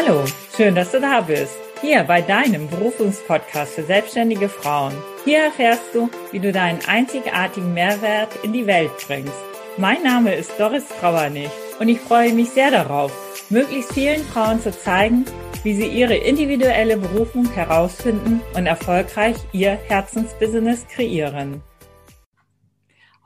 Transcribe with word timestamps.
Hallo, 0.00 0.24
schön, 0.56 0.76
dass 0.76 0.92
du 0.92 1.00
da 1.00 1.22
bist. 1.22 1.58
Hier 1.80 2.04
bei 2.04 2.22
deinem 2.22 2.68
Berufungspodcast 2.68 3.74
für 3.74 3.82
selbstständige 3.82 4.48
Frauen. 4.48 4.92
Hier 5.24 5.38
erfährst 5.40 5.92
du, 5.92 6.08
wie 6.30 6.38
du 6.38 6.52
deinen 6.52 6.78
einzigartigen 6.86 7.74
Mehrwert 7.74 8.28
in 8.44 8.52
die 8.52 8.66
Welt 8.68 8.92
bringst. 9.08 9.42
Mein 9.76 10.00
Name 10.04 10.36
ist 10.36 10.52
Doris 10.56 10.86
Trauernig 11.00 11.50
und 11.80 11.88
ich 11.88 11.98
freue 11.98 12.32
mich 12.32 12.50
sehr 12.50 12.70
darauf, 12.70 13.10
möglichst 13.50 13.92
vielen 13.92 14.22
Frauen 14.22 14.60
zu 14.60 14.70
zeigen, 14.70 15.24
wie 15.64 15.74
sie 15.74 15.88
ihre 15.88 16.14
individuelle 16.14 16.96
Berufung 16.96 17.50
herausfinden 17.50 18.40
und 18.54 18.66
erfolgreich 18.66 19.36
ihr 19.52 19.72
Herzensbusiness 19.88 20.86
kreieren. 20.86 21.60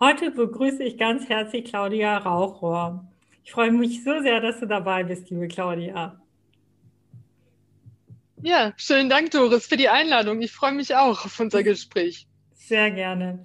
Heute 0.01 0.31
begrüße 0.31 0.83
ich 0.85 0.97
ganz 0.97 1.29
herzlich 1.29 1.67
Claudia 1.67 2.17
Rauchrohr. 2.17 3.05
Ich 3.45 3.53
freue 3.53 3.73
mich 3.73 4.03
so 4.05 4.21
sehr, 4.23 4.41
dass 4.41 4.59
du 4.61 4.67
dabei 4.67 5.05
bist, 5.05 5.29
liebe 5.29 5.49
Claudia. 5.49 6.22
Ja, 8.45 8.73
schönen 8.77 9.09
Dank, 9.09 9.31
Doris, 9.31 9.67
für 9.67 9.77
die 9.77 9.89
Einladung. 9.89 10.43
Ich 10.43 10.51
freue 10.51 10.73
mich 10.73 10.97
auch 10.97 11.25
auf 11.25 11.39
unser 11.39 11.63
Gespräch. 11.63 12.27
Sehr 12.55 12.91
gerne. 12.91 13.39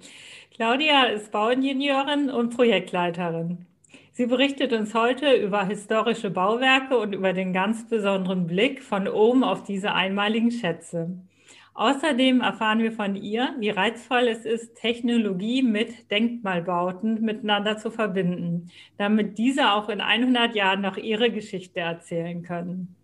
Claudia 0.52 1.04
ist 1.04 1.30
Bauingenieurin 1.30 2.30
und 2.30 2.56
Projektleiterin. 2.56 3.64
Sie 4.12 4.26
berichtet 4.26 4.72
uns 4.72 4.94
heute 4.94 5.34
über 5.34 5.64
historische 5.64 6.30
Bauwerke 6.30 6.98
und 6.98 7.12
über 7.12 7.32
den 7.32 7.52
ganz 7.52 7.88
besonderen 7.88 8.48
Blick 8.48 8.82
von 8.82 9.06
oben 9.06 9.44
auf 9.44 9.62
diese 9.62 9.92
einmaligen 9.92 10.50
Schätze. 10.50 11.16
Außerdem 11.74 12.40
erfahren 12.40 12.80
wir 12.80 12.90
von 12.90 13.14
ihr, 13.14 13.54
wie 13.60 13.70
reizvoll 13.70 14.26
es 14.26 14.44
ist, 14.44 14.74
Technologie 14.74 15.62
mit 15.62 16.10
Denkmalbauten 16.10 17.20
miteinander 17.20 17.78
zu 17.78 17.92
verbinden, 17.92 18.72
damit 18.96 19.38
diese 19.38 19.70
auch 19.70 19.88
in 19.88 20.00
100 20.00 20.56
Jahren 20.56 20.80
noch 20.80 20.96
ihre 20.96 21.30
Geschichte 21.30 21.78
erzählen 21.78 22.42
können. 22.42 22.96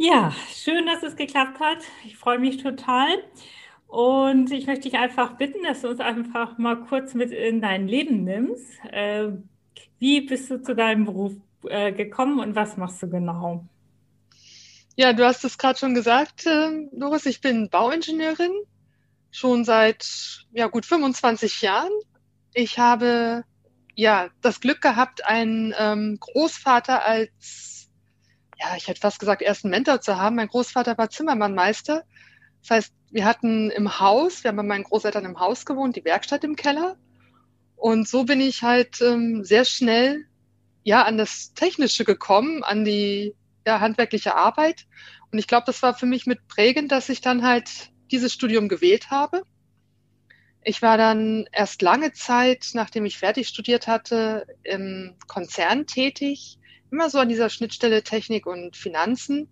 Ja, 0.00 0.32
schön, 0.54 0.86
dass 0.86 1.02
es 1.02 1.16
geklappt 1.16 1.58
hat. 1.58 1.78
Ich 2.04 2.16
freue 2.16 2.38
mich 2.38 2.62
total. 2.62 3.08
Und 3.88 4.52
ich 4.52 4.68
möchte 4.68 4.88
dich 4.88 4.96
einfach 4.96 5.36
bitten, 5.38 5.64
dass 5.64 5.80
du 5.80 5.88
uns 5.88 5.98
einfach 5.98 6.56
mal 6.56 6.76
kurz 6.76 7.14
mit 7.14 7.32
in 7.32 7.60
dein 7.60 7.88
Leben 7.88 8.22
nimmst. 8.22 8.78
Äh, 8.92 9.30
wie 9.98 10.20
bist 10.20 10.50
du 10.50 10.62
zu 10.62 10.76
deinem 10.76 11.04
Beruf 11.04 11.32
äh, 11.68 11.90
gekommen 11.90 12.38
und 12.38 12.54
was 12.54 12.76
machst 12.76 13.02
du 13.02 13.10
genau? 13.10 13.64
Ja, 14.94 15.12
du 15.12 15.24
hast 15.24 15.44
es 15.44 15.58
gerade 15.58 15.80
schon 15.80 15.94
gesagt, 15.94 16.46
äh, 16.46 16.86
Doris. 16.92 17.26
Ich 17.26 17.40
bin 17.40 17.68
Bauingenieurin 17.68 18.52
schon 19.32 19.64
seit 19.64 20.46
ja 20.52 20.68
gut 20.68 20.86
25 20.86 21.60
Jahren. 21.62 21.92
Ich 22.54 22.78
habe 22.78 23.42
ja 23.96 24.28
das 24.42 24.60
Glück 24.60 24.80
gehabt, 24.80 25.24
einen 25.24 25.74
ähm, 25.76 26.18
Großvater 26.20 27.04
als 27.04 27.67
ja, 28.58 28.76
ich 28.76 28.88
hätte 28.88 29.00
fast 29.00 29.20
gesagt, 29.20 29.42
ersten 29.42 29.70
Mentor 29.70 30.00
zu 30.00 30.16
haben. 30.16 30.36
Mein 30.36 30.48
Großvater 30.48 30.98
war 30.98 31.10
Zimmermannmeister. 31.10 32.04
Das 32.62 32.70
heißt, 32.70 32.92
wir 33.10 33.24
hatten 33.24 33.70
im 33.70 34.00
Haus, 34.00 34.42
wir 34.42 34.48
haben 34.48 34.56
bei 34.56 34.62
meinen 34.62 34.84
Großeltern 34.84 35.24
im 35.24 35.38
Haus 35.38 35.64
gewohnt, 35.64 35.96
die 35.96 36.04
Werkstatt 36.04 36.44
im 36.44 36.56
Keller. 36.56 36.96
Und 37.76 38.08
so 38.08 38.24
bin 38.24 38.40
ich 38.40 38.62
halt 38.62 39.00
ähm, 39.00 39.44
sehr 39.44 39.64
schnell 39.64 40.24
ja 40.82 41.04
an 41.04 41.16
das 41.18 41.54
Technische 41.54 42.04
gekommen, 42.04 42.64
an 42.64 42.84
die 42.84 43.34
ja, 43.66 43.80
handwerkliche 43.80 44.34
Arbeit. 44.34 44.86
Und 45.30 45.38
ich 45.38 45.46
glaube, 45.46 45.64
das 45.66 45.82
war 45.82 45.94
für 45.94 46.06
mich 46.06 46.26
mit 46.26 46.48
prägend, 46.48 46.90
dass 46.90 47.08
ich 47.08 47.20
dann 47.20 47.46
halt 47.46 47.90
dieses 48.10 48.32
Studium 48.32 48.68
gewählt 48.68 49.10
habe. 49.10 49.42
Ich 50.62 50.82
war 50.82 50.98
dann 50.98 51.46
erst 51.52 51.82
lange 51.82 52.12
Zeit, 52.12 52.70
nachdem 52.72 53.06
ich 53.06 53.18
fertig 53.18 53.48
studiert 53.48 53.86
hatte, 53.86 54.46
im 54.64 55.14
Konzern 55.28 55.86
tätig, 55.86 56.57
immer 56.90 57.10
so 57.10 57.18
an 57.18 57.28
dieser 57.28 57.50
Schnittstelle 57.50 58.02
Technik 58.02 58.46
und 58.46 58.76
Finanzen 58.76 59.48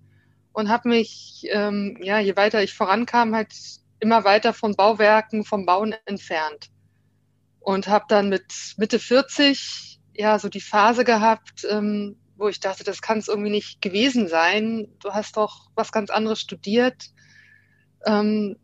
und 0.53 0.69
habe 0.69 0.89
mich, 0.89 1.47
ähm, 1.51 1.99
ja, 2.03 2.19
je 2.19 2.37
weiter 2.37 2.63
ich 2.63 2.75
vorankam, 2.75 3.35
halt 3.35 3.53
immer 4.01 4.25
weiter 4.25 4.53
von 4.53 4.75
Bauwerken, 4.75 5.45
vom 5.45 5.67
Bauen 5.67 5.95
entfernt. 6.07 6.71
Und 7.61 7.89
habe 7.89 8.07
dann 8.09 8.29
mit 8.29 8.75
Mitte 8.77 8.99
40 8.99 10.01
ja 10.15 10.39
so 10.39 10.49
die 10.49 10.61
Phase 10.61 11.05
gehabt, 11.05 11.67
ähm, 11.69 12.17
wo 12.37 12.49
ich 12.49 12.61
dachte, 12.61 12.85
das 12.85 13.03
kann 13.03 13.19
es 13.19 13.29
irgendwie 13.29 13.51
nicht 13.51 13.83
gewesen 13.83 14.29
sein. 14.29 14.89
Du 15.01 15.13
hast 15.13 15.37
doch 15.37 15.71
was 15.75 15.93
ganz 15.93 16.11
anderes 16.11 16.41
studiert. 16.41 17.11
Ähm, 18.07 18.57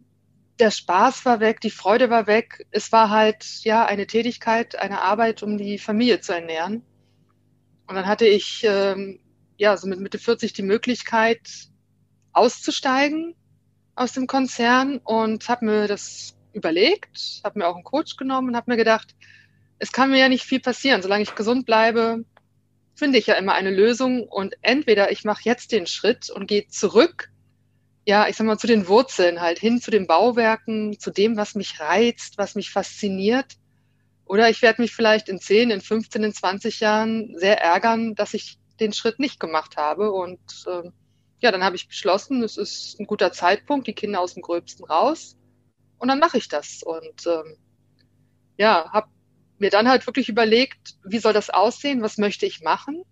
der 0.59 0.71
Spaß 0.71 1.25
war 1.25 1.41
weg, 1.41 1.61
die 1.61 1.71
Freude 1.71 2.11
war 2.11 2.27
weg. 2.27 2.67
Es 2.71 2.93
war 2.93 3.11
halt 3.11 3.45
ja 3.65 3.85
eine 3.85 4.07
Tätigkeit, 4.07 4.77
eine 4.77 5.03
Arbeit, 5.03 5.43
um 5.43 5.59
die 5.59 5.79
Familie 5.79 6.21
zu 6.21 6.33
ernähren. 6.33 6.85
Und 7.93 7.97
dann 7.97 8.07
hatte 8.07 8.27
ich 8.27 8.65
ähm, 8.67 9.21
ja 9.59 9.77
so 9.77 9.87
mit 9.87 10.01
Mitte 10.01 10.19
40 10.19 10.55
die 10.55 10.63
Möglichkeit 10.63 11.43
auszusteigen 12.33 13.35
aus 13.95 14.13
dem 14.13 14.27
Konzern 14.27 14.97
und 14.97 15.47
habe 15.51 15.67
mir 15.67 15.89
das 15.89 16.35
überlegt, 16.55 17.43
habe 17.45 17.59
mir 17.59 17.69
auch 17.69 17.75
einen 17.75 17.85
Coach 17.85 18.17
genommen 18.17 18.49
und 18.49 18.57
habe 18.57 18.71
mir 18.71 18.79
gedacht, 18.79 19.15
es 19.79 19.93
kann 19.93 20.11
mir 20.11 20.21
ja 20.21 20.31
nicht 20.31 20.45
viel 20.45 20.61
passieren, 20.61 21.03
solange 21.03 21.25
ich 21.25 21.35
gesund 21.35 21.67
bleibe, 21.67 22.25
finde 22.95 23.19
ich 23.19 23.27
ja 23.27 23.35
immer 23.35 23.53
eine 23.53 23.71
Lösung. 23.71 24.23
Und 24.27 24.55
entweder 24.63 25.13
ich 25.13 25.25
mache 25.25 25.43
jetzt 25.45 25.71
den 25.71 25.87
Schritt 25.87 26.31
und 26.31 26.47
gehe 26.47 26.69
zurück, 26.69 27.31
ja, 28.07 28.27
ich 28.27 28.37
sag 28.37 28.47
mal 28.47 28.59
zu 28.59 28.67
den 28.67 28.89
Wurzeln 28.89 29.43
halt 29.43 29.59
hin 29.59 29.83
zu 29.83 29.91
den 29.91 30.07
Bauwerken, 30.07 30.99
zu 30.99 31.11
dem, 31.11 31.37
was 31.37 31.57
mich 31.57 31.79
reizt, 31.79 32.39
was 32.39 32.55
mich 32.55 32.71
fasziniert 32.71 33.59
oder 34.33 34.49
ich 34.49 34.63
werde 34.63 34.81
mich 34.81 34.95
vielleicht 34.95 35.29
in 35.29 35.39
10, 35.39 35.71
in 35.71 35.83
15, 35.83 36.25
in 36.25 36.33
20 36.33 36.81
Jahren 36.81 37.37
sehr 37.37 37.61
ärgern, 37.61 38.15
dass 38.15 38.33
ich 38.33 38.59
den 38.81 38.95
Schritt 38.95 39.19
nicht 39.19 39.39
gemacht 39.39 39.77
habe. 39.77 40.11
Und 40.11 40.41
äh, 40.67 40.89
ja, 41.41 41.53
dann 41.53 41.63
habe 41.63 41.77
ich 41.77 41.87
beschlossen, 41.87 42.43
es 42.43 42.57
ist 42.57 42.99
ein 42.99 43.07
guter 43.07 43.33
Zeitpunkt, 43.33 43.87
die 43.87 43.93
Kinder 43.93 44.21
aus 44.21 44.33
dem 44.33 44.43
Gröbsten 44.43 44.87
raus. 44.87 45.37
Und 45.99 46.09
dann 46.09 46.19
mache 46.19 46.39
ich 46.39 46.49
das. 46.49 46.83
Und 46.83 47.27
ähm, 47.27 47.59
ja, 48.57 48.91
habe 48.91 49.09
mir 49.59 49.69
dann 49.69 49.87
halt 49.87 50.07
wirklich 50.07 50.31
überlegt, 50.31 50.97
wie 51.05 51.19
soll 51.19 51.35
das 51.35 51.51
aussehen, 51.51 52.01
was 52.01 52.17
möchte 52.17 52.47
ich 52.47 52.63
machen. 52.63 53.03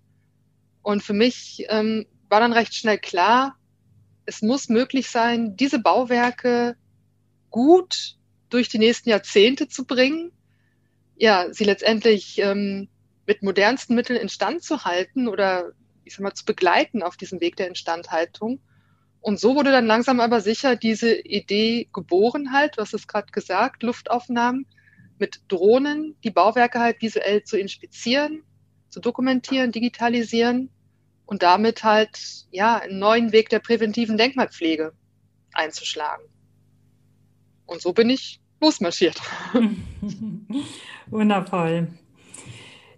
Und 0.81 1.03
für 1.03 1.13
mich 1.13 1.67
ähm, 1.69 2.07
war 2.31 2.41
dann 2.41 2.55
recht 2.55 2.75
schnell 2.75 2.99
klar, 2.99 3.57
es 4.25 4.41
muss 4.41 4.71
möglich 4.71 5.11
sein, 5.11 5.55
diese 5.55 5.81
Bauwerke 5.81 6.77
gut 7.51 8.17
durch 8.49 8.71
die 8.71 8.79
nächsten 8.79 9.11
Jahrzehnte 9.11 9.69
zu 9.69 9.85
bringen 9.85 10.33
ja, 11.21 11.53
sie 11.53 11.65
letztendlich 11.65 12.39
ähm, 12.39 12.89
mit 13.27 13.43
modernsten 13.43 13.95
Mitteln 13.95 14.19
instand 14.19 14.65
zu 14.65 14.85
halten 14.85 15.29
oder 15.29 15.73
ich 16.03 16.15
sag 16.15 16.23
mal 16.23 16.33
zu 16.33 16.47
begleiten 16.47 17.03
auf 17.03 17.19
diesem 17.19 17.43
Weg 17.43 17.57
der 17.57 17.69
Instandhaltung. 17.69 18.59
Und 19.21 19.39
so 19.39 19.55
wurde 19.55 19.71
dann 19.71 19.87
langsam 19.87 20.19
aber 20.19 20.41
sicher 20.41 20.77
diese 20.77 21.15
Idee 21.15 21.89
geboren 21.93 22.55
halt, 22.55 22.79
hast 22.79 22.95
es 22.95 23.07
gerade 23.07 23.31
gesagt, 23.33 23.83
Luftaufnahmen 23.83 24.65
mit 25.19 25.43
Drohnen, 25.49 26.17
die 26.25 26.31
Bauwerke 26.31 26.81
halt 26.81 27.03
visuell 27.03 27.45
zu 27.45 27.59
inspizieren, 27.59 28.43
zu 28.89 28.99
dokumentieren, 28.99 29.73
digitalisieren 29.73 30.71
und 31.27 31.43
damit 31.43 31.85
halt 31.85 32.47
ja 32.51 32.79
einen 32.79 32.99
neuen 32.99 33.31
Weg 33.31 33.51
der 33.51 33.59
präventiven 33.59 34.17
Denkmalpflege 34.17 34.95
einzuschlagen. 35.53 36.25
Und 37.67 37.83
so 37.83 37.93
bin 37.93 38.09
ich 38.09 38.41
losmarschiert. 38.61 39.21
Wundervoll. 41.07 41.89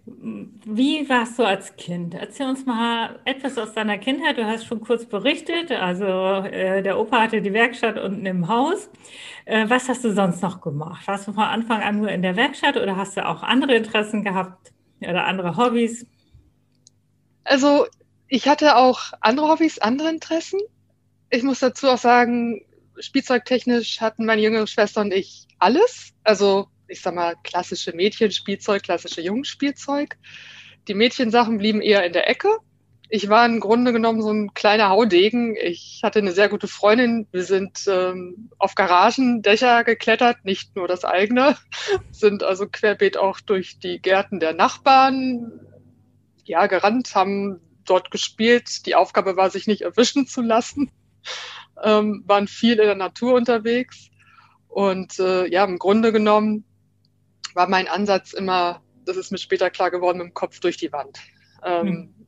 Wie 0.05 1.07
warst 1.07 1.39
du 1.39 1.43
als 1.43 1.77
Kind? 1.77 2.13
Erzähl 2.13 2.49
uns 2.49 2.65
mal 2.65 3.19
etwas 3.23 3.57
aus 3.57 3.73
deiner 3.73 3.97
Kindheit. 3.97 4.37
Du 4.37 4.45
hast 4.45 4.65
schon 4.65 4.81
kurz 4.81 5.05
berichtet, 5.05 5.71
also 5.71 6.05
äh, 6.05 6.83
der 6.83 6.99
Opa 6.99 7.21
hatte 7.21 7.41
die 7.41 7.53
Werkstatt 7.53 7.97
unten 7.97 8.25
im 8.25 8.49
Haus. 8.49 8.89
Äh, 9.45 9.69
was 9.69 9.87
hast 9.87 10.03
du 10.03 10.13
sonst 10.13 10.41
noch 10.41 10.59
gemacht? 10.59 11.07
Warst 11.07 11.27
du 11.27 11.31
von 11.31 11.45
Anfang 11.45 11.81
an 11.81 11.99
nur 11.99 12.09
in 12.09 12.21
der 12.21 12.35
Werkstatt 12.35 12.75
oder 12.75 12.97
hast 12.97 13.15
du 13.15 13.25
auch 13.25 13.43
andere 13.43 13.75
Interessen 13.75 14.25
gehabt 14.25 14.73
oder 14.99 15.25
andere 15.25 15.55
Hobbys? 15.55 16.05
Also 17.45 17.85
ich 18.27 18.49
hatte 18.49 18.75
auch 18.75 19.13
andere 19.21 19.47
Hobbys, 19.47 19.79
andere 19.79 20.09
Interessen. 20.09 20.59
Ich 21.29 21.43
muss 21.43 21.59
dazu 21.59 21.87
auch 21.87 21.97
sagen, 21.97 22.61
spielzeugtechnisch 22.99 24.01
hatten 24.01 24.25
meine 24.25 24.41
jüngere 24.41 24.67
Schwester 24.67 25.01
und 25.01 25.13
ich 25.13 25.47
alles. 25.59 26.11
Also 26.23 26.67
ich 26.87 27.01
sag 27.01 27.15
mal, 27.15 27.35
klassische 27.43 27.93
Mädchenspielzeug, 27.93 28.83
klassische 28.83 29.21
Jungspielzeug. 29.21 30.17
Die 30.87 30.93
Mädchensachen 30.93 31.57
blieben 31.57 31.81
eher 31.81 32.05
in 32.05 32.13
der 32.13 32.29
Ecke. 32.29 32.49
Ich 33.09 33.29
war 33.29 33.45
im 33.45 33.59
Grunde 33.59 33.93
genommen 33.93 34.21
so 34.21 34.31
ein 34.31 34.53
kleiner 34.53 34.89
Haudegen. 34.89 35.55
Ich 35.55 36.01
hatte 36.03 36.19
eine 36.19 36.31
sehr 36.31 36.49
gute 36.49 36.67
Freundin. 36.67 37.27
Wir 37.31 37.43
sind 37.43 37.85
ähm, 37.87 38.49
auf 38.57 38.75
Garagendächer 38.75 39.83
geklettert, 39.83 40.43
nicht 40.45 40.75
nur 40.75 40.87
das 40.87 41.05
eigene, 41.05 41.57
sind 42.11 42.43
also 42.43 42.67
querbeet 42.67 43.17
auch 43.17 43.39
durch 43.39 43.79
die 43.79 44.01
Gärten 44.01 44.39
der 44.39 44.53
Nachbarn 44.53 45.51
ja 46.43 46.67
gerannt, 46.67 47.15
haben 47.15 47.59
dort 47.85 48.11
gespielt. 48.11 48.85
Die 48.85 48.95
Aufgabe 48.95 49.37
war, 49.37 49.49
sich 49.49 49.67
nicht 49.67 49.81
erwischen 49.81 50.27
zu 50.27 50.41
lassen 50.41 50.91
ähm, 51.81 52.23
waren 52.25 52.47
viel 52.47 52.73
in 52.73 52.85
der 52.85 52.95
Natur 52.95 53.33
unterwegs. 53.33 54.09
Und 54.67 55.19
äh, 55.19 55.47
ja, 55.47 55.63
im 55.65 55.79
Grunde 55.79 56.11
genommen 56.11 56.65
war 57.53 57.69
mein 57.69 57.87
Ansatz 57.87 58.33
immer, 58.33 58.81
das 59.05 59.17
ist 59.17 59.31
mir 59.31 59.37
später 59.37 59.69
klar 59.69 59.91
geworden, 59.91 60.17
mit 60.17 60.27
dem 60.27 60.33
Kopf 60.33 60.59
durch 60.59 60.77
die 60.77 60.91
Wand. 60.91 61.19
Ähm, 61.63 61.87
hm. 61.87 62.27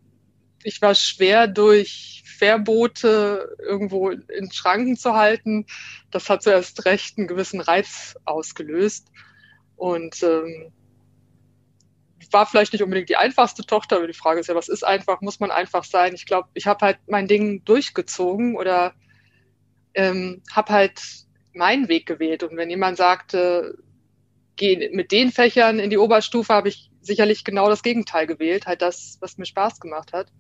ich 0.64 0.82
war 0.82 0.96
schwer 0.96 1.48
durch 1.48 2.24
Verbote 2.38 3.56
irgendwo 3.60 4.10
in 4.10 4.52
Schranken 4.52 4.98
zu 4.98 5.14
halten. 5.14 5.66
Das 6.12 6.30
hat 6.30 6.44
zuerst 6.44 6.86
recht 6.86 7.18
einen 7.18 7.28
gewissen 7.28 7.62
Reiz 7.62 8.16
ausgelöst. 8.26 9.10
Und 9.76 10.22
ähm, 10.24 10.72
war 12.36 12.46
vielleicht 12.46 12.74
nicht 12.74 12.84
unbedingt 12.84 13.08
die 13.08 13.16
einfachste 13.16 13.66
Tochter, 13.66 13.96
aber 13.96 14.08
die 14.08 14.14
Frage 14.14 14.42
ist 14.42 14.48
ja, 14.48 14.56
was 14.56 14.68
ist 14.68 14.84
einfach? 14.84 15.22
Muss 15.22 15.40
man 15.40 15.52
einfach 15.52 15.86
sein? 15.86 16.14
Ich 16.14 16.26
glaube, 16.26 16.50
ich 16.54 16.68
habe 16.68 16.86
halt 16.86 17.00
mein 17.08 17.28
Ding 17.28 17.64
durchgezogen 17.64 18.58
oder 18.58 18.94
ähm, 19.96 20.44
habe 20.52 20.74
halt 20.74 21.02
meinen 21.54 21.88
Weg 21.88 22.06
gewählt. 22.06 22.44
Und 22.44 22.58
wenn 22.58 22.70
jemand 22.70 22.98
sagte, 22.98 23.78
geh 24.56 24.90
mit 24.92 25.12
den 25.12 25.32
Fächern 25.32 25.80
in 25.80 25.90
die 25.90 25.98
Oberstufe, 25.98 26.54
habe 26.54 26.70
ich 26.70 26.92
sicherlich 27.02 27.44
genau 27.44 27.70
das 27.70 27.84
Gegenteil 27.84 28.28
gewählt, 28.28 28.68
halt 28.68 28.82
das, 28.82 29.18
was 29.22 29.38
mir 29.38 29.46
Spaß 29.46 29.80
gemacht 29.80 30.14
hat. 30.14 30.32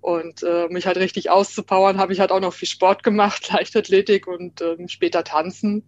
Und 0.00 0.42
äh, 0.42 0.68
mich 0.68 0.86
halt 0.86 0.96
richtig 0.96 1.28
auszupowern, 1.28 1.98
habe 1.98 2.12
ich 2.12 2.20
halt 2.20 2.30
auch 2.30 2.40
noch 2.40 2.54
viel 2.54 2.68
Sport 2.68 3.02
gemacht, 3.02 3.48
Leichtathletik 3.52 4.26
und 4.26 4.60
ähm, 4.60 4.88
später 4.88 5.24
Tanzen. 5.24 5.84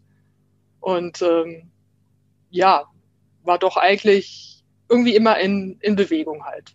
Und 0.80 1.22
ähm, 1.22 1.70
ja, 2.50 2.86
war 3.42 3.58
doch 3.58 3.76
eigentlich 3.76 4.64
irgendwie 4.88 5.14
immer 5.14 5.38
in, 5.38 5.78
in 5.80 5.94
Bewegung 5.94 6.44
halt. 6.44 6.74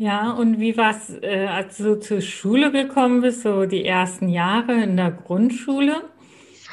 Ja, 0.00 0.30
und 0.30 0.58
wie 0.60 0.78
war 0.78 0.92
es, 0.92 1.10
äh, 1.22 1.44
als 1.46 1.76
du 1.76 2.00
zur 2.00 2.22
Schule 2.22 2.72
gekommen 2.72 3.20
bist, 3.20 3.42
so 3.42 3.66
die 3.66 3.84
ersten 3.84 4.30
Jahre 4.30 4.82
in 4.82 4.96
der 4.96 5.10
Grundschule? 5.10 6.08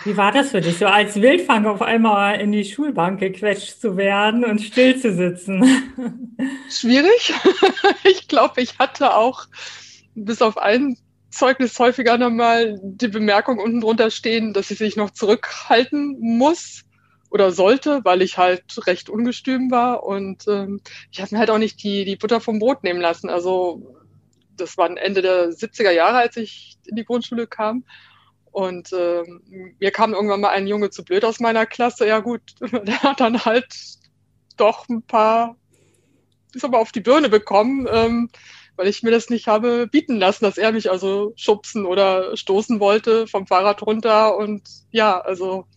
Wie 0.06 0.16
war 0.16 0.32
das 0.32 0.52
für 0.52 0.62
dich, 0.62 0.78
so 0.78 0.86
als 0.86 1.22
Wildfang 1.22 1.66
auf 1.66 1.82
einmal 1.82 2.40
in 2.40 2.54
die 2.54 2.64
Schulbank 2.64 3.20
gequetscht 3.20 3.82
zu 3.82 3.98
werden 3.98 4.46
und 4.46 4.62
still 4.62 4.96
zu 4.96 5.14
sitzen? 5.14 5.62
Schwierig. 6.70 7.34
Ich 8.06 8.30
glaube, 8.30 8.62
ich 8.62 8.80
hatte 8.80 9.14
auch 9.14 9.48
bis 10.16 10.42
auf 10.42 10.58
ein 10.58 10.96
Zeugnis 11.30 11.78
häufiger 11.80 12.18
nochmal 12.18 12.80
die 12.82 13.10
Bemerkung 13.10 13.60
unten 13.60 13.82
drunter 13.82 14.10
stehen, 14.10 14.54
dass 14.54 14.72
ich 14.72 14.78
sich 14.78 14.96
noch 14.96 15.10
zurückhalten 15.10 16.16
muss 16.22 16.86
oder 17.30 17.52
sollte, 17.52 18.02
weil 18.04 18.22
ich 18.22 18.38
halt 18.38 18.88
recht 18.88 19.10
ungestüm 19.10 19.70
war 19.70 20.04
und 20.04 20.48
ähm, 20.48 20.82
ich 21.12 21.22
habe 21.22 21.36
mir 21.36 21.40
halt 21.40 21.50
auch 21.50 21.58
nicht 21.58 21.84
die, 21.84 22.06
die 22.06 22.16
Butter 22.16 22.40
vom 22.40 22.60
Brot 22.60 22.84
nehmen 22.84 23.02
lassen. 23.02 23.30
Also 23.30 23.98
das 24.56 24.78
war 24.78 24.90
Ende 24.98 25.22
der 25.22 25.50
70er 25.50 25.92
Jahre, 25.92 26.18
als 26.18 26.38
ich 26.38 26.78
in 26.86 26.96
die 26.96 27.06
Grundschule 27.06 27.48
kam. 27.48 27.84
Und 28.52 28.92
ähm, 28.92 29.76
mir 29.80 29.92
kam 29.92 30.14
irgendwann 30.14 30.42
mal 30.42 30.50
ein 30.50 30.68
Junge 30.68 30.90
zu 30.90 31.04
blöd 31.04 31.24
aus 31.26 31.40
meiner 31.40 31.66
Klasse. 31.66 32.08
Ja 32.08 32.20
gut, 32.20 32.42
der 32.60 33.04
hat 33.04 33.20
dann 33.20 33.46
halt 33.46 33.68
doch 34.56 34.90
ein 34.90 35.04
paar, 35.04 35.58
ist 36.54 36.66
aber 36.66 36.80
auf 36.80 36.92
die 36.92 37.02
Birne 37.02 37.30
bekommen, 37.30 37.88
ähm, 37.92 38.30
weil 38.76 38.88
ich 38.88 39.04
mir 39.04 39.12
das 39.12 39.30
nicht 39.30 39.48
habe 39.48 39.88
bieten 39.88 40.18
lassen, 40.18 40.46
dass 40.46 40.58
er 40.58 40.72
mich 40.72 40.90
also 40.90 41.34
schubsen 41.36 41.86
oder 41.86 42.36
stoßen 42.36 42.80
wollte 42.80 43.28
vom 43.28 43.46
Fahrrad 43.46 43.84
runter. 43.84 44.36
Und 44.38 44.64
ja, 44.92 45.20
also 45.20 45.68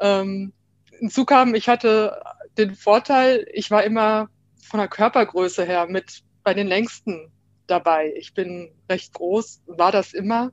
ähm, 0.00 0.52
hinzu 0.98 1.24
kam, 1.24 1.54
ich 1.54 1.68
hatte 1.68 2.22
den 2.58 2.74
Vorteil, 2.74 3.46
ich 3.52 3.70
war 3.70 3.84
immer 3.84 4.28
von 4.62 4.78
der 4.78 4.88
Körpergröße 4.88 5.64
her 5.64 5.86
mit 5.86 6.22
bei 6.42 6.54
den 6.54 6.66
längsten 6.66 7.32
dabei. 7.66 8.12
Ich 8.16 8.34
bin 8.34 8.70
recht 8.88 9.12
groß, 9.14 9.62
war 9.66 9.92
das 9.92 10.12
immer. 10.12 10.52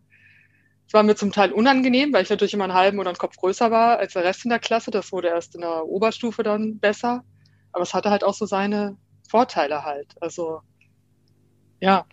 Es 0.88 0.94
war 0.94 1.04
mir 1.04 1.16
zum 1.16 1.32
Teil 1.32 1.52
unangenehm, 1.52 2.14
weil 2.14 2.24
ich 2.24 2.30
natürlich 2.30 2.54
immer 2.54 2.66
einen 2.66 2.74
halben 2.74 3.00
oder 3.00 3.10
einen 3.10 3.18
Kopf 3.18 3.38
größer 3.38 3.72
war 3.72 3.98
als 4.00 4.14
der 4.14 4.24
Rest 4.24 4.44
in 4.46 4.50
der 4.50 4.60
Klasse. 4.60 4.92
Das 4.92 5.12
wurde 5.12 5.30
erst 5.30 5.56
in 5.56 5.62
der 5.62 5.86
Oberstufe 5.86 6.44
dann 6.44 6.80
besser. 6.80 7.24
Aber 7.72 7.84
es 7.84 7.94
hatte 7.94 8.10
halt 8.10 8.24
auch 8.24 8.34
so 8.34 8.46
seine 8.46 8.98
Vorteile 9.28 9.84
halt. 9.84 10.16
Also 10.22 10.62
ja, 11.80 12.06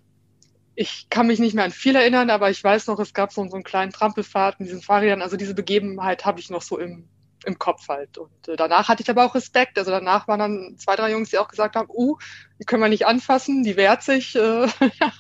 ich 0.75 1.09
kann 1.11 1.27
mich 1.27 1.39
nicht 1.39 1.55
mehr 1.55 1.65
an 1.65 1.71
viel 1.71 1.95
erinnern, 1.95 2.31
aber 2.31 2.51
ich 2.51 2.63
weiß 2.63 2.87
noch, 2.87 2.99
es 3.01 3.13
gab 3.13 3.33
so, 3.33 3.47
so 3.47 3.55
einen 3.55 3.65
kleinen 3.65 3.93
Trampelfahrt 3.93 4.61
in 4.61 4.67
diesen 4.67 4.83
Fahrrädern. 4.83 5.21
Also 5.21 5.37
diese 5.37 5.55
Begebenheit 5.55 6.25
habe 6.25 6.41
ich 6.41 6.49
noch 6.49 6.63
so 6.63 6.79
im, 6.79 7.09
im 7.45 7.59
Kopf 7.59 7.89
halt. 7.89 8.19
Und 8.19 8.49
äh, 8.49 8.57
danach 8.57 8.89
hatte 8.89 9.03
ich 9.03 9.11
aber 9.11 9.25
auch 9.25 9.35
Respekt. 9.35 9.79
Also 9.79 9.91
danach 9.91 10.29
waren 10.29 10.39
dann 10.39 10.77
zwei, 10.79 10.97
drei 10.97 11.13
Jungs, 11.13 11.31
die 11.31 11.39
auch 11.39 11.49
gesagt 11.49 11.77
haben, 11.77 11.89
uh, 11.91 12.17
die 12.59 12.65
können 12.65 12.83
wir 12.83 12.89
nicht 12.89 13.07
anfassen, 13.07 13.63
die 13.63 13.77
wehrt 13.77 14.03
sich. 14.03 14.37
Äh, 14.51 14.69
ja. 15.01 15.13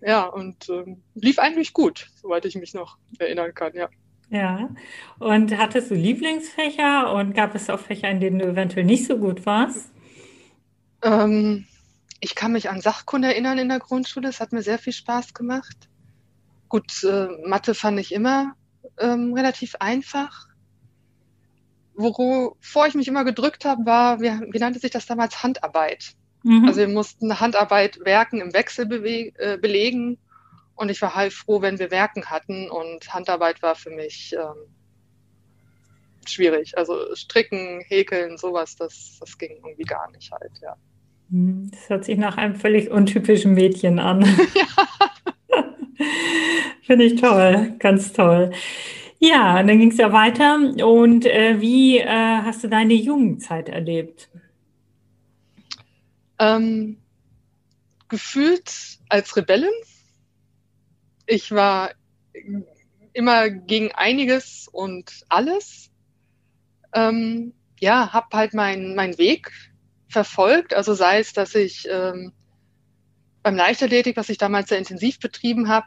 ja, 0.00 0.24
und 0.24 0.68
ähm, 0.68 1.02
lief 1.14 1.38
eigentlich 1.38 1.72
gut, 1.72 2.08
soweit 2.20 2.44
ich 2.44 2.56
mich 2.56 2.74
noch 2.74 2.98
erinnern 3.18 3.54
kann, 3.54 3.74
ja. 3.74 3.88
Ja, 4.30 4.70
und 5.18 5.56
hattest 5.56 5.90
du 5.90 5.94
Lieblingsfächer 5.94 7.12
und 7.12 7.34
gab 7.34 7.54
es 7.54 7.70
auch 7.70 7.78
Fächer, 7.78 8.10
in 8.10 8.20
denen 8.20 8.38
du 8.38 8.46
eventuell 8.46 8.84
nicht 8.84 9.06
so 9.06 9.18
gut 9.18 9.46
warst? 9.46 9.90
Ähm, 11.02 11.66
ich 12.20 12.34
kann 12.34 12.52
mich 12.52 12.70
an 12.70 12.80
Sachkunde 12.80 13.28
erinnern 13.28 13.58
in 13.58 13.68
der 13.68 13.78
Grundschule. 13.78 14.28
Es 14.28 14.40
hat 14.40 14.52
mir 14.52 14.62
sehr 14.62 14.78
viel 14.78 14.92
Spaß 14.92 15.34
gemacht. 15.34 15.88
Gut, 16.68 17.04
äh, 17.04 17.28
Mathe 17.46 17.74
fand 17.74 18.00
ich 18.00 18.12
immer 18.12 18.54
ähm, 18.98 19.34
relativ 19.34 19.76
einfach 19.78 20.45
wovor 21.96 22.86
ich 22.86 22.94
mich 22.94 23.08
immer 23.08 23.24
gedrückt 23.24 23.64
habe, 23.64 23.86
war, 23.86 24.20
wie, 24.20 24.30
wie 24.52 24.58
nannte 24.58 24.78
sich 24.78 24.90
das 24.90 25.06
damals, 25.06 25.42
Handarbeit. 25.42 26.14
Mhm. 26.42 26.64
Also 26.66 26.80
wir 26.80 26.88
mussten 26.88 27.40
Handarbeit 27.40 27.98
Werken 28.04 28.40
im 28.40 28.52
Wechsel 28.52 28.86
äh, 29.36 29.58
belegen 29.58 30.18
und 30.74 30.90
ich 30.90 31.00
war 31.02 31.14
halb 31.14 31.32
froh, 31.32 31.62
wenn 31.62 31.78
wir 31.78 31.90
Werken 31.90 32.26
hatten 32.26 32.70
und 32.70 33.12
Handarbeit 33.12 33.62
war 33.62 33.74
für 33.74 33.90
mich 33.90 34.34
ähm, 34.38 34.70
schwierig. 36.26 36.76
Also 36.76 37.14
stricken, 37.14 37.80
häkeln, 37.88 38.36
sowas, 38.36 38.76
das, 38.76 39.16
das 39.20 39.38
ging 39.38 39.56
irgendwie 39.56 39.84
gar 39.84 40.10
nicht 40.10 40.30
halt, 40.30 40.52
ja. 40.62 40.76
Mhm. 41.30 41.70
Das 41.70 41.88
hört 41.88 42.04
sich 42.04 42.18
nach 42.18 42.36
einem 42.36 42.54
völlig 42.54 42.90
untypischen 42.90 43.54
Mädchen 43.54 43.98
an. 43.98 44.22
Ja. 44.54 44.66
Finde 46.82 47.04
ich 47.04 47.20
toll, 47.20 47.74
ganz 47.78 48.12
toll. 48.12 48.50
Ja, 49.18 49.62
dann 49.62 49.78
ging 49.78 49.90
es 49.90 49.96
ja 49.96 50.12
weiter. 50.12 50.56
Und 50.86 51.24
äh, 51.26 51.60
wie 51.60 51.98
äh, 51.98 52.06
hast 52.06 52.62
du 52.64 52.68
deine 52.68 52.94
Jugendzeit 52.94 53.68
erlebt? 53.68 54.28
Ähm, 56.38 56.98
gefühlt 58.08 58.98
als 59.08 59.36
Rebellin. 59.36 59.70
Ich 61.26 61.50
war 61.50 61.92
immer 63.14 63.48
gegen 63.48 63.92
einiges 63.92 64.68
und 64.70 65.24
alles. 65.28 65.90
Ähm, 66.94 67.54
ja, 67.80 68.12
habe 68.12 68.36
halt 68.36 68.54
meinen 68.54 68.94
mein 68.94 69.16
Weg 69.18 69.50
verfolgt. 70.08 70.74
Also 70.74 70.94
sei 70.94 71.20
es, 71.20 71.32
dass 71.32 71.54
ich 71.54 71.88
ähm, 71.90 72.32
beim 73.42 73.56
Leichtathletik, 73.56 74.16
was 74.16 74.28
ich 74.28 74.38
damals 74.38 74.68
sehr 74.68 74.78
intensiv 74.78 75.18
betrieben 75.20 75.68
habe, 75.68 75.86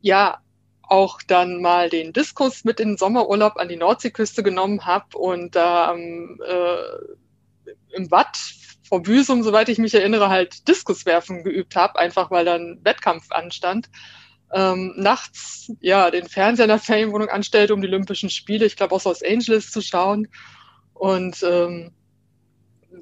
ja, 0.00 0.40
auch 0.88 1.20
dann 1.26 1.60
mal 1.60 1.88
den 1.88 2.12
Diskus 2.12 2.64
mit 2.64 2.80
in 2.80 2.90
den 2.90 2.96
Sommerurlaub 2.96 3.56
an 3.56 3.68
die 3.68 3.76
Nordseeküste 3.76 4.42
genommen 4.42 4.86
habe 4.86 5.18
und 5.18 5.56
da 5.56 5.92
ähm, 5.92 6.40
äh, 6.46 7.94
im 7.94 8.10
Watt 8.10 8.38
vor 8.88 9.02
Büsum, 9.02 9.42
soweit 9.42 9.68
ich 9.68 9.78
mich 9.78 9.94
erinnere, 9.94 10.28
halt 10.28 10.68
Diskuswerfen 10.68 11.42
geübt 11.42 11.74
habe, 11.76 11.98
einfach 11.98 12.30
weil 12.30 12.44
dann 12.44 12.78
Wettkampf 12.82 13.32
anstand. 13.32 13.88
Ähm, 14.52 14.94
nachts 14.96 15.72
ja 15.80 16.10
den 16.12 16.28
Fernseher 16.28 16.66
in 16.66 16.70
der 16.70 16.78
Ferienwohnung 16.78 17.28
anstellte, 17.28 17.74
um 17.74 17.82
die 17.82 17.88
Olympischen 17.88 18.30
Spiele, 18.30 18.64
ich 18.64 18.76
glaube 18.76 18.94
aus 18.94 19.04
Los 19.04 19.22
Angeles 19.22 19.72
zu 19.72 19.80
schauen. 19.80 20.28
Und 20.94 21.42
ähm, 21.42 21.92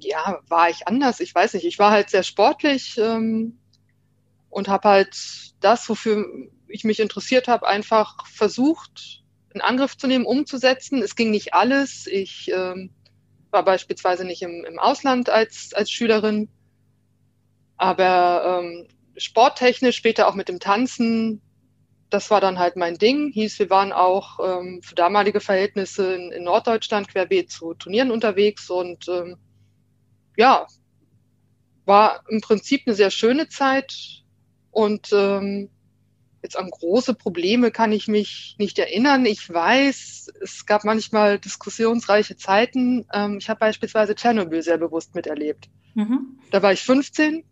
ja, 0.01 0.41
war 0.49 0.71
ich 0.71 0.89
anders? 0.89 1.21
Ich 1.21 1.35
weiß 1.35 1.55
nicht. 1.55 1.67
Ich 1.67 1.79
war 1.79 1.91
halt 1.91 2.11
sehr 2.11 2.23
sportlich 2.23 2.99
ähm, 2.99 3.59
und 4.49 4.69
habe 4.69 4.89
halt 4.89 5.17
das, 5.61 5.89
wofür 5.89 6.27
ich 6.75 6.85
mich 6.85 6.99
interessiert 6.99 7.47
habe, 7.47 7.69
einfach 7.69 8.27
versucht, 8.27 9.23
in 9.55 9.61
Angriff 9.61 9.97
zu 9.97 10.09
nehmen, 10.09 10.27
umzusetzen. 10.27 11.01
Es 11.03 11.15
ging 11.15 11.31
nicht 11.31 11.55
alles. 11.55 12.09
Ich 12.09 12.51
ähm, 12.53 12.91
war 13.51 13.65
beispielsweise 13.65 14.25
nicht 14.25 14.43
im, 14.43 14.65
im 14.65 14.81
Ausland 14.81 15.31
als, 15.31 15.73
als 15.73 15.91
Schülerin, 15.91 16.49
aber 17.77 18.61
ähm, 18.63 18.89
sporttechnisch, 19.17 19.97
später 19.97 20.27
auch 20.27 20.35
mit 20.35 20.49
dem 20.49 20.59
Tanzen, 20.59 21.41
das 22.11 22.31
war 22.31 22.41
dann 22.41 22.59
halt 22.59 22.75
mein 22.75 22.99
Ding. 22.99 23.31
Hieß, 23.33 23.61
wir 23.61 23.71
waren 23.71 23.93
auch 23.93 24.41
ähm, 24.41 24.83
für 24.83 24.97
damalige 24.97 25.41
Verhältnisse 25.41 26.15
in, 26.15 26.33
in, 26.33 26.45
Norddeutschland 26.45 27.07
querbeet 27.09 27.53
zu 27.53 27.75
Turnieren 27.75 28.11
unterwegs 28.11 28.69
und 28.69 29.09
ähm, 29.09 29.37
ja, 30.37 30.67
war 31.85 32.25
im 32.29 32.41
Prinzip 32.41 32.83
eine 32.87 32.97
sehr 32.97 33.11
schöne 33.11 33.49
Zeit 33.49 34.25
und 34.73 35.11
ähm, 35.13 35.71
Jetzt 36.45 36.59
an 36.59 36.69
große 36.69 37.15
Probleme 37.15 37.71
kann 37.71 37.91
ich 37.91 38.07
mich 38.07 38.55
nicht 38.59 38.79
erinnern. 38.79 39.25
Ich 39.25 39.49
weiß, 39.49 40.31
es 40.43 40.67
gab 40.67 40.85
manchmal 40.85 41.39
diskussionsreiche 41.39 42.37
Zeiten. 42.37 43.07
Ähm, 43.15 43.39
ich 43.41 43.49
habe 43.49 43.61
beispielsweise 43.61 44.15
Tschernobyl 44.15 44.61
sehr 44.61 44.77
bewusst 44.77 45.15
miterlebt. 45.15 45.71
Mhm. 45.95 46.39
Da 46.51 46.63
war 46.63 46.75
ich 46.75 46.83
15 46.83 47.45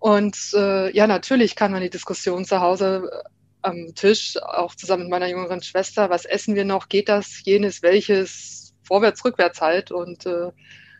und 0.00 0.36
äh, 0.54 0.90
ja, 0.90 1.06
natürlich 1.06 1.54
kann 1.54 1.70
man 1.70 1.82
die 1.82 1.90
Diskussion 1.90 2.44
zu 2.44 2.60
Hause 2.60 3.08
äh, 3.12 3.28
am 3.62 3.94
Tisch, 3.94 4.36
auch 4.42 4.74
zusammen 4.74 5.04
mit 5.04 5.10
meiner 5.10 5.28
jüngeren 5.28 5.62
Schwester, 5.62 6.10
was 6.10 6.24
essen 6.24 6.56
wir 6.56 6.64
noch, 6.64 6.88
geht 6.88 7.08
das, 7.08 7.44
jenes, 7.44 7.80
welches, 7.80 8.74
vorwärts, 8.82 9.24
rückwärts 9.24 9.60
halt. 9.60 9.92
Und 9.92 10.26
äh, 10.26 10.50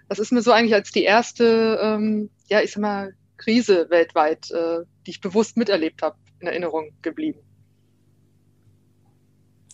das 0.09 0.21
ist 0.21 0.31
mir 0.31 0.43
so 0.43 0.53
eigentlich 0.53 0.75
als 0.75 0.93
die 0.93 1.03
erste, 1.03 1.81
ähm, 1.83 2.31
ja, 2.49 2.61
ich 2.61 2.71
sag 2.71 2.83
mal, 2.83 3.15
Krise 3.37 3.91
weltweit, 3.91 4.49
äh, 4.53 4.85
die 5.07 5.11
ich 5.11 5.21
bewusst 5.21 5.57
miterlebt 5.57 6.03
habe, 6.03 6.15
in 6.41 6.49
Erinnerung 6.49 6.91
geblieben. 7.03 7.41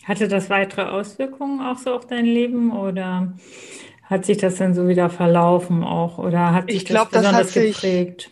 Hatte 0.03 0.27
das 0.27 0.49
weitere 0.49 0.83
Auswirkungen 0.83 1.61
auch 1.61 1.77
so 1.77 1.93
auf 1.93 2.07
dein 2.07 2.25
Leben 2.25 2.71
oder 2.71 3.33
hat 4.03 4.25
sich 4.25 4.37
das 4.37 4.55
dann 4.55 4.73
so 4.73 4.87
wieder 4.87 5.09
verlaufen 5.09 5.83
auch 5.83 6.17
oder 6.17 6.53
hat 6.53 6.67
sich 6.67 6.77
ich 6.77 6.85
glaub, 6.85 7.11
das 7.11 7.23
besonders 7.23 7.47
das 7.47 7.53
sich, 7.53 7.75
geprägt? 7.75 8.31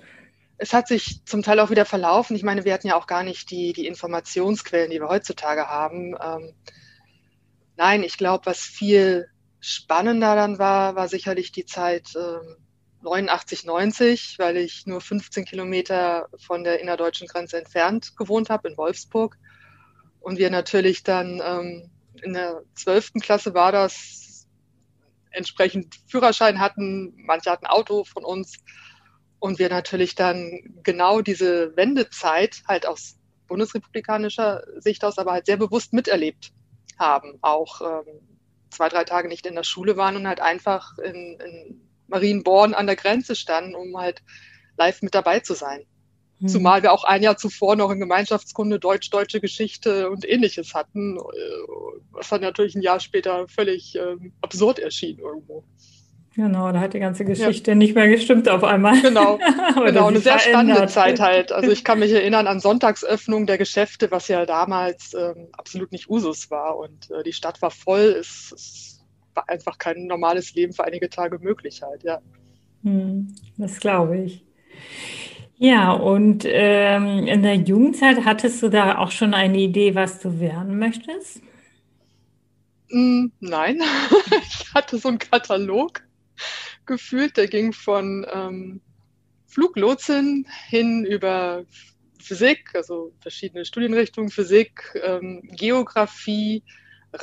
Es 0.58 0.74
hat 0.74 0.88
sich 0.88 1.26
zum 1.26 1.44
Teil 1.44 1.60
auch 1.60 1.70
wieder 1.70 1.84
verlaufen. 1.84 2.36
Ich 2.36 2.44
meine, 2.44 2.64
wir 2.64 2.74
hatten 2.74 2.88
ja 2.88 2.96
auch 2.96 3.08
gar 3.08 3.24
nicht 3.24 3.52
die, 3.52 3.74
die 3.74 3.88
Informationsquellen, 3.88 4.90
die 4.90 5.02
wir 5.02 5.10
heutzutage 5.10 5.68
haben. 5.68 6.16
Ähm, 6.24 6.54
nein, 7.76 8.04
ich 8.04 8.18
glaube, 8.18 8.46
was 8.46 8.60
viel 8.60 9.28
spannender 9.60 10.36
dann 10.36 10.60
war, 10.60 10.96
war 10.96 11.10
sicherlich 11.10 11.52
die 11.52 11.66
Zeit 11.66 12.14
ähm, 12.16 12.56
89, 13.06 13.66
90, 13.66 14.40
weil 14.40 14.58
ich 14.58 14.86
nur 14.86 15.00
15 15.00 15.46
Kilometer 15.46 16.28
von 16.38 16.64
der 16.64 16.82
innerdeutschen 16.82 17.28
Grenze 17.28 17.58
entfernt 17.58 18.18
gewohnt 18.18 18.50
habe, 18.50 18.68
in 18.68 18.78
Wolfsburg. 18.78 19.38
Und 20.20 20.38
wir 20.38 20.50
natürlich 20.50 21.04
dann 21.04 21.42
ähm, 21.44 21.92
in 22.22 22.34
der 22.34 22.64
zwölften 22.74 23.22
Klasse 23.22 23.54
war 23.54 23.72
das 23.72 24.48
entsprechend 25.32 25.96
Führerschein 26.08 26.60
hatten, 26.60 27.14
manche 27.18 27.52
hatten 27.52 27.66
Auto 27.66 28.06
von 28.06 28.24
uns 28.24 28.64
und 29.40 29.60
wir 29.60 29.70
natürlich 29.70 30.16
dann 30.16 30.60
genau 30.82 31.22
diese 31.22 31.76
Wendezeit 31.76 32.64
halt 32.68 32.88
aus 32.88 33.18
bundesrepublikanischer 33.48 34.64
Sicht 34.78 35.04
aus, 35.06 35.20
aber 35.20 35.34
halt 35.34 35.46
sehr 35.46 35.58
bewusst 35.58 35.94
miterlebt 35.94 36.52
haben. 36.98 37.38
Auch 37.42 37.82
ähm, 37.82 38.22
zwei, 38.70 38.90
drei 38.90 39.04
Tage 39.04 39.28
nicht 39.28 39.46
in 39.46 39.56
der 39.56 39.64
Schule 39.64 39.98
waren 39.98 40.16
und 40.16 40.28
halt 40.28 40.40
einfach 40.40 40.98
in, 40.98 41.40
in 41.40 41.85
Marienborn 42.08 42.74
an 42.74 42.88
der 42.88 42.96
Grenze 42.96 43.36
standen, 43.36 43.76
um 43.76 43.98
halt 43.98 44.22
live 44.78 45.02
mit 45.02 45.16
dabei 45.16 45.40
zu 45.40 45.54
sein. 45.54 45.86
Mhm. 46.40 46.48
Zumal 46.48 46.84
wir 46.84 46.92
auch 46.92 47.04
ein 47.04 47.24
Jahr 47.24 47.38
zuvor 47.38 47.76
noch 47.76 47.92
in 47.92 48.00
Gemeinschaftskunde 48.00 48.80
Deutsch-Deutsche 48.80 49.40
Geschichte 49.40 50.10
und 50.10 50.28
ähnliches 50.28 50.74
hatten, 50.74 51.18
äh, 51.18 51.22
was 52.12 52.30
dann 52.30 52.42
natürlich 52.42 52.76
ein 52.76 52.82
Jahr 52.82 53.00
später 53.00 53.48
völlig 53.48 53.96
ähm, 53.96 54.34
absurd 54.42 54.80
erschien 54.80 55.20
irgendwo. 55.20 55.64
Genau, 56.36 56.70
da 56.74 56.82
hat 56.82 56.94
die 56.94 57.00
ganze 57.00 57.24
Geschichte 57.24 57.72
ja. 57.72 57.76
nicht 57.76 57.96
mehr 57.96 58.10
gestimmt 58.10 58.50
auf 58.50 58.62
einmal. 58.66 59.02
Genau, 59.02 59.40
genau 59.86 60.08
eine 60.08 60.20
sehr 60.20 60.38
spannende 60.38 60.86
Zeit 60.88 61.22
halt. 61.22 61.54
Also 61.54 61.72
ich 61.72 61.86
kann 61.86 62.00
mich 62.00 62.12
erinnern 62.12 62.48
an 62.48 62.60
Sonntagsöffnung 62.60 63.46
der 63.46 63.58
Geschäfte, 63.58 64.12
was 64.12 64.28
ja 64.28 64.46
damals 64.46 65.14
ähm, 65.14 65.48
absolut 65.54 65.94
nicht 65.94 66.10
Usus 66.10 66.52
war. 66.52 66.78
Und 66.78 67.10
äh, 67.10 67.24
die 67.24 67.32
Stadt 67.32 67.62
war 67.62 67.72
voll, 67.72 68.18
es, 68.20 68.52
es, 68.54 68.95
war 69.36 69.50
einfach 69.50 69.78
kein 69.78 70.08
normales 70.08 70.54
Leben 70.56 70.74
für 70.74 70.84
einige 70.84 71.10
Tage 71.10 71.40
möglich 71.40 71.82
halt, 71.82 72.04
ja. 72.04 72.22
Hm, 72.84 73.36
das 73.58 73.80
glaube 73.80 74.18
ich. 74.18 74.46
Ja, 75.58 75.94
und 75.94 76.44
ähm, 76.46 77.28
in 77.28 77.42
der 77.42 77.56
Jugendzeit 77.56 78.26
hattest 78.26 78.62
du 78.62 78.70
da 78.70 78.98
auch 78.98 79.12
schon 79.12 79.34
eine 79.34 79.58
Idee, 79.58 79.96
was 79.96 80.20
du 80.20 80.40
werden 80.40 80.78
möchtest? 80.78 81.42
Mm, 82.90 83.28
nein, 83.40 83.82
ich 84.42 84.74
hatte 84.74 84.98
so 84.98 85.08
einen 85.08 85.20
Katalog 85.20 86.02
gefühlt, 86.86 87.38
der 87.38 87.48
ging 87.48 87.72
von 87.72 88.26
ähm, 88.32 88.82
Fluglotsin 89.48 90.46
hin 90.68 91.06
über 91.06 91.66
Physik, 92.22 92.72
also 92.74 93.14
verschiedene 93.22 93.66
Studienrichtungen, 93.66 94.30
Physik, 94.30 94.94
ähm, 95.02 95.42
Geografie, 95.52 96.64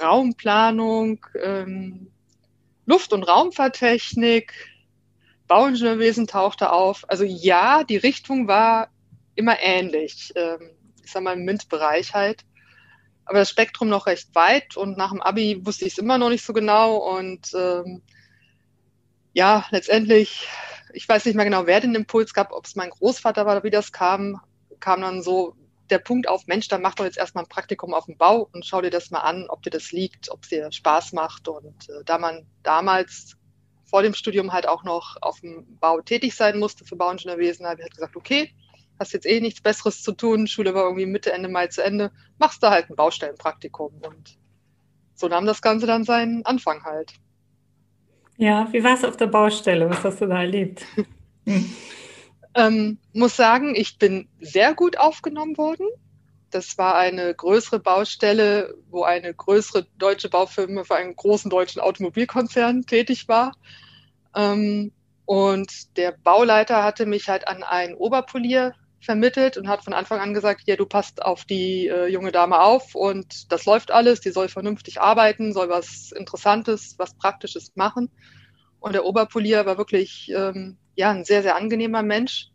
Raumplanung, 0.00 1.26
ähm, 1.42 2.10
Luft- 2.86 3.12
und 3.12 3.22
Raumfahrttechnik, 3.22 4.52
Bauingenieurwesen 5.48 6.26
tauchte 6.26 6.72
auf. 6.72 7.04
Also 7.08 7.24
ja, 7.24 7.84
die 7.84 7.96
Richtung 7.96 8.48
war 8.48 8.88
immer 9.34 9.60
ähnlich. 9.60 10.32
Ähm, 10.34 10.70
ich 11.04 11.10
sag 11.10 11.22
mal 11.22 11.34
im 11.34 11.44
MINT-Bereich 11.44 12.14
halt. 12.14 12.44
Aber 13.24 13.38
das 13.38 13.50
Spektrum 13.50 13.88
noch 13.88 14.06
recht 14.06 14.34
weit 14.34 14.76
und 14.76 14.98
nach 14.98 15.10
dem 15.10 15.22
Abi 15.22 15.64
wusste 15.64 15.84
ich 15.84 15.92
es 15.92 15.98
immer 15.98 16.18
noch 16.18 16.28
nicht 16.28 16.44
so 16.44 16.52
genau. 16.52 16.96
Und 16.96 17.52
ähm, 17.54 18.02
ja, 19.32 19.66
letztendlich, 19.70 20.48
ich 20.92 21.08
weiß 21.08 21.24
nicht 21.24 21.34
mehr 21.34 21.44
genau, 21.44 21.66
wer 21.66 21.80
den 21.80 21.94
Impuls 21.94 22.34
gab, 22.34 22.52
ob 22.52 22.66
es 22.66 22.74
mein 22.74 22.90
Großvater 22.90 23.46
war 23.46 23.62
wie 23.62 23.70
das 23.70 23.92
kam, 23.92 24.40
kam 24.80 25.00
dann 25.00 25.22
so 25.22 25.54
der 25.90 25.98
Punkt 25.98 26.28
auf, 26.28 26.46
Mensch, 26.46 26.68
dann 26.68 26.82
mach 26.82 26.94
doch 26.94 27.04
jetzt 27.04 27.18
erstmal 27.18 27.44
ein 27.44 27.48
Praktikum 27.48 27.94
auf 27.94 28.06
dem 28.06 28.16
Bau 28.16 28.48
und 28.52 28.64
schau 28.64 28.80
dir 28.80 28.90
das 28.90 29.10
mal 29.10 29.20
an, 29.20 29.46
ob 29.48 29.62
dir 29.62 29.70
das 29.70 29.92
liegt, 29.92 30.30
ob 30.30 30.42
es 30.42 30.48
dir 30.48 30.70
Spaß 30.70 31.12
macht. 31.12 31.48
Und 31.48 31.88
äh, 31.88 32.04
da 32.04 32.18
man 32.18 32.46
damals 32.62 33.36
vor 33.84 34.02
dem 34.02 34.14
Studium 34.14 34.52
halt 34.52 34.66
auch 34.66 34.84
noch 34.84 35.16
auf 35.20 35.40
dem 35.40 35.78
Bau 35.78 36.00
tätig 36.00 36.34
sein 36.34 36.58
musste 36.58 36.84
für 36.84 36.96
Bauingenieurwesen, 36.96 37.66
habe 37.66 37.80
ich 37.80 37.82
halt 37.82 37.94
gesagt, 37.94 38.16
okay, 38.16 38.54
hast 38.98 39.12
jetzt 39.12 39.26
eh 39.26 39.40
nichts 39.40 39.60
Besseres 39.60 40.02
zu 40.02 40.12
tun, 40.12 40.46
Schule 40.46 40.74
war 40.74 40.84
irgendwie 40.84 41.06
Mitte, 41.06 41.32
Ende 41.32 41.48
Mai 41.48 41.66
zu 41.66 41.82
Ende, 41.84 42.10
machst 42.38 42.62
da 42.62 42.70
halt 42.70 42.88
ein 42.88 42.96
Baustellenpraktikum. 42.96 44.00
Und 44.02 44.38
so 45.14 45.28
nahm 45.28 45.44
das 45.44 45.60
Ganze 45.60 45.86
dann 45.86 46.04
seinen 46.04 46.44
Anfang 46.46 46.84
halt. 46.84 47.12
Ja, 48.38 48.72
wie 48.72 48.82
war 48.82 48.94
es 48.94 49.04
auf 49.04 49.16
der 49.16 49.26
Baustelle? 49.26 49.90
Was 49.90 50.04
hast 50.04 50.20
du 50.20 50.26
da 50.26 50.40
erlebt? 50.40 50.84
Hm. 52.56 52.64
Ähm, 52.64 52.98
muss 53.12 53.36
sagen, 53.36 53.74
ich 53.74 53.98
bin 53.98 54.28
sehr 54.40 54.74
gut 54.74 54.98
aufgenommen 54.98 55.56
worden. 55.56 55.86
Das 56.50 56.76
war 56.76 56.96
eine 56.96 57.34
größere 57.34 57.78
Baustelle, 57.80 58.74
wo 58.90 59.04
eine 59.04 59.32
größere 59.32 59.86
deutsche 59.98 60.28
Baufirma 60.28 60.84
für 60.84 60.96
einen 60.96 61.16
großen 61.16 61.50
deutschen 61.50 61.80
Automobilkonzern 61.80 62.84
tätig 62.86 63.26
war. 63.26 63.52
Ähm, 64.36 64.92
und 65.24 65.96
der 65.96 66.12
Bauleiter 66.12 66.82
hatte 66.84 67.06
mich 67.06 67.28
halt 67.28 67.48
an 67.48 67.62
einen 67.62 67.94
Oberpolier 67.94 68.74
vermittelt 69.00 69.56
und 69.56 69.68
hat 69.68 69.82
von 69.82 69.94
Anfang 69.94 70.20
an 70.20 70.34
gesagt, 70.34 70.62
ja, 70.66 70.76
du 70.76 70.86
passt 70.86 71.22
auf 71.22 71.44
die 71.44 71.88
äh, 71.88 72.06
junge 72.06 72.32
Dame 72.32 72.60
auf 72.60 72.94
und 72.94 73.50
das 73.50 73.64
läuft 73.64 73.90
alles, 73.90 74.20
die 74.20 74.30
soll 74.30 74.48
vernünftig 74.48 75.00
arbeiten, 75.00 75.52
soll 75.52 75.68
was 75.68 76.12
Interessantes, 76.12 76.94
was 76.98 77.14
Praktisches 77.14 77.72
machen. 77.74 78.10
Und 78.78 78.94
der 78.94 79.04
Oberpolier 79.04 79.64
war 79.66 79.78
wirklich 79.78 80.30
ähm, 80.34 80.76
ja 80.94 81.10
ein 81.10 81.24
sehr, 81.24 81.42
sehr 81.42 81.56
angenehmer 81.56 82.02
Mensch 82.02 82.50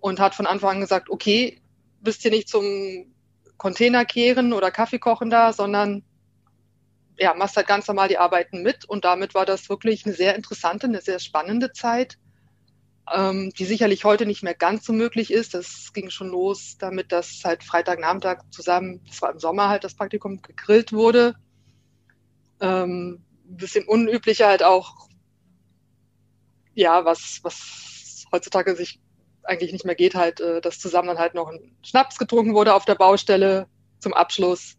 und 0.00 0.20
hat 0.20 0.34
von 0.34 0.46
Anfang 0.46 0.76
an 0.76 0.80
gesagt, 0.80 1.10
okay, 1.10 1.60
bist 2.00 2.22
hier 2.22 2.30
nicht 2.30 2.48
zum 2.48 3.12
Container 3.56 4.04
kehren 4.04 4.52
oder 4.52 4.70
Kaffee 4.70 4.98
kochen 4.98 5.30
da, 5.30 5.52
sondern 5.52 6.02
ja, 7.18 7.34
machst 7.34 7.56
halt 7.56 7.68
ganz 7.68 7.86
normal 7.86 8.08
die 8.08 8.18
Arbeiten 8.18 8.62
mit. 8.62 8.84
Und 8.84 9.04
damit 9.04 9.34
war 9.34 9.46
das 9.46 9.68
wirklich 9.68 10.04
eine 10.04 10.14
sehr 10.14 10.34
interessante, 10.34 10.86
eine 10.86 11.00
sehr 11.00 11.20
spannende 11.20 11.72
Zeit, 11.72 12.18
ähm, 13.12 13.52
die 13.56 13.64
sicherlich 13.64 14.04
heute 14.04 14.26
nicht 14.26 14.42
mehr 14.42 14.54
ganz 14.54 14.84
so 14.84 14.92
möglich 14.92 15.32
ist. 15.32 15.54
Das 15.54 15.92
ging 15.92 16.10
schon 16.10 16.28
los 16.28 16.76
damit, 16.78 17.12
dass 17.12 17.42
halt 17.44 17.62
Freitagnachmittag 17.62 18.38
zusammen, 18.50 19.00
das 19.06 19.22
war 19.22 19.30
im 19.30 19.38
Sommer 19.38 19.68
halt 19.68 19.84
das 19.84 19.94
Praktikum, 19.94 20.42
gegrillt 20.42 20.92
wurde. 20.92 21.36
Ähm, 22.60 23.22
bisschen 23.44 23.86
unüblicher 23.86 24.48
halt 24.48 24.62
auch, 24.62 25.08
ja, 26.74 27.04
was, 27.04 27.40
was 27.42 28.24
heutzutage 28.32 28.74
sich 28.76 29.00
eigentlich 29.44 29.72
nicht 29.72 29.84
mehr 29.84 29.94
geht, 29.94 30.14
halt, 30.14 30.40
äh, 30.40 30.60
dass 30.60 30.78
zusammen 30.78 31.08
dann 31.08 31.18
halt 31.18 31.34
noch 31.34 31.48
ein 31.48 31.76
Schnaps 31.82 32.18
getrunken 32.18 32.54
wurde 32.54 32.74
auf 32.74 32.84
der 32.84 32.94
Baustelle 32.94 33.66
zum 33.98 34.14
Abschluss. 34.14 34.76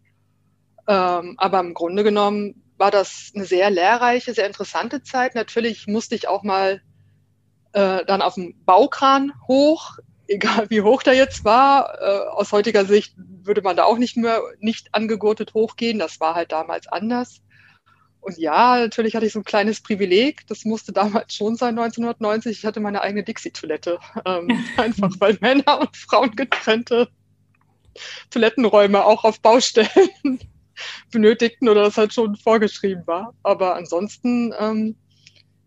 Ähm, 0.86 1.34
aber 1.38 1.60
im 1.60 1.74
Grunde 1.74 2.04
genommen 2.04 2.62
war 2.76 2.90
das 2.90 3.32
eine 3.34 3.44
sehr 3.44 3.70
lehrreiche, 3.70 4.34
sehr 4.34 4.46
interessante 4.46 5.02
Zeit. 5.02 5.34
Natürlich 5.34 5.86
musste 5.86 6.14
ich 6.14 6.28
auch 6.28 6.42
mal 6.42 6.82
äh, 7.72 8.04
dann 8.04 8.22
auf 8.22 8.34
dem 8.34 8.54
Baukran 8.64 9.32
hoch, 9.46 9.98
egal 10.26 10.70
wie 10.70 10.82
hoch 10.82 11.02
der 11.02 11.14
jetzt 11.14 11.44
war. 11.44 11.98
Äh, 12.00 12.28
aus 12.28 12.52
heutiger 12.52 12.84
Sicht 12.84 13.14
würde 13.16 13.62
man 13.62 13.76
da 13.76 13.84
auch 13.84 13.98
nicht 13.98 14.16
mehr 14.16 14.40
nicht 14.58 14.94
angegurtet 14.94 15.54
hochgehen. 15.54 15.98
Das 15.98 16.20
war 16.20 16.34
halt 16.34 16.52
damals 16.52 16.86
anders. 16.88 17.40
Und 18.24 18.38
ja, 18.38 18.78
natürlich 18.78 19.14
hatte 19.14 19.26
ich 19.26 19.34
so 19.34 19.40
ein 19.40 19.44
kleines 19.44 19.82
Privileg. 19.82 20.46
Das 20.46 20.64
musste 20.64 20.92
damals 20.92 21.34
schon 21.34 21.56
sein, 21.56 21.78
1990. 21.78 22.58
Ich 22.58 22.64
hatte 22.64 22.80
meine 22.80 23.02
eigene 23.02 23.22
Dixie-Toilette. 23.22 23.98
Ähm, 24.24 24.48
einfach 24.78 25.10
weil 25.18 25.36
Männer 25.42 25.80
und 25.80 25.94
Frauen 25.94 26.34
getrennte 26.34 27.08
Toilettenräume 28.30 29.04
auch 29.04 29.24
auf 29.24 29.40
Baustellen 29.40 29.88
benötigten 31.12 31.68
oder 31.68 31.82
das 31.82 31.98
halt 31.98 32.14
schon 32.14 32.36
vorgeschrieben 32.36 33.06
war. 33.06 33.34
Aber 33.42 33.76
ansonsten, 33.76 34.54
ähm, 34.58 34.96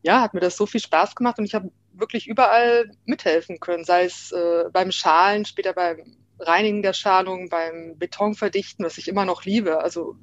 ja, 0.01 0.21
hat 0.21 0.33
mir 0.33 0.39
das 0.39 0.57
so 0.57 0.65
viel 0.65 0.81
Spaß 0.81 1.15
gemacht 1.15 1.37
und 1.37 1.45
ich 1.45 1.53
habe 1.53 1.71
wirklich 1.93 2.27
überall 2.27 2.89
mithelfen 3.05 3.59
können, 3.59 3.83
sei 3.83 4.05
es 4.05 4.31
äh, 4.31 4.65
beim 4.71 4.91
Schalen, 4.91 5.45
später 5.45 5.73
beim 5.73 6.17
Reinigen 6.39 6.81
der 6.81 6.93
Schalung, 6.93 7.49
beim 7.49 7.97
Betonverdichten, 7.97 8.83
was 8.83 8.97
ich 8.97 9.07
immer 9.07 9.25
noch 9.25 9.45
liebe. 9.45 9.79
Also 9.79 10.15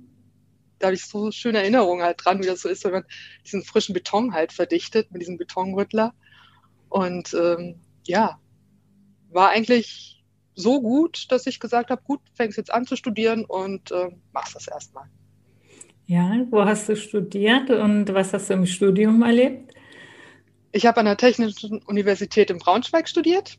da 0.85 0.88
habe 0.88 0.95
ich 0.95 1.07
so 1.07 1.31
schöne 1.31 1.59
Erinnerungen 1.59 2.05
halt 2.05 2.25
dran, 2.25 2.43
wie 2.43 2.47
das 2.47 2.62
so 2.62 2.69
ist, 2.69 2.85
wenn 2.85 2.93
man 2.93 3.05
diesen 3.45 3.62
frischen 3.62 3.95
Beton 3.95 4.35
halt 4.35 4.53
verdichtet 4.53 5.11
mit 5.11 5.23
diesem 5.23 5.38
Betonrüttler. 5.38 6.14
Und 6.88 7.35
ähm, 7.35 7.81
ja, 8.07 8.38
war 9.31 9.50
eigentlich 9.50 10.23
so 10.55 10.81
gut, 10.81 11.26
dass 11.33 11.47
ich 11.47 11.59
gesagt 11.59 11.91
habe, 11.91 12.03
gut, 12.05 12.21
fängst 12.35 12.59
jetzt 12.59 12.73
an 12.73 12.87
zu 12.87 12.97
studieren 12.97 13.45
und 13.45 13.91
äh, 13.91 14.11
machst 14.33 14.55
das 14.55 14.69
erstmal. 14.69 15.07
Ja, 16.07 16.47
wo 16.50 16.64
hast 16.64 16.88
du 16.88 16.97
studiert 16.97 17.71
und 17.71 18.12
was 18.12 18.33
hast 18.33 18.50
du 18.50 18.55
im 18.55 18.67
Studium 18.67 19.23
erlebt? 19.23 19.75
ich 20.75 20.87
habe 20.87 20.99
an 20.99 21.07
der 21.07 21.17
Technischen 21.17 21.81
Universität 21.85 22.50
in 22.50 22.59
Braunschweig 22.59 23.09
studiert. 23.09 23.59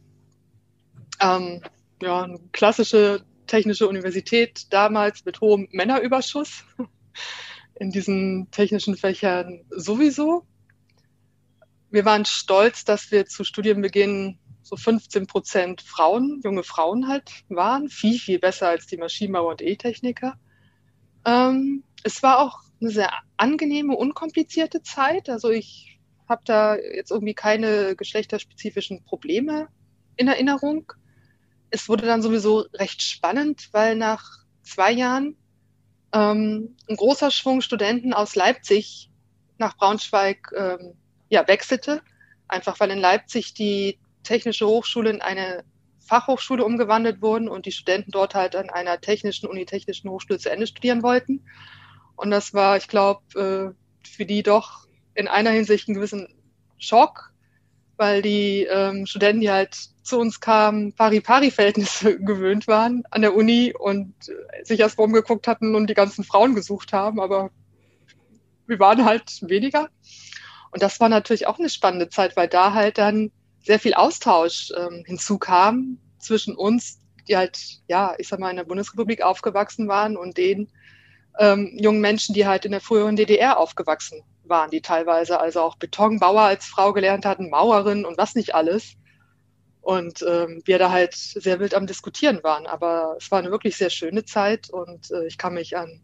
Ähm, 1.22 1.62
ja, 2.02 2.24
eine 2.24 2.40
klassische 2.52 3.22
technische 3.48 3.88
Universität 3.88 4.68
damals 4.74 5.24
mit 5.24 5.40
hohem 5.40 5.70
Männerüberschuss. 5.72 6.66
In 7.76 7.92
diesen 7.92 8.50
technischen 8.52 8.96
Fächern 8.96 9.62
sowieso. 9.70 10.46
Wir 11.90 12.06
waren 12.06 12.26
stolz, 12.26 12.86
dass 12.86 13.12
wir 13.12 13.26
zu 13.26 13.44
Studienbeginn 13.44 14.40
so 14.62 14.76
15 14.76 15.28
Prozent 15.28 15.82
Frauen, 15.82 16.42
junge 16.44 16.64
Frauen 16.64 17.08
halt 17.08 17.30
waren. 17.50 17.90
Viel, 17.90 18.18
viel 18.20 18.40
besser 18.40 18.70
als 18.70 18.88
die 18.88 18.98
Maschinenbauer 18.98 19.52
und 19.52 19.62
E-Techniker. 19.62 20.40
Ähm, 21.26 21.84
es 22.04 22.24
war 22.24 22.40
auch 22.40 22.60
eine 22.82 22.90
sehr 22.90 23.12
angenehme, 23.38 23.96
unkomplizierte 23.96 24.82
Zeit. 24.82 25.30
Also 25.30 25.50
ich 25.50 26.00
habe 26.28 26.42
da 26.46 26.76
jetzt 26.76 27.12
irgendwie 27.12 27.34
keine 27.34 27.96
geschlechterspezifischen 27.96 29.04
Probleme 29.04 29.68
in 30.16 30.28
Erinnerung. 30.28 30.92
Es 31.70 31.90
wurde 31.90 32.06
dann 32.06 32.22
sowieso 32.22 32.66
recht 32.74 33.02
spannend, 33.02 33.70
weil 33.72 33.96
nach 33.96 34.24
zwei 34.64 34.92
Jahren 34.92 35.36
ähm, 36.16 36.78
ein 36.90 36.96
großer 36.96 37.30
Schwung 37.30 37.60
Studenten 37.60 38.14
aus 38.14 38.36
Leipzig 38.36 39.12
nach 39.58 39.76
Braunschweig 39.76 40.50
ähm, 40.56 40.94
ja, 41.30 41.46
wechselte, 41.48 42.02
einfach 42.48 42.80
weil 42.80 42.92
in 42.92 43.00
Leipzig 43.00 43.54
die 43.54 44.00
Technische 44.24 44.66
Hochschule 44.66 45.10
in 45.10 45.22
eine 45.22 45.66
Fachhochschule 46.00 46.64
umgewandelt 46.64 47.22
wurden 47.22 47.50
und 47.50 47.66
die 47.66 47.72
Studenten 47.72 48.12
dort 48.12 48.34
halt 48.34 48.56
an 48.56 48.70
einer 48.70 49.02
technischen, 49.02 49.48
unitechnischen 49.48 50.10
Hochschule 50.10 50.40
zu 50.40 50.50
Ende 50.50 50.68
studieren 50.68 51.04
wollten. 51.04 51.46
Und 52.16 52.32
das 52.32 52.54
war, 52.54 52.78
ich 52.78 52.88
glaube, 52.88 53.22
äh, 53.36 54.08
für 54.08 54.26
die 54.26 54.42
doch 54.42 54.88
in 55.16 55.28
einer 55.28 55.50
Hinsicht 55.50 55.88
einen 55.88 55.96
gewissen 55.96 56.34
Schock, 56.78 57.34
weil 57.98 58.22
die 58.22 58.64
ähm, 58.64 59.06
Studenten, 59.06 59.42
die 59.42 59.52
halt 59.52 59.76
zu 60.06 60.20
uns 60.20 60.40
kamen, 60.40 60.94
Pari-Pari-Verhältnisse 60.94 62.20
gewöhnt 62.24 62.68
waren 62.68 63.04
an 63.12 63.22
der 63.22 63.36
Uni 63.36 63.74
und 63.78 64.14
sich 64.64 64.80
erst 64.80 64.98
mal 64.98 65.06
umgeguckt 65.06 65.48
hatten 65.48 65.76
und 65.76 65.88
die 65.88 65.94
ganzen 65.94 66.24
Frauen 66.24 66.56
gesucht 66.56 66.94
haben, 66.94 67.20
aber 67.20 67.52
wir 68.68 68.80
waren 68.80 69.06
halt 69.06 69.42
weniger. 69.42 69.90
Und 70.72 70.82
das 70.82 71.00
war 71.00 71.10
natürlich 71.10 71.48
auch 71.48 71.60
eine 71.60 71.70
spannende 71.70 72.10
Zeit, 72.10 72.36
weil 72.36 72.48
da 72.48 72.74
halt 72.74 72.98
dann 72.98 73.32
sehr 73.64 73.80
viel 73.80 73.94
Austausch 73.94 74.72
ähm, 74.78 75.04
hinzukam 75.06 75.98
zwischen 76.20 76.56
uns, 76.56 77.00
die 77.28 77.38
halt, 77.38 77.58
ja, 77.88 78.16
ich 78.18 78.28
sag 78.28 78.40
mal, 78.40 78.50
in 78.50 78.58
der 78.58 78.64
Bundesrepublik 78.66 79.22
aufgewachsen 79.22 79.88
waren 79.88 80.18
und 80.18 80.38
den 80.38 80.70
ähm, 81.40 81.72
jungen 81.80 82.02
Menschen, 82.02 82.34
die 82.34 82.46
halt 82.46 82.66
in 82.66 82.72
der 82.72 82.82
früheren 82.82 83.16
DDR 83.16 83.58
aufgewachsen 83.58 84.24
waren 84.48 84.72
die 84.72 84.82
teilweise, 84.82 85.40
also 85.40 85.62
auch 85.62 85.76
Betonbauer 85.76 86.42
als 86.42 86.66
Frau 86.66 86.94
gelernt 86.94 87.26
hatten, 87.26 87.50
Mauerin 87.50 88.06
und 88.06 88.18
was 88.18 88.36
nicht 88.36 88.56
alles. 88.56 88.96
Und 89.86 90.26
ähm, 90.28 90.64
wir 90.66 90.80
da 90.80 90.90
halt 90.90 91.14
sehr 91.14 91.60
wild 91.60 91.76
am 91.76 91.86
Diskutieren 91.86 92.42
waren. 92.42 92.66
Aber 92.66 93.18
es 93.20 93.30
war 93.30 93.38
eine 93.38 93.52
wirklich 93.52 93.78
sehr 93.78 93.92
schöne 93.92 94.26
Zeit 94.26 94.72
und 94.72 95.12
äh, 95.12 95.28
ich 95.28 95.38
kann 95.38 95.54
mich 95.54 95.78
an 95.78 96.02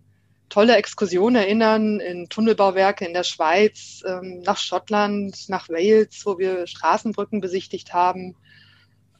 tolle 0.50 0.75
Exkursionen 0.75 1.41
erinnern 1.41 2.00
in 2.00 2.29
Tunnelbauwerke 2.29 3.05
in 3.05 3.13
der 3.15 3.23
Schweiz, 3.23 4.03
ähm, 4.05 4.41
nach 4.41 4.57
Schottland, 4.57 5.50
nach 5.50 5.67
Wales, 5.67 6.23
wo 6.27 6.38
wir 6.38 6.67
Straßenbrücken 6.67 7.41
besichtigt 7.41 7.91
haben. 7.91 8.35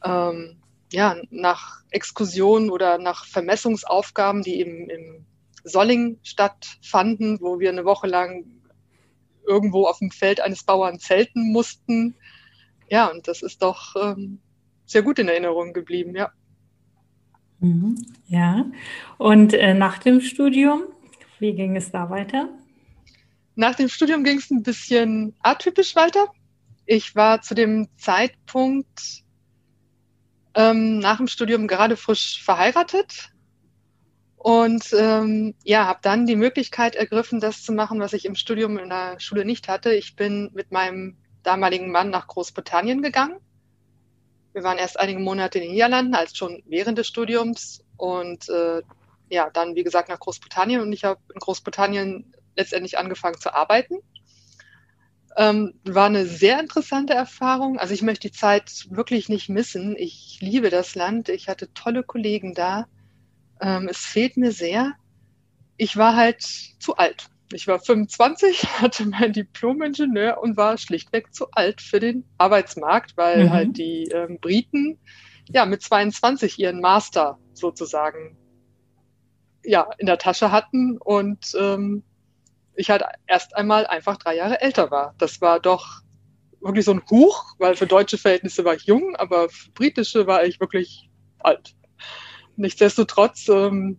Ähm, 0.04 0.62
ja, 0.92 1.16
nach 1.30 1.80
Exkursionen 1.90 2.70
oder 2.70 2.98
nach 2.98 3.26
Vermessungsaufgaben, 3.26 4.42
die 4.42 4.60
im, 4.60 4.88
im 4.88 5.26
Solling 5.64 6.20
stattfanden, 6.22 7.40
wo 7.40 7.58
wir 7.58 7.70
eine 7.70 7.84
Woche 7.84 8.06
lang 8.06 8.44
irgendwo 9.44 9.86
auf 9.86 9.98
dem 9.98 10.12
Feld 10.12 10.40
eines 10.40 10.62
Bauern 10.62 11.00
zelten 11.00 11.50
mussten. 11.50 12.14
Ja, 12.88 13.08
und 13.08 13.26
das 13.26 13.42
ist 13.42 13.60
doch 13.60 13.96
ähm, 14.00 14.38
sehr 14.86 15.02
gut 15.02 15.18
in 15.18 15.28
Erinnerung 15.28 15.72
geblieben, 15.72 16.14
ja. 16.14 16.32
Mhm, 17.60 17.96
ja, 18.26 18.66
und 19.18 19.54
äh, 19.54 19.74
nach 19.74 19.98
dem 19.98 20.20
Studium, 20.20 20.82
wie 21.38 21.54
ging 21.54 21.76
es 21.76 21.90
da 21.90 22.10
weiter? 22.10 22.48
Nach 23.54 23.74
dem 23.74 23.88
Studium 23.88 24.24
ging 24.24 24.38
es 24.38 24.50
ein 24.50 24.62
bisschen 24.62 25.34
atypisch 25.42 25.94
weiter. 25.94 26.26
Ich 26.86 27.14
war 27.14 27.42
zu 27.42 27.54
dem 27.54 27.88
Zeitpunkt 27.96 29.22
ähm, 30.54 30.98
nach 30.98 31.18
dem 31.18 31.28
Studium 31.28 31.68
gerade 31.68 31.96
frisch 31.96 32.42
verheiratet 32.42 33.32
und 34.36 34.92
ähm, 34.98 35.54
ja, 35.62 35.86
habe 35.86 36.00
dann 36.02 36.26
die 36.26 36.36
Möglichkeit 36.36 36.96
ergriffen, 36.96 37.38
das 37.38 37.62
zu 37.62 37.72
machen, 37.72 38.00
was 38.00 38.12
ich 38.12 38.24
im 38.24 38.34
Studium 38.34 38.78
in 38.78 38.88
der 38.88 39.20
Schule 39.20 39.44
nicht 39.44 39.68
hatte. 39.68 39.94
Ich 39.94 40.16
bin 40.16 40.50
mit 40.52 40.72
meinem 40.72 41.16
damaligen 41.44 41.92
Mann 41.92 42.10
nach 42.10 42.26
Großbritannien 42.26 43.02
gegangen. 43.02 43.36
Wir 44.52 44.62
waren 44.62 44.78
erst 44.78 44.98
einige 44.98 45.18
Monate 45.18 45.58
in 45.58 45.64
den 45.64 45.72
Niederlanden, 45.72 46.14
als 46.14 46.36
schon 46.36 46.62
während 46.66 46.98
des 46.98 47.06
Studiums. 47.06 47.84
Und 47.96 48.48
äh, 48.48 48.82
ja, 49.30 49.50
dann, 49.50 49.74
wie 49.74 49.84
gesagt, 49.84 50.08
nach 50.08 50.20
Großbritannien. 50.20 50.80
Und 50.80 50.92
ich 50.92 51.04
habe 51.04 51.20
in 51.32 51.40
Großbritannien 51.40 52.34
letztendlich 52.56 52.98
angefangen 52.98 53.40
zu 53.40 53.54
arbeiten. 53.54 53.98
Ähm, 55.36 55.74
war 55.84 56.06
eine 56.06 56.26
sehr 56.26 56.60
interessante 56.60 57.14
Erfahrung. 57.14 57.78
Also 57.78 57.94
ich 57.94 58.02
möchte 58.02 58.28
die 58.28 58.36
Zeit 58.36 58.86
wirklich 58.90 59.30
nicht 59.30 59.48
missen. 59.48 59.96
Ich 59.96 60.38
liebe 60.40 60.68
das 60.68 60.94
Land. 60.94 61.30
Ich 61.30 61.48
hatte 61.48 61.72
tolle 61.72 62.02
Kollegen 62.02 62.52
da. 62.52 62.86
Ähm, 63.60 63.88
es 63.88 63.98
fehlt 63.98 64.36
mir 64.36 64.52
sehr. 64.52 64.92
Ich 65.78 65.96
war 65.96 66.16
halt 66.16 66.42
zu 66.42 66.96
alt. 66.96 67.30
Ich 67.52 67.66
war 67.68 67.78
25, 67.78 68.62
hatte 68.80 69.06
mein 69.06 69.32
Diplom-Ingenieur 69.32 70.38
und 70.40 70.56
war 70.56 70.78
schlichtweg 70.78 71.34
zu 71.34 71.50
alt 71.52 71.80
für 71.80 72.00
den 72.00 72.24
Arbeitsmarkt, 72.38 73.16
weil 73.16 73.44
mhm. 73.44 73.50
halt 73.50 73.76
die 73.76 74.04
ähm, 74.04 74.38
Briten 74.40 74.98
ja 75.48 75.66
mit 75.66 75.82
22 75.82 76.58
ihren 76.58 76.80
Master 76.80 77.38
sozusagen 77.52 78.36
ja 79.64 79.88
in 79.98 80.06
der 80.06 80.18
Tasche 80.18 80.50
hatten 80.50 80.98
und 80.98 81.54
ähm, 81.58 82.02
ich 82.74 82.90
halt 82.90 83.02
erst 83.26 83.54
einmal 83.54 83.86
einfach 83.86 84.16
drei 84.16 84.36
Jahre 84.36 84.60
älter 84.60 84.90
war. 84.90 85.14
Das 85.18 85.40
war 85.40 85.60
doch 85.60 86.00
wirklich 86.60 86.84
so 86.84 86.92
ein 86.92 87.02
Huch, 87.10 87.54
weil 87.58 87.76
für 87.76 87.86
deutsche 87.86 88.18
Verhältnisse 88.18 88.64
war 88.64 88.74
ich 88.74 88.84
jung, 88.84 89.14
aber 89.16 89.48
für 89.48 89.70
britische 89.72 90.26
war 90.26 90.44
ich 90.44 90.60
wirklich 90.60 91.10
alt. 91.38 91.74
Nichtsdestotrotz, 92.56 93.48
ähm, 93.48 93.98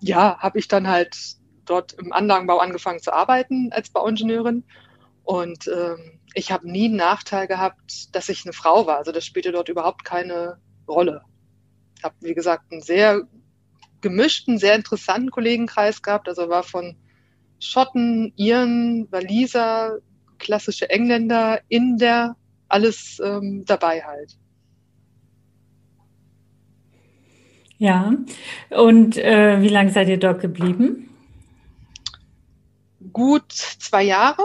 ja, 0.00 0.38
habe 0.38 0.58
ich 0.58 0.68
dann 0.68 0.88
halt 0.88 1.16
dort 1.64 1.92
im 1.94 2.12
Anlagenbau 2.12 2.58
angefangen 2.58 3.00
zu 3.00 3.12
arbeiten 3.12 3.70
als 3.72 3.90
Bauingenieurin. 3.90 4.64
Und 5.24 5.68
ähm, 5.68 6.20
ich 6.34 6.52
habe 6.52 6.70
nie 6.70 6.86
einen 6.86 6.96
Nachteil 6.96 7.46
gehabt, 7.46 8.14
dass 8.14 8.28
ich 8.28 8.44
eine 8.44 8.52
Frau 8.52 8.86
war. 8.86 8.98
Also 8.98 9.12
das 9.12 9.24
spielte 9.24 9.52
dort 9.52 9.68
überhaupt 9.68 10.04
keine 10.04 10.58
Rolle. 10.86 11.22
Ich 11.96 12.04
habe, 12.04 12.14
wie 12.20 12.34
gesagt, 12.34 12.70
einen 12.70 12.82
sehr 12.82 13.22
gemischten, 14.00 14.58
sehr 14.58 14.74
interessanten 14.74 15.30
Kollegenkreis 15.30 16.02
gehabt. 16.02 16.28
Also 16.28 16.48
war 16.48 16.62
von 16.62 16.96
Schotten, 17.58 18.32
Iren, 18.36 19.10
Waliser, 19.10 19.98
klassische 20.38 20.90
Engländer, 20.90 21.60
Inder, 21.68 22.36
alles 22.68 23.20
ähm, 23.24 23.64
dabei 23.64 24.02
halt. 24.02 24.36
Ja, 27.78 28.12
und 28.70 29.16
äh, 29.16 29.60
wie 29.60 29.68
lange 29.68 29.90
seid 29.90 30.08
ihr 30.08 30.18
dort 30.18 30.40
geblieben? 30.40 31.10
Gut 33.12 33.52
zwei 33.52 34.02
Jahre. 34.02 34.42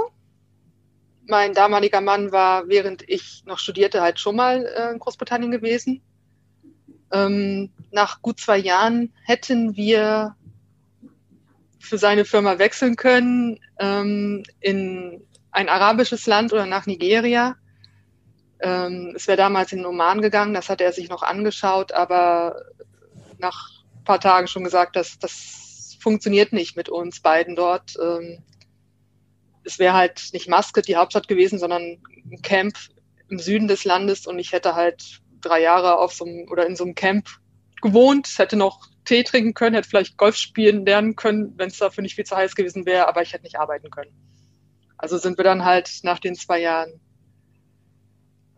Mein 1.28 1.54
damaliger 1.54 2.02
Mann 2.02 2.32
war, 2.32 2.68
während 2.68 3.08
ich 3.08 3.44
noch 3.46 3.60
studierte, 3.60 4.02
halt 4.02 4.20
schon 4.20 4.36
mal 4.36 4.66
äh, 4.66 4.92
in 4.92 5.00
Großbritannien 5.00 5.52
gewesen. 5.52 6.02
Ähm, 7.12 7.72
nach 7.92 8.22
gut 8.22 8.40
zwei 8.40 8.58
Jahren 8.58 9.14
hätten 9.26 9.76
wir 9.76 10.36
für 11.80 11.98
seine 11.98 12.26
Firma 12.26 12.60
wechseln 12.60 12.96
können 12.96 13.60
ähm, 13.80 14.44
in 14.60 15.22
ein 15.52 15.70
arabisches 15.70 16.26
Land 16.28 16.54
oder 16.54 16.66
nach 16.66 16.86
Nigeria. 16.86 17.56
Ähm, 18.60 19.14
es 19.16 19.28
wäre 19.28 19.38
damals 19.38 19.72
in 19.72 19.86
Oman 19.86 20.22
gegangen, 20.22 20.54
das 20.54 20.70
hat 20.70 20.82
er 20.82 20.92
sich 20.92 21.10
noch 21.10 21.24
angeschaut, 21.24 21.92
aber 21.92 22.62
nach 23.38 23.70
ein 23.96 24.04
paar 24.04 24.20
Tagen 24.20 24.48
schon 24.48 24.64
gesagt, 24.64 24.96
dass 24.96 25.18
das 25.18 25.98
funktioniert 26.00 26.54
nicht 26.54 26.76
mit 26.76 26.90
uns 26.90 27.22
beiden 27.22 27.56
dort. 27.56 27.94
Ähm, 28.02 28.44
es 29.70 29.78
wäre 29.78 29.94
halt 29.94 30.30
nicht 30.34 30.50
Muscat 30.50 30.88
die 30.88 30.96
Hauptstadt 30.96 31.28
gewesen, 31.28 31.60
sondern 31.60 32.02
ein 32.26 32.42
Camp 32.42 32.76
im 33.30 33.38
Süden 33.38 33.68
des 33.68 33.86
Landes 33.86 34.26
und 34.26 34.40
ich 34.40 34.52
hätte 34.52 34.74
halt 34.74 35.22
drei 35.42 35.62
Jahre 35.62 36.00
auf 36.00 36.12
so 36.14 36.26
einem 36.26 36.48
oder 36.50 36.66
in 36.66 36.76
so 36.76 36.84
einem 36.84 36.96
Camp 36.96 37.30
gewohnt, 37.82 38.28
hätte 38.38 38.56
noch 38.56 38.88
Tee 39.06 39.24
trinken 39.24 39.54
können, 39.54 39.76
hätte 39.76 39.88
vielleicht 39.88 40.18
Golf 40.18 40.36
spielen 40.36 40.86
lernen 40.86 41.16
können, 41.16 41.54
wenn 41.58 41.70
es 41.70 41.78
dafür 41.78 42.02
nicht 42.02 42.16
viel 42.16 42.26
zu 42.26 42.36
heiß 42.36 42.56
gewesen 42.56 42.88
wäre, 42.88 43.08
aber 43.08 43.22
ich 43.22 43.32
hätte 43.32 43.44
nicht 43.44 43.60
arbeiten 43.60 43.92
können. 43.92 44.12
Also 44.98 45.18
sind 45.18 45.38
wir 45.38 45.46
dann 45.46 45.64
halt 45.64 46.00
nach 46.02 46.20
den 46.20 46.36
zwei 46.36 46.60
Jahren 46.60 47.00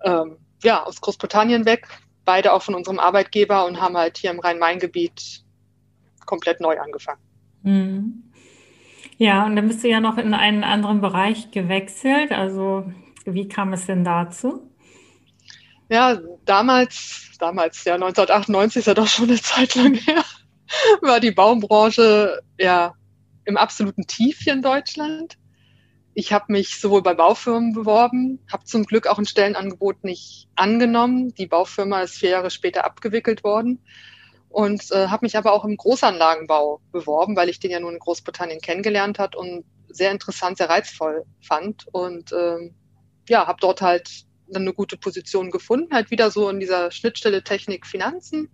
ähm, 0.04 0.38
ja 0.64 0.84
aus 0.84 1.02
Großbritannien 1.02 1.66
weg, 1.66 1.88
beide 2.24 2.54
auch 2.54 2.64
von 2.64 2.74
unserem 2.74 3.00
Arbeitgeber 3.00 3.66
und 3.66 3.82
haben 3.82 3.98
halt 3.98 4.18
hier 4.18 4.32
im 4.32 4.40
Rhein-Main-Gebiet 4.40 5.44
komplett 6.26 6.62
neu 6.62 6.80
angefangen. 6.80 7.22
Mhm. 7.64 8.31
Ja, 9.22 9.46
und 9.46 9.56
dann 9.56 9.68
bist 9.68 9.84
du 9.84 9.88
ja 9.88 10.00
noch 10.00 10.18
in 10.18 10.34
einen 10.34 10.64
anderen 10.64 11.00
Bereich 11.00 11.52
gewechselt. 11.52 12.32
Also 12.32 12.92
Wie 13.24 13.48
kam 13.48 13.72
es 13.72 13.86
denn 13.86 14.04
dazu? 14.04 14.68
Ja, 15.90 16.18
damals, 16.46 17.30
damals, 17.38 17.84
ja, 17.84 17.94
1998 17.94 18.80
ist 18.80 18.88
ja 18.88 18.96
doch 18.96 19.06
schon 19.06 19.30
eine 19.30 19.40
Zeit 19.40 19.76
lang 19.76 19.94
her, 19.94 20.24
war 21.04 21.20
die 21.20 21.30
Baumbranche 21.30 22.42
ja 22.60 22.96
im 23.46 23.58
absoluten 23.58 24.08
Tief 24.08 24.40
hier 24.40 24.54
in 24.54 24.64
Deutschland. 24.64 25.38
Ich 26.16 26.34
habe 26.34 26.46
mich 26.52 26.80
sowohl 26.80 27.04
bei 27.04 27.14
Baufirmen 27.14 27.74
beworben, 27.74 28.40
habe 28.52 28.64
zum 28.64 28.86
Glück 28.86 29.06
auch 29.06 29.20
ein 29.20 29.28
Stellenangebot 29.28 30.04
nicht 30.04 30.48
angenommen. 30.56 31.32
Die 31.36 31.46
Baufirma 31.46 32.02
ist 32.02 32.16
vier 32.16 32.32
Jahre 32.32 32.50
später 32.50 32.86
abgewickelt 32.86 33.44
worden 33.44 33.84
und 34.52 34.92
äh, 34.92 35.08
habe 35.08 35.26
mich 35.26 35.38
aber 35.38 35.54
auch 35.54 35.66
im 35.66 35.78
Großanlagenbau 35.78 36.82
beworben, 36.92 37.36
weil 37.36 37.50
ich 37.50 37.60
den 37.60 37.72
ja 37.72 37.80
nur 37.80 37.92
in 37.92 38.00
Großbritannien 38.00 38.62
kennengelernt 38.62 39.18
hat 39.20 39.36
und 39.36 39.66
sehr 39.88 40.12
interessant, 40.12 40.58
sehr 40.58 40.70
reizvoll 40.70 41.26
fand 41.42 41.86
und 41.92 42.32
ähm, 42.34 42.76
ja, 43.28 43.48
habe 43.48 43.60
dort 43.62 43.82
halt 43.82 44.26
dann 44.48 44.64
eine 44.64 44.74
gute 44.74 44.98
Position 44.98 45.52
gefunden, 45.52 45.94
halt 45.94 46.12
wieder 46.12 46.32
so 46.32 46.50
in 46.50 46.60
dieser 46.60 46.92
Schnittstelle 46.92 47.44
Technik 47.44 47.86
Finanzen. 47.88 48.50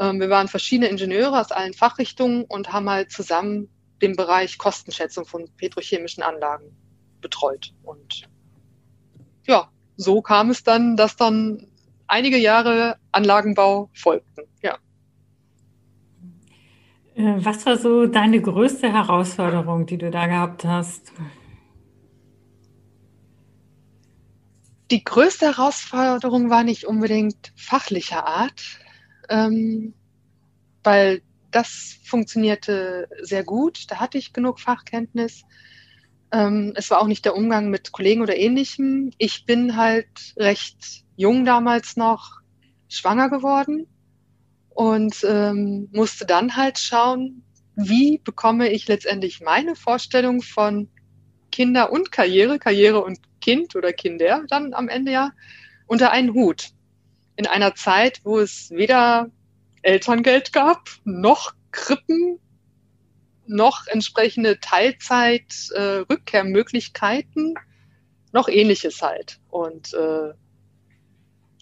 Ähm, 0.00 0.20
wir 0.20 0.30
waren 0.30 0.48
verschiedene 0.48 0.88
Ingenieure 0.88 1.40
aus 1.40 1.52
allen 1.52 1.74
Fachrichtungen 1.74 2.44
und 2.44 2.72
haben 2.72 2.90
halt 2.90 3.12
zusammen 3.12 3.68
den 4.02 4.16
Bereich 4.16 4.58
Kostenschätzung 4.58 5.24
von 5.24 5.48
petrochemischen 5.56 6.22
Anlagen 6.22 6.76
betreut. 7.20 7.72
Und 7.82 8.28
ja, 9.46 9.70
so 9.96 10.22
kam 10.22 10.50
es 10.50 10.62
dann, 10.62 10.96
dass 10.96 11.16
dann 11.16 11.66
einige 12.06 12.38
Jahre 12.38 12.96
Anlagenbau 13.12 13.90
folgten. 13.92 14.44
Ja. 14.62 14.78
Äh, 17.18 17.44
was 17.44 17.66
war 17.66 17.76
so 17.76 18.06
deine 18.06 18.40
größte 18.40 18.92
Herausforderung, 18.92 19.86
die 19.86 19.98
du 19.98 20.08
da 20.10 20.28
gehabt 20.28 20.64
hast? 20.64 21.12
Die 24.92 25.02
größte 25.02 25.46
Herausforderung 25.46 26.48
war 26.48 26.62
nicht 26.62 26.84
unbedingt 26.84 27.52
fachlicher 27.56 28.24
Art, 28.24 28.62
ähm, 29.28 29.94
weil 30.84 31.20
das 31.50 31.98
funktionierte 32.04 33.08
sehr 33.20 33.42
gut. 33.42 33.90
Da 33.90 33.96
hatte 33.96 34.16
ich 34.16 34.32
genug 34.32 34.60
Fachkenntnis. 34.60 35.42
Ähm, 36.30 36.72
es 36.76 36.88
war 36.90 37.00
auch 37.00 37.08
nicht 37.08 37.24
der 37.24 37.34
Umgang 37.34 37.68
mit 37.68 37.90
Kollegen 37.90 38.22
oder 38.22 38.36
ähnlichem. 38.36 39.10
Ich 39.18 39.44
bin 39.44 39.76
halt 39.76 40.34
recht 40.36 41.04
jung 41.16 41.44
damals 41.44 41.96
noch 41.96 42.40
schwanger 42.88 43.28
geworden 43.28 43.88
und 44.78 45.24
ähm, 45.24 45.88
musste 45.90 46.24
dann 46.24 46.54
halt 46.54 46.78
schauen, 46.78 47.42
wie 47.74 48.18
bekomme 48.18 48.70
ich 48.70 48.86
letztendlich 48.86 49.40
meine 49.40 49.74
Vorstellung 49.74 50.40
von 50.40 50.88
Kinder 51.50 51.90
und 51.90 52.12
Karriere, 52.12 52.60
Karriere 52.60 53.02
und 53.02 53.18
Kind 53.40 53.74
oder 53.74 53.92
Kinder 53.92 54.44
dann 54.48 54.74
am 54.74 54.88
Ende 54.88 55.10
ja 55.10 55.32
unter 55.88 56.12
einen 56.12 56.32
Hut. 56.32 56.68
In 57.34 57.48
einer 57.48 57.74
Zeit, 57.74 58.20
wo 58.22 58.38
es 58.38 58.70
weder 58.70 59.32
Elterngeld 59.82 60.52
gab, 60.52 60.88
noch 61.02 61.54
Krippen, 61.72 62.38
noch 63.48 63.88
entsprechende 63.88 64.60
Teilzeit-Rückkehrmöglichkeiten, 64.60 67.56
äh, 67.56 67.60
noch 68.32 68.46
ähnliches 68.46 69.02
halt. 69.02 69.40
Und 69.48 69.92
äh, 69.94 70.34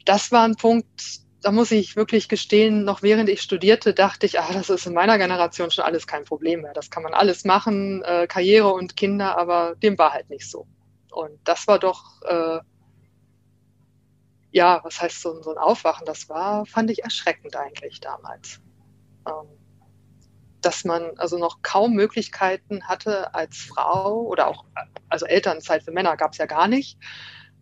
das 0.05 0.33
war 0.33 0.46
ein 0.46 0.57
Punkt, 0.57 1.24
da 1.46 1.52
muss 1.52 1.70
ich 1.70 1.94
wirklich 1.94 2.28
gestehen, 2.28 2.82
noch 2.82 3.02
während 3.02 3.28
ich 3.28 3.40
studierte, 3.40 3.94
dachte 3.94 4.26
ich, 4.26 4.40
ah, 4.40 4.52
das 4.52 4.68
ist 4.68 4.85
in 4.85 4.94
meiner 4.94 5.16
Generation 5.16 5.70
schon 5.70 5.85
alles 5.85 6.09
kein 6.09 6.24
Problem 6.24 6.62
mehr. 6.62 6.72
Das 6.72 6.90
kann 6.90 7.04
man 7.04 7.14
alles 7.14 7.44
machen, 7.44 8.02
äh, 8.02 8.26
Karriere 8.26 8.72
und 8.72 8.96
Kinder, 8.96 9.38
aber 9.38 9.76
dem 9.76 9.96
war 9.96 10.12
halt 10.12 10.28
nicht 10.28 10.50
so. 10.50 10.66
Und 11.12 11.38
das 11.44 11.68
war 11.68 11.78
doch 11.78 12.20
äh, 12.22 12.59
ja, 14.50 14.80
was 14.82 15.00
heißt 15.00 15.20
so, 15.22 15.40
so 15.40 15.52
ein 15.52 15.59
Aufwachen? 15.59 16.04
Das 16.04 16.28
war, 16.28 16.66
fand 16.66 16.90
ich 16.90 17.04
erschreckend 17.04 17.54
eigentlich 17.54 18.00
damals. 18.00 18.61
Ähm, 19.28 19.46
dass 20.62 20.85
man 20.85 21.16
also 21.18 21.38
noch 21.38 21.62
kaum 21.62 21.92
Möglichkeiten 21.92 22.88
hatte 22.88 23.35
als 23.35 23.59
Frau 23.59 24.22
oder 24.22 24.48
auch, 24.48 24.64
also 25.09 25.26
Elternzeit 25.26 25.85
für 25.85 25.92
Männer 25.92 26.16
gab 26.16 26.32
es 26.32 26.38
ja 26.38 26.46
gar 26.46 26.66
nicht, 26.66 26.98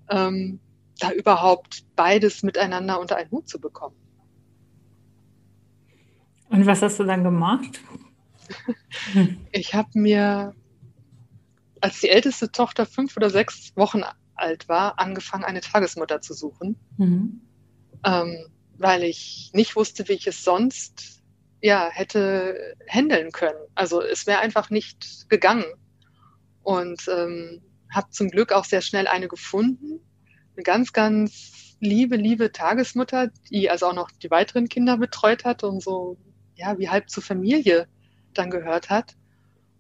ähm, 0.09 0.59
da 0.99 1.13
überhaupt 1.13 1.85
beides 1.97 2.43
miteinander 2.43 3.01
unter 3.01 3.17
einen 3.17 3.31
Hut 3.31 3.49
zu 3.49 3.61
bekommen. 3.61 3.97
Und 6.49 6.67
was 6.67 6.83
hast 6.83 7.01
du 7.01 7.05
dann 7.05 7.25
gemacht? 7.25 7.81
ich 9.53 9.75
habe 9.75 9.91
mir, 9.95 10.55
als 11.81 12.01
die 12.01 12.11
älteste 12.11 12.53
Tochter 12.53 12.87
fünf 12.87 13.17
oder 13.17 13.31
sechs 13.31 13.73
Wochen 13.77 14.03
alt 14.35 14.69
war, 14.69 14.99
angefangen, 14.99 15.45
eine 15.45 15.61
Tagesmutter 15.61 16.21
zu 16.21 16.35
suchen, 16.35 16.77
mhm. 16.97 17.41
ähm, 18.05 18.47
weil 18.79 19.05
ich 19.05 19.51
nicht 19.55 19.77
wusste, 19.77 20.09
wie 20.09 20.13
ich 20.13 20.27
es 20.27 20.45
sonst 20.45 21.23
ja, 21.61 21.89
hätte 21.91 22.77
handeln 22.89 23.33
können. 23.33 23.59
Also 23.75 24.03
es 24.03 24.27
wäre 24.27 24.41
einfach 24.41 24.69
nicht 24.69 25.31
gegangen. 25.31 25.65
Und 26.63 27.09
ähm, 27.09 27.63
habe 27.91 28.11
zum 28.11 28.29
Glück 28.29 28.53
auch 28.53 28.65
sehr 28.65 28.83
schnell 28.83 29.07
eine 29.07 29.29
gefunden. 29.29 30.01
Eine 30.57 30.63
ganz, 30.63 30.93
ganz 30.93 31.77
liebe, 31.81 32.17
liebe 32.17 32.53
Tagesmutter, 32.53 33.31
die 33.51 33.71
also 33.71 33.87
auch 33.87 33.95
noch 33.95 34.11
die 34.11 34.31
weiteren 34.31 34.69
Kinder 34.69 34.99
betreut 34.99 35.45
hat 35.45 35.65
und 35.65 35.83
so, 35.83 36.17
ja, 36.55 36.79
wie 36.79 36.89
halb 36.89 37.11
zur 37.11 37.23
Familie 37.23 37.89
dann 38.33 38.51
gehört 38.51 38.91
hat. 38.91 39.15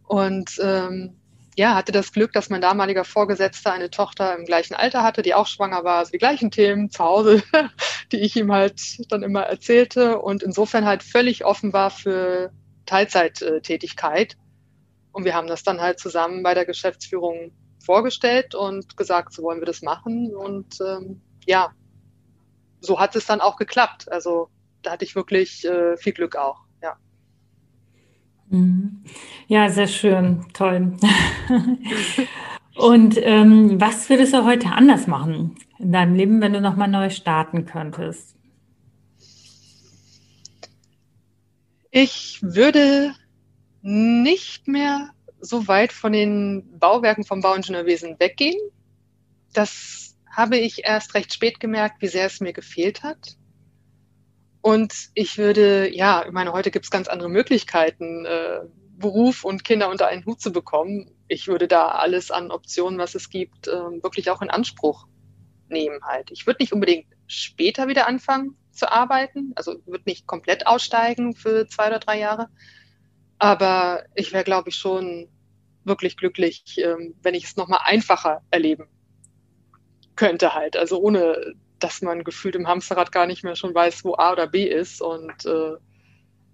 Und 0.06 0.58
ähm, 0.62 1.16
ja, 1.56 1.74
hatte 1.74 1.92
das 1.92 2.12
Glück, 2.12 2.32
dass 2.32 2.50
mein 2.50 2.60
damaliger 2.60 3.04
Vorgesetzter 3.04 3.72
eine 3.72 3.90
Tochter 3.90 4.36
im 4.36 4.44
gleichen 4.44 4.74
Alter 4.74 5.02
hatte, 5.02 5.22
die 5.22 5.34
auch 5.34 5.46
schwanger 5.46 5.84
war, 5.84 5.98
also 5.98 6.10
die 6.10 6.18
gleichen 6.18 6.50
Themen 6.50 6.90
zu 6.90 7.04
Hause, 7.04 7.42
die 8.12 8.18
ich 8.18 8.36
ihm 8.36 8.52
halt 8.52 8.80
dann 9.10 9.22
immer 9.22 9.42
erzählte 9.42 10.18
und 10.20 10.42
insofern 10.42 10.84
halt 10.84 11.02
völlig 11.02 11.44
offen 11.44 11.72
war 11.72 11.90
für 11.90 12.52
Teilzeittätigkeit. 12.86 14.36
Und 15.12 15.24
wir 15.24 15.34
haben 15.34 15.46
das 15.46 15.62
dann 15.62 15.80
halt 15.80 16.00
zusammen 16.00 16.42
bei 16.42 16.54
der 16.54 16.64
Geschäftsführung 16.64 17.52
vorgestellt 17.84 18.54
und 18.54 18.96
gesagt, 18.96 19.32
so 19.32 19.42
wollen 19.42 19.60
wir 19.60 19.66
das 19.66 19.82
machen. 19.82 20.34
Und 20.34 20.78
ähm, 20.80 21.20
ja, 21.46 21.72
so 22.80 22.98
hat 22.98 23.16
es 23.16 23.26
dann 23.26 23.40
auch 23.40 23.56
geklappt. 23.56 24.10
Also 24.10 24.48
da 24.82 24.92
hatte 24.92 25.04
ich 25.04 25.14
wirklich 25.14 25.64
äh, 25.64 25.96
viel 25.96 26.12
Glück 26.12 26.36
auch. 26.36 26.64
Mhm. 28.54 29.02
Ja, 29.48 29.68
sehr 29.68 29.88
schön, 29.88 30.46
toll. 30.52 30.96
Und 32.76 33.16
ähm, 33.18 33.80
was 33.80 34.08
würdest 34.08 34.34
du 34.34 34.44
heute 34.44 34.70
anders 34.72 35.06
machen 35.06 35.56
in 35.78 35.92
deinem 35.92 36.14
Leben, 36.14 36.40
wenn 36.40 36.52
du 36.52 36.60
nochmal 36.60 36.88
neu 36.88 37.10
starten 37.10 37.66
könntest? 37.66 38.36
Ich 41.90 42.40
würde 42.42 43.14
nicht 43.82 44.66
mehr 44.66 45.10
so 45.44 45.68
weit 45.68 45.92
von 45.92 46.12
den 46.12 46.78
Bauwerken 46.78 47.24
vom 47.24 47.40
Bauingenieurwesen 47.40 48.18
weggehen. 48.18 48.60
Das 49.52 50.16
habe 50.30 50.56
ich 50.56 50.84
erst 50.84 51.14
recht 51.14 51.32
spät 51.32 51.60
gemerkt, 51.60 52.02
wie 52.02 52.08
sehr 52.08 52.26
es 52.26 52.40
mir 52.40 52.52
gefehlt 52.52 53.02
hat. 53.02 53.36
Und 54.60 55.10
ich 55.14 55.36
würde, 55.38 55.94
ja, 55.94 56.24
ich 56.26 56.32
meine, 56.32 56.52
heute 56.52 56.70
gibt 56.70 56.86
es 56.86 56.90
ganz 56.90 57.06
andere 57.06 57.28
Möglichkeiten, 57.28 58.24
äh, 58.24 58.60
Beruf 58.96 59.44
und 59.44 59.64
Kinder 59.64 59.90
unter 59.90 60.06
einen 60.06 60.24
Hut 60.24 60.40
zu 60.40 60.52
bekommen. 60.52 61.10
Ich 61.28 61.48
würde 61.48 61.68
da 61.68 61.88
alles 61.88 62.30
an 62.30 62.50
Optionen, 62.50 62.98
was 62.98 63.14
es 63.14 63.28
gibt, 63.28 63.68
äh, 63.68 63.72
wirklich 64.02 64.30
auch 64.30 64.40
in 64.40 64.50
Anspruch 64.50 65.06
nehmen 65.68 66.00
halt. 66.04 66.30
Ich 66.30 66.46
würde 66.46 66.62
nicht 66.62 66.72
unbedingt 66.72 67.06
später 67.26 67.88
wieder 67.88 68.06
anfangen 68.06 68.56
zu 68.70 68.90
arbeiten, 68.90 69.52
also 69.56 69.74
würde 69.86 70.04
nicht 70.06 70.26
komplett 70.26 70.66
aussteigen 70.66 71.34
für 71.34 71.66
zwei 71.68 71.88
oder 71.88 71.98
drei 71.98 72.18
Jahre. 72.18 72.48
Aber 73.38 74.04
ich 74.14 74.32
wäre, 74.32 74.44
glaube 74.44 74.70
ich, 74.70 74.76
schon 74.76 75.28
wirklich 75.84 76.16
glücklich, 76.16 76.78
ähm, 76.78 77.14
wenn 77.22 77.34
ich 77.34 77.44
es 77.44 77.56
nochmal 77.56 77.80
einfacher 77.84 78.42
erleben 78.50 78.88
könnte 80.16 80.54
halt. 80.54 80.76
Also 80.76 81.00
ohne 81.00 81.54
dass 81.78 82.02
man 82.02 82.24
gefühlt 82.24 82.54
im 82.54 82.66
Hamsterrad 82.66 83.12
gar 83.12 83.26
nicht 83.26 83.44
mehr 83.44 83.56
schon 83.56 83.74
weiß, 83.74 84.04
wo 84.04 84.14
A 84.14 84.32
oder 84.32 84.46
B 84.46 84.64
ist 84.64 85.02
und 85.02 85.44
äh, 85.44 85.76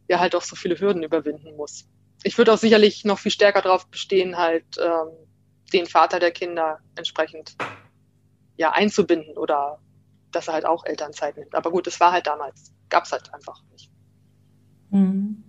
ja 0.08 0.18
halt 0.18 0.34
auch 0.34 0.42
so 0.42 0.56
viele 0.56 0.78
Hürden 0.78 1.02
überwinden 1.02 1.56
muss. 1.56 1.88
Ich 2.22 2.36
würde 2.36 2.52
auch 2.52 2.58
sicherlich 2.58 3.04
noch 3.04 3.18
viel 3.18 3.30
stärker 3.30 3.62
darauf 3.62 3.86
bestehen, 3.86 4.36
halt 4.36 4.64
ähm, 4.78 5.08
den 5.72 5.86
Vater 5.86 6.18
der 6.18 6.32
Kinder 6.32 6.80
entsprechend 6.96 7.56
ja 8.56 8.72
einzubinden 8.72 9.38
oder 9.38 9.78
dass 10.32 10.48
er 10.48 10.54
halt 10.54 10.66
auch 10.66 10.84
Elternzeit 10.84 11.36
nimmt. 11.36 11.54
Aber 11.54 11.70
gut, 11.70 11.86
es 11.86 12.00
war 12.00 12.12
halt 12.12 12.26
damals, 12.26 12.74
gab 12.88 13.04
es 13.04 13.12
halt 13.12 13.32
einfach 13.32 13.62
nicht. 13.70 13.90
Mhm. 14.90 15.44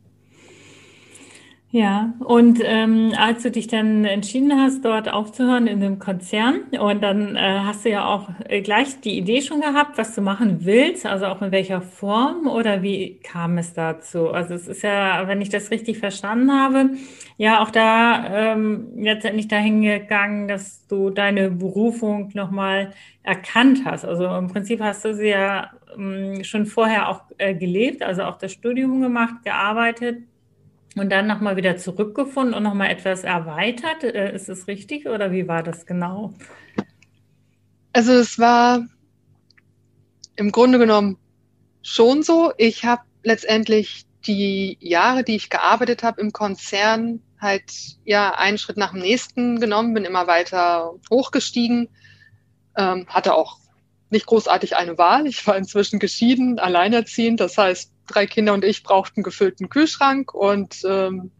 Ja, 1.74 2.14
und 2.20 2.60
ähm, 2.66 3.14
als 3.18 3.44
du 3.44 3.52
dich 3.52 3.68
dann 3.68 4.04
entschieden 4.04 4.52
hast, 4.60 4.84
dort 4.84 5.08
aufzuhören 5.08 5.68
in 5.68 5.80
dem 5.80 6.00
Konzern, 6.00 6.64
und 6.78 7.02
dann 7.02 7.38
äh, 7.38 7.60
hast 7.64 7.86
du 7.86 7.90
ja 7.90 8.06
auch 8.06 8.28
äh, 8.50 8.62
gleich 8.62 9.00
die 9.00 9.18
Idee 9.18 9.42
schon 9.42 9.62
gehabt, 9.62 9.98
was 9.98 10.14
du 10.14 10.22
machen 10.22 10.66
willst, 10.66 11.06
also 11.06 11.28
auch 11.28 11.42
in 11.42 11.54
welcher 11.54 11.80
Form 11.82 12.48
oder 12.48 12.82
wie 12.84 13.20
kam 13.24 13.58
es 13.58 13.74
dazu? 13.74 14.32
Also 14.32 14.54
es 14.54 14.68
ist 14.68 14.82
ja, 14.82 15.30
wenn 15.30 15.42
ich 15.42 15.48
das 15.48 15.72
richtig 15.72 16.00
verstanden 16.00 16.52
habe, 16.52 16.90
ja 17.38 17.64
auch 17.64 17.70
da 17.72 18.52
ähm, 18.52 18.90
letztendlich 18.98 19.48
dahin 19.48 19.82
gegangen, 19.82 20.50
dass 20.50 20.86
du 20.88 21.10
deine 21.10 21.52
Berufung 21.52 22.32
nochmal 22.34 22.92
erkannt 23.24 23.84
hast. 23.86 24.04
Also 24.04 24.26
im 24.28 24.50
Prinzip 24.50 24.82
hast 24.82 25.06
du 25.06 25.14
sie 25.16 25.30
ja 25.30 25.72
ähm, 25.98 26.44
schon 26.44 26.66
vorher 26.66 27.08
auch 27.08 27.22
äh, 27.38 27.56
gelebt, 27.56 28.04
also 28.04 28.24
auch 28.24 28.38
das 28.38 28.52
Studium 28.52 29.00
gemacht, 29.02 29.36
gearbeitet 29.46 30.18
und 30.96 31.10
dann 31.10 31.28
nochmal 31.28 31.56
wieder 31.56 31.78
zurückgefunden 31.78 32.54
und 32.54 32.64
nochmal 32.64 32.90
etwas 32.90 33.24
erweitert. 33.24 34.04
Äh, 34.04 34.36
ist 34.36 34.50
es 34.50 34.68
richtig 34.68 35.08
oder 35.08 35.32
wie 35.32 35.48
war 35.48 35.64
das 35.64 35.86
genau? 35.86 36.34
Also 37.94 38.14
es 38.14 38.40
war 38.40 38.86
im 40.36 40.52
Grunde 40.52 40.80
genommen 40.80 41.18
schon 41.82 42.24
so. 42.24 42.54
Ich 42.58 42.86
habe 42.86 43.04
letztendlich 43.24 44.06
die 44.26 44.78
Jahre, 44.80 45.24
die 45.24 45.36
ich 45.36 45.50
gearbeitet 45.50 46.04
habe 46.04 46.22
im 46.22 46.32
Konzern, 46.32 47.22
halt 47.40 47.64
ja 48.06 48.36
einen 48.36 48.58
Schritt 48.58 48.78
nach 48.78 48.92
dem 48.92 49.02
nächsten 49.02 49.60
genommen, 49.60 49.94
bin 49.94 50.06
immer 50.06 50.28
weiter 50.28 50.94
hochgestiegen, 51.10 51.90
ähm, 52.78 53.08
hatte 53.08 53.34
auch 53.34 53.58
nicht 54.10 54.26
großartig 54.26 54.76
eine 54.76 54.98
Wahl. 54.98 55.26
Ich 55.26 55.46
war 55.48 55.58
inzwischen 55.58 56.00
geschieden, 56.00 56.60
alleinerziehend. 56.60 57.40
Das 57.40 57.58
heißt, 57.58 57.92
drei 58.08 58.26
Kinder 58.26 58.54
und 58.54 58.66
ich 58.66 58.84
brauchten 58.84 59.24
gefüllten 59.24 59.70
Kühlschrank 59.70 60.34
und 60.34 60.82
ähm, 60.86 61.32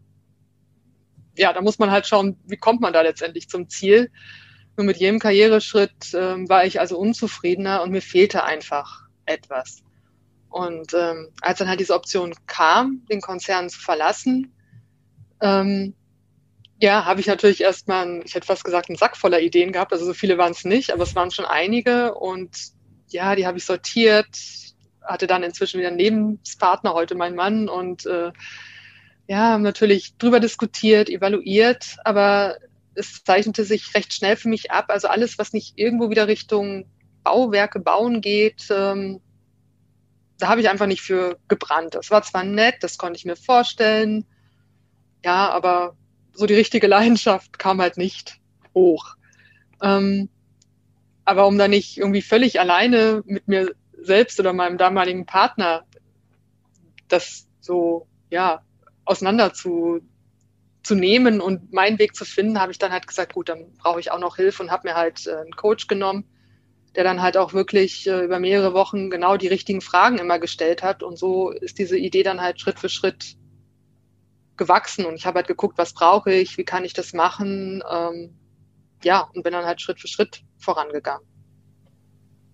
ja, 1.36 1.52
da 1.52 1.62
muss 1.62 1.78
man 1.78 1.90
halt 1.90 2.06
schauen, 2.06 2.38
wie 2.46 2.56
kommt 2.56 2.80
man 2.80 2.92
da 2.92 3.00
letztendlich 3.00 3.48
zum 3.48 3.68
Ziel. 3.68 4.10
Nur 4.76 4.86
mit 4.86 4.98
jedem 4.98 5.18
Karriereschritt 5.18 6.14
ähm, 6.14 6.48
war 6.48 6.64
ich 6.64 6.80
also 6.80 6.98
unzufriedener 6.98 7.82
und 7.82 7.90
mir 7.90 8.02
fehlte 8.02 8.44
einfach 8.44 9.02
etwas. 9.26 9.82
Und 10.48 10.92
ähm, 10.94 11.30
als 11.40 11.58
dann 11.58 11.68
halt 11.68 11.80
diese 11.80 11.94
Option 11.94 12.34
kam, 12.46 13.04
den 13.10 13.20
Konzern 13.20 13.70
zu 13.70 13.80
verlassen, 13.80 14.54
ähm, 15.40 15.94
ja, 16.78 17.04
habe 17.04 17.20
ich 17.20 17.26
natürlich 17.26 17.60
erstmal, 17.60 18.02
einen, 18.02 18.22
ich 18.24 18.34
hätte 18.34 18.46
fast 18.46 18.64
gesagt, 18.64 18.88
einen 18.88 18.98
Sack 18.98 19.16
voller 19.16 19.40
Ideen 19.40 19.72
gehabt. 19.72 19.92
Also 19.92 20.04
so 20.04 20.14
viele 20.14 20.36
waren 20.36 20.52
es 20.52 20.64
nicht, 20.64 20.92
aber 20.92 21.04
es 21.04 21.14
waren 21.14 21.30
schon 21.30 21.44
einige. 21.44 22.14
Und 22.14 22.50
ja, 23.08 23.36
die 23.36 23.46
habe 23.46 23.58
ich 23.58 23.64
sortiert, 23.64 24.28
hatte 25.04 25.26
dann 25.26 25.42
inzwischen 25.42 25.78
wieder 25.78 25.88
einen 25.88 25.98
Lebenspartner, 25.98 26.94
heute 26.94 27.14
mein 27.14 27.34
Mann. 27.34 27.68
Und 27.68 28.06
äh, 28.06 28.32
ja, 29.26 29.52
haben 29.52 29.62
natürlich 29.62 30.16
drüber 30.16 30.40
diskutiert, 30.40 31.08
evaluiert, 31.08 31.96
aber 32.04 32.56
es 32.94 33.24
zeichnete 33.24 33.64
sich 33.64 33.94
recht 33.94 34.12
schnell 34.12 34.36
für 34.36 34.48
mich 34.48 34.70
ab. 34.70 34.86
Also 34.88 35.08
alles, 35.08 35.38
was 35.38 35.52
nicht 35.52 35.78
irgendwo 35.78 36.10
wieder 36.10 36.28
Richtung 36.28 36.86
Bauwerke 37.24 37.80
bauen 37.80 38.20
geht, 38.20 38.66
ähm, 38.70 39.20
da 40.38 40.48
habe 40.48 40.60
ich 40.60 40.68
einfach 40.68 40.86
nicht 40.86 41.02
für 41.02 41.38
gebrannt. 41.48 41.94
Das 41.94 42.10
war 42.10 42.22
zwar 42.22 42.42
nett, 42.42 42.76
das 42.80 42.98
konnte 42.98 43.16
ich 43.16 43.24
mir 43.24 43.36
vorstellen, 43.36 44.26
ja, 45.24 45.50
aber 45.50 45.96
so 46.32 46.46
die 46.46 46.54
richtige 46.54 46.88
Leidenschaft 46.88 47.58
kam 47.58 47.80
halt 47.80 47.96
nicht 47.96 48.38
hoch. 48.74 49.14
Ähm, 49.80 50.28
aber 51.24 51.46
um 51.46 51.58
da 51.58 51.68
nicht 51.68 51.98
irgendwie 51.98 52.22
völlig 52.22 52.58
alleine 52.58 53.22
mit 53.24 53.46
mir 53.46 53.72
selbst 54.04 54.38
oder 54.40 54.52
meinem 54.52 54.78
damaligen 54.78 55.26
Partner 55.26 55.84
das 57.08 57.46
so, 57.60 58.06
ja, 58.30 58.62
auseinander 59.04 59.52
zu, 59.52 60.00
zu 60.82 60.94
nehmen 60.94 61.40
und 61.40 61.72
meinen 61.72 61.98
Weg 61.98 62.14
zu 62.14 62.24
finden, 62.24 62.60
habe 62.60 62.72
ich 62.72 62.78
dann 62.78 62.92
halt 62.92 63.06
gesagt, 63.06 63.34
gut, 63.34 63.48
dann 63.48 63.72
brauche 63.74 64.00
ich 64.00 64.10
auch 64.10 64.18
noch 64.18 64.36
Hilfe 64.36 64.62
und 64.62 64.70
habe 64.70 64.88
mir 64.88 64.94
halt 64.94 65.26
äh, 65.26 65.36
einen 65.36 65.52
Coach 65.52 65.86
genommen, 65.86 66.24
der 66.94 67.04
dann 67.04 67.22
halt 67.22 67.36
auch 67.36 67.52
wirklich 67.52 68.06
äh, 68.06 68.24
über 68.24 68.38
mehrere 68.38 68.74
Wochen 68.74 69.10
genau 69.10 69.36
die 69.36 69.48
richtigen 69.48 69.80
Fragen 69.80 70.18
immer 70.18 70.38
gestellt 70.38 70.82
hat. 70.82 71.02
Und 71.02 71.18
so 71.18 71.50
ist 71.50 71.78
diese 71.78 71.98
Idee 71.98 72.22
dann 72.22 72.40
halt 72.40 72.60
Schritt 72.60 72.78
für 72.78 72.88
Schritt 72.88 73.36
gewachsen 74.56 75.06
und 75.06 75.14
ich 75.14 75.26
habe 75.26 75.36
halt 75.36 75.48
geguckt, 75.48 75.78
was 75.78 75.94
brauche 75.94 76.32
ich, 76.32 76.58
wie 76.58 76.64
kann 76.64 76.84
ich 76.84 76.92
das 76.92 77.12
machen, 77.12 77.82
ähm, 77.90 78.36
ja, 79.02 79.28
und 79.34 79.42
bin 79.42 79.52
dann 79.52 79.64
halt 79.64 79.80
Schritt 79.80 79.98
für 79.98 80.08
Schritt 80.08 80.42
vorangegangen. 80.58 81.26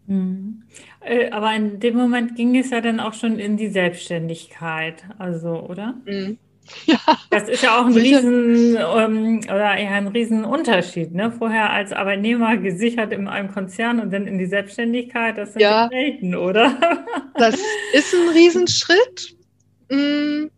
Mhm. 0.08 0.62
Äh, 1.00 1.30
aber 1.30 1.54
in 1.54 1.80
dem 1.80 1.96
Moment 1.96 2.34
ging 2.34 2.56
es 2.56 2.70
ja 2.70 2.80
dann 2.80 2.98
auch 2.98 3.12
schon 3.12 3.38
in 3.38 3.56
die 3.56 3.68
Selbstständigkeit, 3.68 5.04
also, 5.18 5.60
oder? 5.60 5.94
Mhm. 6.06 6.38
Ja. 6.86 6.98
Das 7.30 7.48
ist 7.48 7.62
ja 7.62 7.80
auch 7.80 7.86
ein 7.86 7.94
riesen 7.94 8.76
ähm, 8.76 9.40
oder 9.44 9.76
eher 9.76 9.92
ein 9.92 10.08
riesen 10.08 10.44
Unterschied, 10.44 11.14
ne? 11.14 11.32
Vorher 11.32 11.70
als 11.70 11.92
Arbeitnehmer 11.92 12.58
gesichert 12.58 13.12
in 13.12 13.26
einem 13.26 13.50
Konzern 13.50 14.00
und 14.00 14.12
dann 14.12 14.26
in 14.26 14.38
die 14.38 14.46
Selbstständigkeit, 14.46 15.38
das 15.38 15.54
sind 15.54 15.62
ja 15.62 15.88
Welten, 15.90 16.34
oder? 16.34 16.76
Das 17.38 17.54
ist 17.92 18.12
ein 18.14 18.30
Riesenschritt. 18.30 19.36
Mhm. 19.88 20.50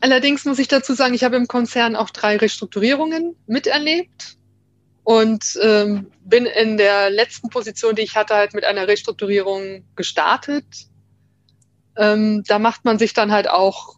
Allerdings 0.00 0.44
muss 0.44 0.60
ich 0.60 0.68
dazu 0.68 0.94
sagen, 0.94 1.14
ich 1.14 1.24
habe 1.24 1.36
im 1.36 1.48
Konzern 1.48 1.96
auch 1.96 2.10
drei 2.10 2.36
Restrukturierungen 2.36 3.34
miterlebt 3.46 4.38
und 5.10 5.58
ähm, 5.60 6.06
bin 6.24 6.46
in 6.46 6.76
der 6.76 7.10
letzten 7.10 7.48
Position, 7.48 7.96
die 7.96 8.02
ich 8.02 8.14
hatte, 8.14 8.36
halt 8.36 8.54
mit 8.54 8.64
einer 8.64 8.86
Restrukturierung 8.86 9.82
gestartet. 9.96 10.64
Ähm, 11.96 12.44
da 12.46 12.60
macht 12.60 12.84
man 12.84 12.96
sich 12.96 13.12
dann 13.12 13.32
halt 13.32 13.50
auch, 13.50 13.96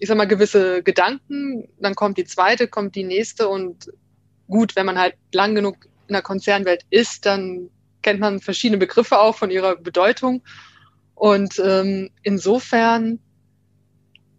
ich 0.00 0.08
sag 0.08 0.16
mal, 0.16 0.26
gewisse 0.26 0.82
Gedanken. 0.82 1.68
Dann 1.78 1.94
kommt 1.94 2.18
die 2.18 2.24
zweite, 2.24 2.66
kommt 2.66 2.96
die 2.96 3.04
nächste 3.04 3.48
und 3.48 3.92
gut, 4.48 4.74
wenn 4.74 4.86
man 4.86 4.98
halt 4.98 5.14
lang 5.32 5.54
genug 5.54 5.76
in 6.08 6.14
der 6.14 6.22
Konzernwelt 6.22 6.84
ist, 6.90 7.26
dann 7.26 7.70
kennt 8.02 8.18
man 8.18 8.40
verschiedene 8.40 8.78
Begriffe 8.78 9.20
auch 9.20 9.36
von 9.36 9.52
ihrer 9.52 9.76
Bedeutung. 9.76 10.42
Und 11.14 11.62
ähm, 11.64 12.10
insofern 12.24 13.20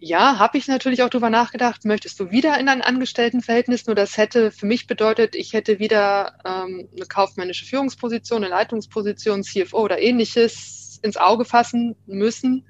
ja, 0.06 0.38
habe 0.38 0.60
ich 0.60 0.68
natürlich 0.68 1.02
auch 1.02 1.10
drüber 1.10 1.32
nachgedacht, 1.32 1.84
möchtest 1.84 2.20
du 2.20 2.30
wieder 2.30 2.60
in 2.60 2.70
ein 2.70 2.84
Angestelltenverhältnis? 2.84 3.88
Nur 3.88 3.96
das 3.96 4.18
hätte 4.18 4.52
für 4.52 4.68
mich 4.68 4.86
bedeutet, 4.86 5.34
ich 5.34 5.54
hätte 5.54 5.80
wieder 5.80 6.38
ähm, 6.46 6.88
eine 6.96 7.08
kaufmännische 7.08 7.66
Führungsposition, 7.66 8.44
eine 8.44 8.52
Leitungsposition, 8.52 9.42
CFO 9.42 9.80
oder 9.80 10.00
ähnliches 10.00 11.00
ins 11.02 11.18
Auge 11.18 11.44
fassen 11.44 11.96
müssen. 12.06 12.68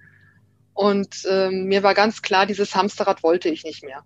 Und 0.74 1.28
ähm, 1.30 1.66
mir 1.66 1.84
war 1.84 1.94
ganz 1.94 2.22
klar, 2.22 2.46
dieses 2.46 2.74
Hamsterrad 2.74 3.22
wollte 3.22 3.50
ich 3.50 3.66
nicht 3.66 3.84
mehr. 3.84 4.04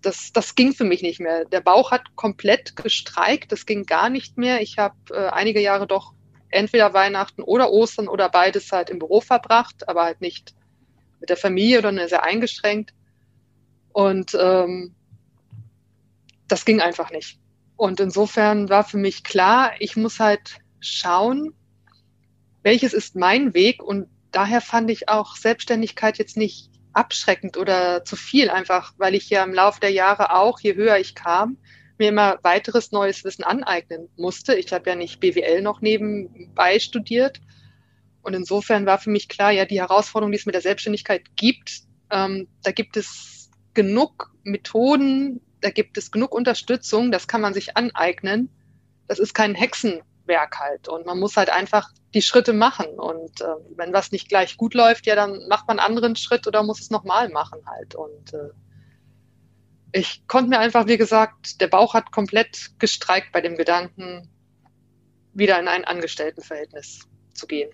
Das, 0.00 0.32
das 0.32 0.54
ging 0.54 0.72
für 0.72 0.84
mich 0.84 1.02
nicht 1.02 1.20
mehr. 1.20 1.44
Der 1.44 1.60
Bauch 1.60 1.90
hat 1.90 2.16
komplett 2.16 2.76
gestreikt, 2.76 3.52
das 3.52 3.66
ging 3.66 3.84
gar 3.84 4.08
nicht 4.08 4.38
mehr. 4.38 4.62
Ich 4.62 4.78
habe 4.78 4.96
äh, 5.10 5.28
einige 5.28 5.60
Jahre 5.60 5.86
doch 5.86 6.14
entweder 6.48 6.94
Weihnachten 6.94 7.42
oder 7.42 7.70
Ostern 7.70 8.08
oder 8.08 8.30
beides 8.30 8.72
halt 8.72 8.88
im 8.88 8.98
Büro 8.98 9.20
verbracht, 9.20 9.86
aber 9.86 10.04
halt 10.04 10.22
nicht 10.22 10.54
mit 11.20 11.30
der 11.30 11.36
Familie 11.36 11.78
oder 11.78 11.92
nur 11.92 12.08
sehr 12.08 12.24
eingeschränkt. 12.24 12.92
Und 13.92 14.36
ähm, 14.40 14.94
das 16.48 16.64
ging 16.64 16.80
einfach 16.80 17.10
nicht. 17.10 17.38
Und 17.76 18.00
insofern 18.00 18.68
war 18.68 18.84
für 18.84 18.98
mich 18.98 19.24
klar, 19.24 19.72
ich 19.78 19.96
muss 19.96 20.20
halt 20.20 20.58
schauen, 20.80 21.54
welches 22.62 22.92
ist 22.92 23.16
mein 23.16 23.54
Weg. 23.54 23.82
Und 23.82 24.08
daher 24.32 24.60
fand 24.60 24.90
ich 24.90 25.08
auch 25.08 25.36
Selbstständigkeit 25.36 26.18
jetzt 26.18 26.36
nicht 26.36 26.70
abschreckend 26.92 27.56
oder 27.56 28.04
zu 28.04 28.16
viel, 28.16 28.50
einfach 28.50 28.92
weil 28.98 29.14
ich 29.14 29.30
ja 29.30 29.44
im 29.44 29.54
Laufe 29.54 29.80
der 29.80 29.92
Jahre 29.92 30.34
auch, 30.34 30.60
je 30.60 30.74
höher 30.74 30.98
ich 30.98 31.14
kam, 31.14 31.56
mir 31.98 32.08
immer 32.08 32.38
weiteres 32.42 32.92
neues 32.92 33.24
Wissen 33.24 33.44
aneignen 33.44 34.08
musste. 34.16 34.54
Ich 34.54 34.72
habe 34.72 34.90
ja 34.90 34.96
nicht 34.96 35.20
BWL 35.20 35.62
noch 35.62 35.80
nebenbei 35.80 36.78
studiert, 36.80 37.40
und 38.22 38.34
insofern 38.34 38.86
war 38.86 38.98
für 38.98 39.10
mich 39.10 39.28
klar, 39.28 39.50
ja, 39.50 39.64
die 39.64 39.80
Herausforderung, 39.80 40.32
die 40.32 40.38
es 40.38 40.46
mit 40.46 40.54
der 40.54 40.62
Selbstständigkeit 40.62 41.36
gibt, 41.36 41.82
ähm, 42.10 42.48
da 42.62 42.72
gibt 42.72 42.96
es 42.96 43.50
genug 43.74 44.32
Methoden, 44.42 45.40
da 45.60 45.70
gibt 45.70 45.96
es 45.96 46.10
genug 46.10 46.34
Unterstützung, 46.34 47.12
das 47.12 47.28
kann 47.28 47.40
man 47.40 47.54
sich 47.54 47.76
aneignen. 47.76 48.50
Das 49.06 49.18
ist 49.18 49.34
kein 49.34 49.54
Hexenwerk 49.54 50.58
halt. 50.58 50.88
Und 50.88 51.06
man 51.06 51.18
muss 51.18 51.36
halt 51.36 51.50
einfach 51.50 51.90
die 52.14 52.22
Schritte 52.22 52.52
machen. 52.52 52.88
Und 52.98 53.40
äh, 53.40 53.54
wenn 53.76 53.92
was 53.92 54.12
nicht 54.12 54.28
gleich 54.28 54.56
gut 54.56 54.74
läuft, 54.74 55.06
ja, 55.06 55.14
dann 55.14 55.46
macht 55.48 55.66
man 55.68 55.78
einen 55.78 55.86
anderen 55.86 56.16
Schritt 56.16 56.46
oder 56.46 56.62
muss 56.62 56.80
es 56.80 56.90
nochmal 56.90 57.28
machen 57.28 57.60
halt. 57.66 57.94
Und 57.94 58.34
äh, 58.34 58.50
ich 59.92 60.26
konnte 60.26 60.50
mir 60.50 60.58
einfach, 60.58 60.86
wie 60.86 60.96
gesagt, 60.96 61.60
der 61.60 61.68
Bauch 61.68 61.94
hat 61.94 62.12
komplett 62.12 62.70
gestreikt 62.78 63.32
bei 63.32 63.40
dem 63.40 63.56
Gedanken, 63.56 64.28
wieder 65.32 65.58
in 65.58 65.68
ein 65.68 65.84
Angestelltenverhältnis 65.84 67.08
zu 67.34 67.46
gehen. 67.46 67.70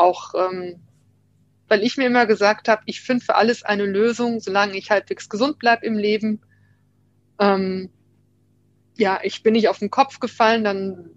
Auch 0.00 0.34
ähm, 0.34 0.80
weil 1.70 1.84
ich 1.84 1.96
mir 1.96 2.06
immer 2.06 2.26
gesagt 2.26 2.68
habe, 2.68 2.82
ich 2.86 3.00
finde 3.00 3.24
für 3.24 3.36
alles 3.36 3.62
eine 3.62 3.84
Lösung, 3.84 4.40
solange 4.40 4.76
ich 4.76 4.90
halbwegs 4.90 5.28
gesund 5.28 5.60
bleibe 5.60 5.86
im 5.86 5.96
Leben. 5.96 6.40
Ähm, 7.38 7.90
ja, 8.98 9.20
ich 9.22 9.44
bin 9.44 9.52
nicht 9.52 9.68
auf 9.68 9.78
den 9.78 9.88
Kopf 9.88 10.18
gefallen, 10.18 10.64
dann 10.64 11.10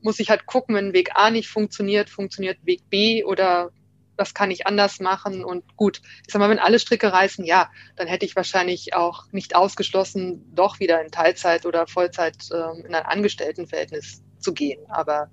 muss 0.00 0.18
ich 0.18 0.30
halt 0.30 0.46
gucken, 0.46 0.74
wenn 0.74 0.94
Weg 0.94 1.10
A 1.14 1.30
nicht 1.30 1.48
funktioniert, 1.48 2.08
funktioniert 2.08 2.58
Weg 2.64 2.88
B 2.88 3.22
oder 3.22 3.70
was 4.16 4.32
kann 4.32 4.50
ich 4.50 4.66
anders 4.66 4.98
machen 4.98 5.44
und 5.44 5.76
gut, 5.76 6.00
ich 6.26 6.32
sag 6.32 6.40
mal, 6.40 6.48
wenn 6.48 6.58
alle 6.58 6.78
Stricke 6.78 7.12
reißen, 7.12 7.44
ja, 7.44 7.70
dann 7.94 8.08
hätte 8.08 8.24
ich 8.24 8.34
wahrscheinlich 8.34 8.94
auch 8.94 9.30
nicht 9.30 9.54
ausgeschlossen, 9.54 10.42
doch 10.54 10.80
wieder 10.80 11.02
in 11.02 11.10
Teilzeit 11.10 11.66
oder 11.66 11.86
Vollzeit 11.86 12.36
ähm, 12.52 12.86
in 12.86 12.94
ein 12.94 13.04
Angestelltenverhältnis 13.04 14.22
zu 14.38 14.54
gehen. 14.54 14.80
Aber 14.88 15.30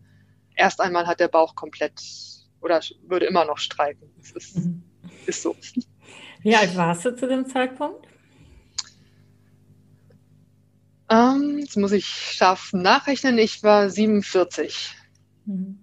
erst 0.56 0.82
einmal 0.82 1.08
hat 1.08 1.22
der 1.22 1.30
Bauch 1.30 1.56
komplett 1.56 2.00
oder 2.65 2.82
würde 3.08 3.28
immer 3.28 3.45
noch 3.45 3.60
streiken. 3.60 4.10
Das 4.17 4.32
ist, 4.32 4.58
mhm. 4.58 4.82
ist 5.28 5.43
so. 5.43 5.56
Wie 6.41 6.56
alt 6.56 6.75
warst 6.75 7.06
du 7.06 7.15
zu 7.15 7.28
dem 7.28 7.45
Zeitpunkt? 7.45 8.08
Ähm, 11.10 11.60
jetzt 11.60 11.78
muss 11.78 11.91
ich 11.91 12.08
scharf 12.08 12.73
nachrechnen. 12.73 13.38
Ich 13.38 13.62
war 13.62 13.89
47. 13.89 14.95
Mhm. 15.45 15.80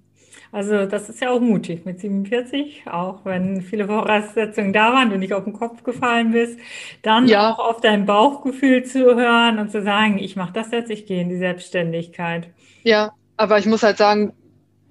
Also 0.50 0.84
das 0.84 1.08
ist 1.08 1.22
ja 1.22 1.30
auch 1.30 1.40
mutig 1.40 1.86
mit 1.86 2.00
47, 2.00 2.82
auch 2.86 3.24
wenn 3.24 3.62
viele 3.62 3.86
Voraussetzungen 3.86 4.74
da 4.74 4.92
waren, 4.92 5.08
du 5.08 5.16
nicht 5.16 5.32
auf 5.32 5.44
den 5.44 5.54
Kopf 5.54 5.82
gefallen 5.82 6.32
bist, 6.32 6.58
dann 7.00 7.26
ja. 7.26 7.50
auch 7.50 7.58
auf 7.58 7.80
dein 7.80 8.04
Bauchgefühl 8.04 8.84
zu 8.84 9.16
hören 9.16 9.58
und 9.58 9.70
zu 9.70 9.82
sagen, 9.82 10.18
ich 10.18 10.36
mache 10.36 10.52
das 10.52 10.70
jetzt, 10.70 10.90
ich 10.90 11.06
gehe 11.06 11.22
in 11.22 11.30
die 11.30 11.38
Selbstständigkeit. 11.38 12.50
Ja, 12.82 13.12
aber 13.38 13.58
ich 13.58 13.64
muss 13.64 13.82
halt 13.82 13.96
sagen, 13.96 14.34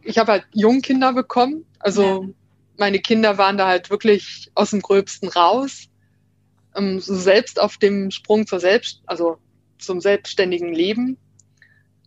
ich 0.04 0.18
habe 0.18 0.32
halt 0.34 0.46
Jungkinder 0.54 1.14
bekommen. 1.14 1.66
Also 1.80 2.24
ja. 2.24 2.30
meine 2.78 3.00
Kinder 3.00 3.38
waren 3.38 3.58
da 3.58 3.68
halt 3.68 3.90
wirklich 3.90 4.52
aus 4.56 4.72
dem 4.72 4.82
Gröbsten 4.82 5.30
raus. 5.30 5.88
Ähm, 6.76 7.00
so 7.00 7.16
selbst 7.16 7.60
auf 7.60 7.78
dem 7.78 8.12
Sprung 8.12 8.48
zur 8.48 8.60
Selbst, 8.60 9.02
also 9.06 9.38
zum 9.78 10.00
selbstständigen 10.00 10.74
Leben. 10.74 11.18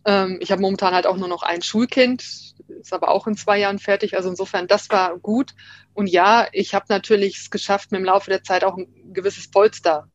Ähm, 0.05 0.37
ich 0.39 0.51
habe 0.51 0.61
momentan 0.61 0.93
halt 0.93 1.07
auch 1.07 1.17
nur 1.17 1.27
noch 1.27 1.43
ein 1.43 1.61
Schulkind, 1.61 2.21
ist 2.21 2.93
aber 2.93 3.09
auch 3.09 3.27
in 3.27 3.37
zwei 3.37 3.59
Jahren 3.59 3.79
fertig. 3.79 4.15
Also 4.15 4.29
insofern, 4.29 4.67
das 4.67 4.89
war 4.89 5.17
gut. 5.19 5.53
Und 5.93 6.07
ja, 6.07 6.47
ich 6.51 6.73
habe 6.73 6.85
natürlich 6.89 7.37
es 7.37 7.49
geschafft, 7.49 7.91
mir 7.91 7.97
im 7.97 8.05
Laufe 8.05 8.29
der 8.29 8.43
Zeit 8.43 8.63
auch 8.63 8.77
ein 8.77 8.87
gewisses 9.13 9.49
Polster 9.49 10.07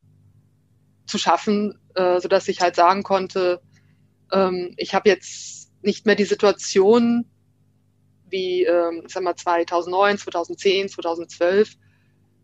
zu 1.06 1.18
schaffen, 1.18 1.78
äh, 1.94 2.20
sodass 2.20 2.48
ich 2.48 2.60
halt 2.60 2.76
sagen 2.76 3.02
konnte, 3.02 3.60
ähm, 4.32 4.74
ich 4.76 4.94
habe 4.94 5.08
jetzt 5.08 5.70
nicht 5.82 6.06
mehr 6.06 6.14
die 6.14 6.24
Situation 6.24 7.26
wie, 8.30 8.64
ähm, 8.64 9.04
sag 9.08 9.22
mal, 9.22 9.36
2009, 9.36 10.18
2010, 10.18 10.88
2012, 10.88 11.76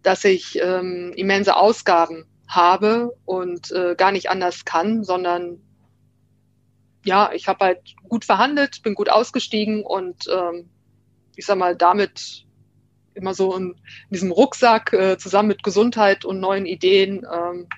dass 0.03 0.25
ich 0.25 0.59
ähm, 0.61 1.12
immense 1.16 1.57
Ausgaben 1.57 2.27
habe 2.49 3.16
und 3.25 3.72
äh, 3.72 3.94
gar 3.96 4.12
nicht 4.12 4.31
anders 4.31 4.64
kann, 4.64 5.05
sondern 5.05 5.61
ja, 7.05 7.31
ich 7.33 7.49
habe 7.49 7.64
halt 7.64 7.94
gut 8.09 8.25
verhandelt, 8.25 8.83
bin 8.83 8.94
gut 8.94 9.09
ausgestiegen 9.09 9.85
und 9.85 10.27
ähm, 10.29 10.68
ich 11.37 11.46
sag 11.46 11.59
mal, 11.59 11.77
damit 11.77 12.46
immer 13.14 13.35
so 13.35 13.57
in, 13.57 13.75
diesem 14.11 14.33
Rucksack 14.33 14.92
äh, 14.92 15.16
zusammen 15.18 15.49
mit 15.49 15.62
Gesundheit 15.62 16.25
und 16.25 16.40
neuen 16.40 16.66
Ideen 16.66 17.27
ähm, 17.33 17.68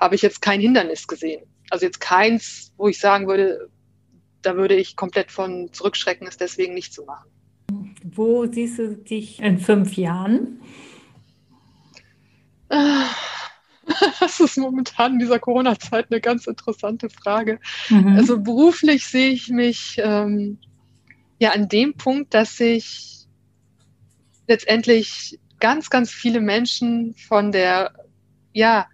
habe 0.00 0.14
ich 0.14 0.22
jetzt 0.22 0.42
kein 0.42 0.60
Hindernis 0.60 1.06
gesehen. 1.06 1.46
Also 1.70 1.86
jetzt 1.86 2.00
keins, 2.00 2.72
wo 2.76 2.88
ich 2.88 2.98
sagen 2.98 3.28
würde, 3.28 3.70
da 4.46 4.56
würde 4.56 4.74
ich 4.74 4.96
komplett 4.96 5.30
von 5.30 5.72
zurückschrecken, 5.72 6.26
es 6.26 6.36
deswegen 6.36 6.74
nicht 6.74 6.92
zu 6.92 7.04
machen. 7.04 7.28
Wo 8.04 8.46
siehst 8.46 8.78
du 8.78 8.96
dich 8.96 9.40
in 9.40 9.58
fünf 9.58 9.96
Jahren? 9.96 10.60
Ah 12.68 13.06
Das 14.20 14.40
ist 14.40 14.58
momentan 14.58 15.14
in 15.14 15.18
dieser 15.20 15.38
Corona-Zeit 15.38 16.06
eine 16.10 16.20
ganz 16.20 16.46
interessante 16.46 17.08
Frage. 17.08 17.60
Mhm. 17.88 18.16
Also 18.16 18.40
beruflich 18.40 19.06
sehe 19.06 19.30
ich 19.30 19.48
mich 19.48 19.96
ähm, 19.98 20.58
ja 21.38 21.52
an 21.52 21.68
dem 21.68 21.94
Punkt, 21.94 22.34
dass 22.34 22.58
ich 22.60 23.26
letztendlich 24.48 25.38
ganz, 25.60 25.90
ganz 25.90 26.10
viele 26.10 26.40
Menschen 26.40 27.14
von 27.14 27.52
der 27.52 27.92
ja, 28.52 28.86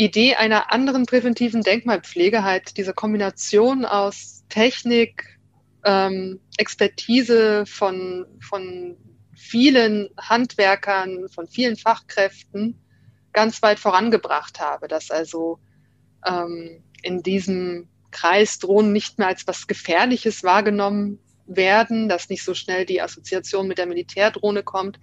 Idee 0.00 0.34
einer 0.36 0.72
anderen 0.72 1.04
präventiven 1.04 1.60
Denkmalpflege, 1.60 2.42
halt 2.42 2.78
diese 2.78 2.94
Kombination 2.94 3.84
aus 3.84 4.44
Technik, 4.48 5.38
ähm, 5.84 6.40
Expertise 6.56 7.66
von, 7.66 8.24
von 8.40 8.96
vielen 9.36 10.08
Handwerkern, 10.18 11.28
von 11.28 11.46
vielen 11.46 11.76
Fachkräften, 11.76 12.80
ganz 13.34 13.60
weit 13.60 13.78
vorangebracht 13.78 14.58
habe, 14.58 14.88
dass 14.88 15.10
also 15.10 15.58
ähm, 16.26 16.82
in 17.02 17.22
diesem 17.22 17.86
Kreis 18.10 18.58
Drohnen 18.58 18.92
nicht 18.92 19.18
mehr 19.18 19.28
als 19.28 19.46
was 19.46 19.66
Gefährliches 19.66 20.42
wahrgenommen 20.42 21.18
werden, 21.46 22.08
dass 22.08 22.30
nicht 22.30 22.42
so 22.42 22.54
schnell 22.54 22.86
die 22.86 23.02
Assoziation 23.02 23.68
mit 23.68 23.76
der 23.76 23.86
Militärdrohne 23.86 24.62
kommt, 24.62 24.98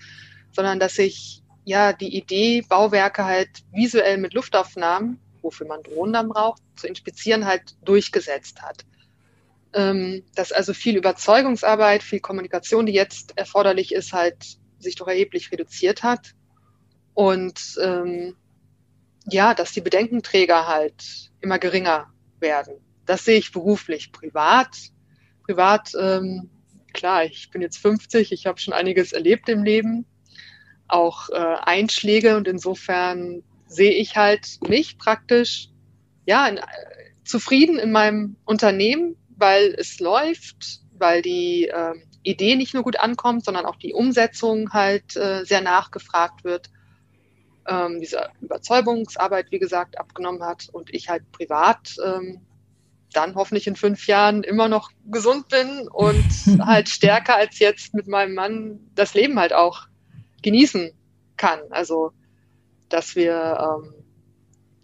sondern 0.53 0.79
dass 0.79 0.95
sich 0.95 1.43
ja 1.67 1.91
die 1.91 2.15
Idee, 2.15 2.61
Bauwerke 2.61 3.25
halt 3.25 3.49
visuell 3.73 4.17
mit 4.17 4.33
Luftaufnahmen, 4.33 5.19
wofür 5.41 5.67
man 5.67 5.83
Drohnen 5.83 6.13
dann 6.13 6.29
braucht, 6.29 6.61
zu 6.77 6.87
inspizieren, 6.87 7.45
halt 7.45 7.75
durchgesetzt 7.83 8.61
hat. 8.61 8.85
Ähm, 9.73 10.23
dass 10.33 10.53
also 10.53 10.73
viel 10.73 10.95
Überzeugungsarbeit, 10.95 12.03
viel 12.03 12.21
Kommunikation, 12.21 12.85
die 12.85 12.93
jetzt 12.93 13.37
erforderlich 13.37 13.93
ist, 13.93 14.13
halt 14.13 14.57
sich 14.79 14.95
doch 14.95 15.09
erheblich 15.09 15.51
reduziert 15.51 16.03
hat 16.03 16.33
und 17.13 17.59
ähm, 17.83 18.37
ja, 19.29 19.53
dass 19.53 19.73
die 19.73 19.81
Bedenkenträger 19.81 20.67
halt 20.67 21.31
immer 21.41 21.59
geringer 21.59 22.07
werden. 22.39 22.75
Das 23.05 23.25
sehe 23.25 23.39
ich 23.39 23.51
beruflich, 23.51 24.13
privat. 24.13 24.69
Privat, 25.43 25.91
ähm, 25.99 26.49
klar, 26.93 27.25
ich 27.25 27.51
bin 27.51 27.61
jetzt 27.61 27.77
50, 27.79 28.31
ich 28.31 28.45
habe 28.45 28.57
schon 28.57 28.73
einiges 28.73 29.11
erlebt 29.11 29.49
im 29.49 29.65
Leben, 29.65 30.05
auch 30.87 31.29
äh, 31.29 31.33
Einschläge 31.35 32.37
und 32.37 32.47
insofern 32.47 33.43
sehe 33.67 33.91
ich 33.91 34.15
halt 34.15 34.59
mich 34.67 34.97
praktisch 34.97 35.69
ja 36.25 36.47
in, 36.47 36.57
äh, 36.57 36.63
zufrieden 37.23 37.77
in 37.77 37.91
meinem 37.91 38.37
Unternehmen, 38.45 39.15
weil 39.35 39.75
es 39.77 39.99
läuft, 39.99 40.81
weil 40.97 41.21
die 41.21 41.67
äh, 41.67 41.93
Idee 42.23 42.55
nicht 42.55 42.73
nur 42.73 42.83
gut 42.83 42.99
ankommt, 42.99 43.45
sondern 43.45 43.65
auch 43.65 43.75
die 43.75 43.93
Umsetzung 43.93 44.71
halt 44.73 45.15
äh, 45.15 45.43
sehr 45.45 45.61
nachgefragt 45.61 46.43
wird. 46.43 46.69
Ähm, 47.67 47.99
diese 47.99 48.29
Überzeugungsarbeit, 48.41 49.51
wie 49.51 49.59
gesagt, 49.59 49.99
abgenommen 49.99 50.43
hat 50.43 50.69
und 50.71 50.93
ich 50.93 51.09
halt 51.09 51.29
privat 51.31 51.95
ähm, 52.03 52.41
dann 53.13 53.35
hoffentlich 53.35 53.67
in 53.67 53.75
fünf 53.75 54.07
Jahren 54.07 54.43
immer 54.43 54.67
noch 54.67 54.91
gesund 55.05 55.47
bin 55.49 55.87
und 55.87 56.25
halt 56.65 56.89
stärker 56.89 57.35
als 57.35 57.59
jetzt 57.59 57.93
mit 57.93 58.07
meinem 58.07 58.35
Mann 58.35 58.79
das 58.95 59.13
Leben 59.13 59.39
halt 59.39 59.53
auch 59.53 59.87
genießen 60.47 60.91
kann. 61.35 61.59
Also, 61.71 62.11
dass 62.87 63.15
wir 63.17 63.57
ähm, 63.59 63.93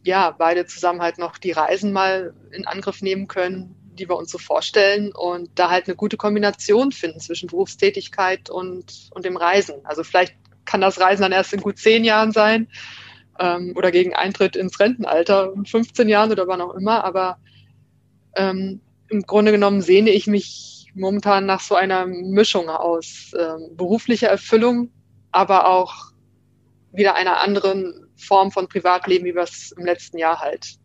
ja 0.04 0.32
beide 0.32 0.66
zusammen 0.66 1.02
halt 1.02 1.18
noch 1.18 1.38
die 1.38 1.52
Reisen 1.52 1.94
mal 1.94 2.34
in 2.52 2.68
Angriff 2.68 3.02
nehmen 3.02 3.28
können, 3.28 3.76
die 3.94 4.10
wir 4.10 4.18
uns 4.18 4.30
so 4.30 4.38
vorstellen 4.38 5.14
und 5.14 5.50
da 5.56 5.70
halt 5.70 5.88
eine 5.88 5.96
gute 5.96 6.18
Kombination 6.18 6.92
finden 6.92 7.22
zwischen 7.22 7.48
Berufstätigkeit 7.48 8.50
und, 8.50 9.10
und 9.12 9.24
dem 9.24 9.38
Reisen. 9.38 9.76
Also 9.86 10.04
vielleicht 10.04 10.36
kann 10.66 10.82
das 10.82 11.00
Reisen 11.00 11.22
dann 11.22 11.32
erst 11.32 11.54
in 11.54 11.62
gut 11.62 11.78
zehn 11.78 12.04
Jahren 12.04 12.34
sein 12.34 12.68
ähm, 13.40 13.74
oder 13.78 13.92
gegen 13.92 14.14
Eintritt 14.14 14.58
ins 14.58 14.80
Rentenalter 14.82 15.54
in 15.56 15.66
15 15.66 16.10
Jahren 16.10 16.32
oder 16.32 16.48
wann 16.48 16.62
auch 16.62 16.74
immer. 16.74 17.06
Aber 17.06 17.38
ähm, 18.36 18.82
im 19.08 19.22
Grunde 19.22 19.54
genommen 19.54 19.82
sehne 19.82 20.10
ich 20.10 20.28
mich 20.28 20.92
momentan 20.94 21.46
nach 21.46 21.62
so 21.62 21.76
einer 21.76 22.06
Mischung 22.06 22.70
aus 22.70 23.32
ähm, 23.40 23.78
beruflicher 23.78 24.28
Erfüllung, 24.28 24.90
aber 25.34 25.68
auch 25.68 26.14
wieder 26.94 27.16
einer 27.16 27.42
anderen 27.42 28.08
Form 28.16 28.52
von 28.52 28.68
Privatleben, 28.68 29.26
wie 29.26 29.36
wir 29.36 29.42
es 29.42 29.74
im 29.78 29.86
letzten 29.86 30.18
Jahr 30.18 30.40
halt 30.40 30.78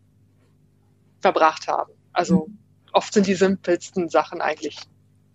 verbracht 1.19 1.67
haben. 1.67 1.93
Also 2.11 2.47
mhm. 2.47 2.57
oft 2.91 3.13
sind 3.13 3.27
die 3.27 3.35
simpelsten 3.35 4.09
Sachen 4.09 4.41
eigentlich, 4.41 4.77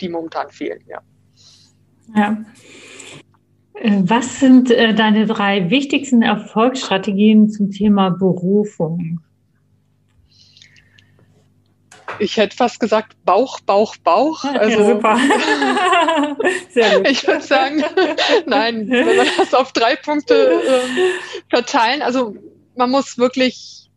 die 0.00 0.08
momentan 0.08 0.50
fehlen, 0.50 0.84
ja. 0.86 1.00
Ja. 2.14 2.44
Äh, 3.74 4.02
was 4.04 4.40
sind 4.40 4.70
äh, 4.70 4.94
deine 4.94 5.26
drei 5.26 5.70
wichtigsten 5.70 6.22
Erfolgsstrategien 6.22 7.48
zum 7.48 7.70
Thema 7.70 8.10
Berufung? 8.10 9.20
Ich 12.18 12.36
hätte 12.36 12.56
fast 12.56 12.80
gesagt 12.80 13.16
Bauch, 13.24 13.60
Bauch, 13.60 13.96
Bauch. 13.96 14.44
Also, 14.44 14.80
ja, 14.80 14.86
super. 14.86 15.18
Sehr 16.70 16.98
gut. 16.98 17.08
Ich 17.08 17.26
würde 17.26 17.40
sagen, 17.40 17.82
nein, 18.46 18.88
wenn 18.88 19.06
wir 19.06 19.26
das 19.36 19.54
auf 19.54 19.72
drei 19.72 19.96
Punkte 19.96 20.62
äh, 20.62 21.50
verteilen, 21.50 22.02
also 22.02 22.36
man 22.76 22.90
muss 22.90 23.18
wirklich 23.18 23.90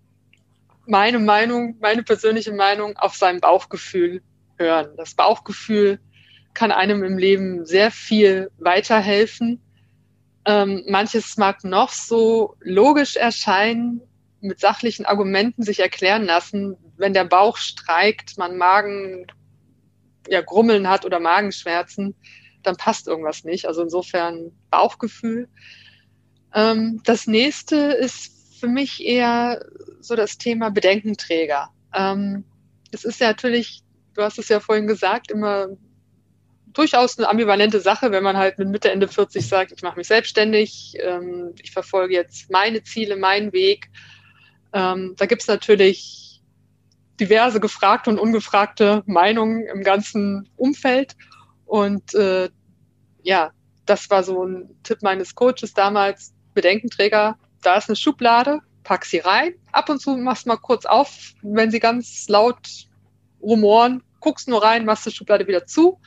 meine 0.86 1.20
Meinung, 1.20 1.78
meine 1.82 2.04
persönliche 2.04 2.54
Meinung 2.54 2.98
auf 2.98 3.16
sein 3.16 3.40
Bauchgefühl 3.40 4.22
hören. 4.58 4.90
Das 4.98 5.14
Bauchgefühl 5.14 6.00
kann 6.54 6.72
einem 6.72 7.04
im 7.04 7.18
Leben 7.18 7.66
sehr 7.66 7.92
viel 7.92 8.50
weiterhelfen. 8.58 9.62
Ähm, 10.46 10.84
manches 10.88 11.38
mag 11.38 11.64
noch 11.64 11.92
so 11.92 12.56
logisch 12.62 13.16
erscheinen, 13.16 14.02
mit 14.42 14.60
sachlichen 14.60 15.06
Argumenten 15.06 15.64
sich 15.64 15.80
erklären 15.80 16.26
lassen, 16.26 16.78
wenn 16.98 17.14
der 17.14 17.26
Bauch 17.26 17.58
streikt, 17.58 18.38
man 18.38 18.58
Magen, 18.58 19.28
ja, 20.28 20.42
Grummeln 20.42 20.90
hat 20.90 21.06
oder 21.06 21.20
Magenschmerzen, 21.20 22.16
dann 22.64 22.76
passt 22.76 23.08
irgendwas 23.08 23.44
nicht. 23.44 23.66
Also 23.66 23.84
insofern 23.84 24.52
Bauchgefühl. 24.70 25.48
Ähm, 26.54 27.02
das 27.04 27.28
nächste 27.28 27.76
ist 27.76 28.60
für 28.60 28.68
mich 28.68 29.04
eher 29.06 29.66
so 30.00 30.16
das 30.16 30.38
Thema 30.38 30.70
Bedenkenträger. 30.70 31.70
Ähm, 31.94 32.44
es 32.92 33.04
ist 33.04 33.20
ja 33.20 33.28
natürlich, 33.28 33.84
du 34.14 34.22
hast 34.22 34.40
es 34.40 34.50
ja 34.50 34.60
vorhin 34.60 34.88
gesagt, 34.88 35.32
immer 35.32 35.70
durchaus 36.74 37.18
eine 37.18 37.28
ambivalente 37.28 37.80
Sache, 37.80 38.12
wenn 38.12 38.24
man 38.24 38.38
halt 38.38 38.60
mit 38.60 38.70
Mitte, 38.70 38.92
Ende 38.92 39.08
40 39.08 39.48
sagt, 39.48 39.72
ich 39.72 39.82
mache 39.82 39.98
mich 39.98 40.08
selbstständig, 40.08 40.96
ähm, 41.00 41.54
ich 41.62 41.72
verfolge 41.72 42.14
jetzt 42.14 42.52
meine 42.52 42.84
Ziele, 42.84 43.16
meinen 43.16 43.52
Weg. 43.52 43.90
Ähm, 44.74 45.16
da 45.18 45.26
gibt's 45.26 45.48
natürlich 45.48 46.42
diverse 47.20 47.60
gefragte 47.60 48.10
und 48.10 48.20
ungefragte 48.20 49.04
Meinungen 49.06 49.66
im 49.68 49.84
ganzen 49.84 50.50
Umfeld. 50.56 51.16
Und 51.66 52.14
äh, 52.14 52.50
ja, 53.24 53.52
das 53.86 54.10
war 54.10 54.24
so 54.24 54.44
ein 54.44 54.70
Tipp 54.84 55.02
meines 55.02 55.36
Coaches 55.36 55.74
damals, 55.74 56.34
Bedenkenträger, 56.54 57.38
da 57.62 57.76
ist 57.76 57.90
eine 57.90 57.96
Schublade, 57.96 58.60
pack 58.84 59.06
sie 59.06 59.20
rein. 59.20 59.56
Ab 59.72 59.90
und 59.90 60.00
zu 60.00 60.16
machst 60.16 60.46
du 60.46 60.50
mal 60.50 60.58
kurz 60.58 60.86
auf, 60.86 61.34
wenn 61.42 61.72
sie 61.72 61.80
ganz 61.80 62.28
laut 62.30 62.88
rumoren, 63.42 64.04
guckst 64.20 64.48
nur 64.48 64.64
rein, 64.64 64.86
machst 64.86 65.06
die 65.06 65.12
Schublade 65.12 65.48
wieder 65.48 65.66
zu 65.66 66.00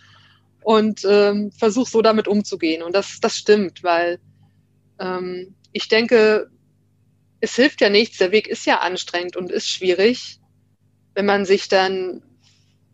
und 0.62 1.04
ähm, 1.04 1.52
versuch 1.52 1.86
so 1.86 2.02
damit 2.02 2.28
umzugehen. 2.28 2.82
Und 2.82 2.94
das, 2.94 3.20
das 3.20 3.36
stimmt, 3.36 3.82
weil 3.82 4.20
ähm, 4.98 5.54
ich 5.72 5.88
denke, 5.88 6.50
es 7.40 7.54
hilft 7.56 7.80
ja 7.80 7.88
nichts, 7.88 8.18
der 8.18 8.32
Weg 8.32 8.46
ist 8.46 8.66
ja 8.66 8.80
anstrengend 8.80 9.36
und 9.36 9.50
ist 9.50 9.68
schwierig, 9.68 10.38
wenn 11.14 11.26
man 11.26 11.44
sich 11.44 11.68
dann 11.68 12.22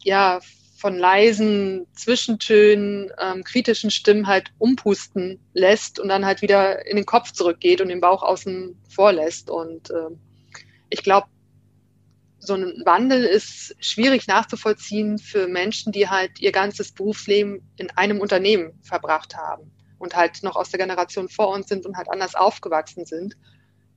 ja 0.03 0.41
von 0.77 0.97
leisen 0.97 1.87
Zwischentönen, 1.95 3.11
ähm, 3.19 3.45
kritischen 3.45 3.91
Stimmen 3.91 4.27
halt 4.27 4.53
umpusten 4.59 5.41
lässt 5.55 5.99
und 5.99 6.09
dann 6.09 6.27
halt 6.27 6.43
wieder 6.43 6.87
in 6.87 6.97
den 6.97 7.07
Kopf 7.07 7.33
zurückgeht 7.33 7.81
und 7.81 7.89
den 7.89 8.01
Bauch 8.01 8.23
außen 8.23 8.77
vor 8.89 9.13
lässt. 9.13 9.49
Und 9.51 9.91
ähm, 9.91 10.21
ich 10.91 11.03
glaube, 11.03 11.29
so 12.39 12.55
ein 12.55 12.83
Wandel 12.85 13.25
ist 13.25 13.75
schwierig 13.81 14.29
nachzuvollziehen 14.29 15.19
für 15.19 15.49
Menschen, 15.49 15.93
die 15.93 16.09
halt 16.09 16.39
ihr 16.41 16.53
ganzes 16.53 16.93
Berufsleben 16.93 17.69
in 17.77 17.91
einem 17.91 18.21
Unternehmen 18.21 18.79
verbracht 18.83 19.35
haben 19.37 19.73
und 19.99 20.15
halt 20.15 20.43
noch 20.43 20.57
aus 20.57 20.71
der 20.71 20.79
Generation 20.79 21.29
vor 21.29 21.49
uns 21.49 21.69
sind 21.69 21.87
und 21.87 21.97
halt 21.97 22.11
anders 22.11 22.35
aufgewachsen 22.35 23.07
sind. 23.07 23.35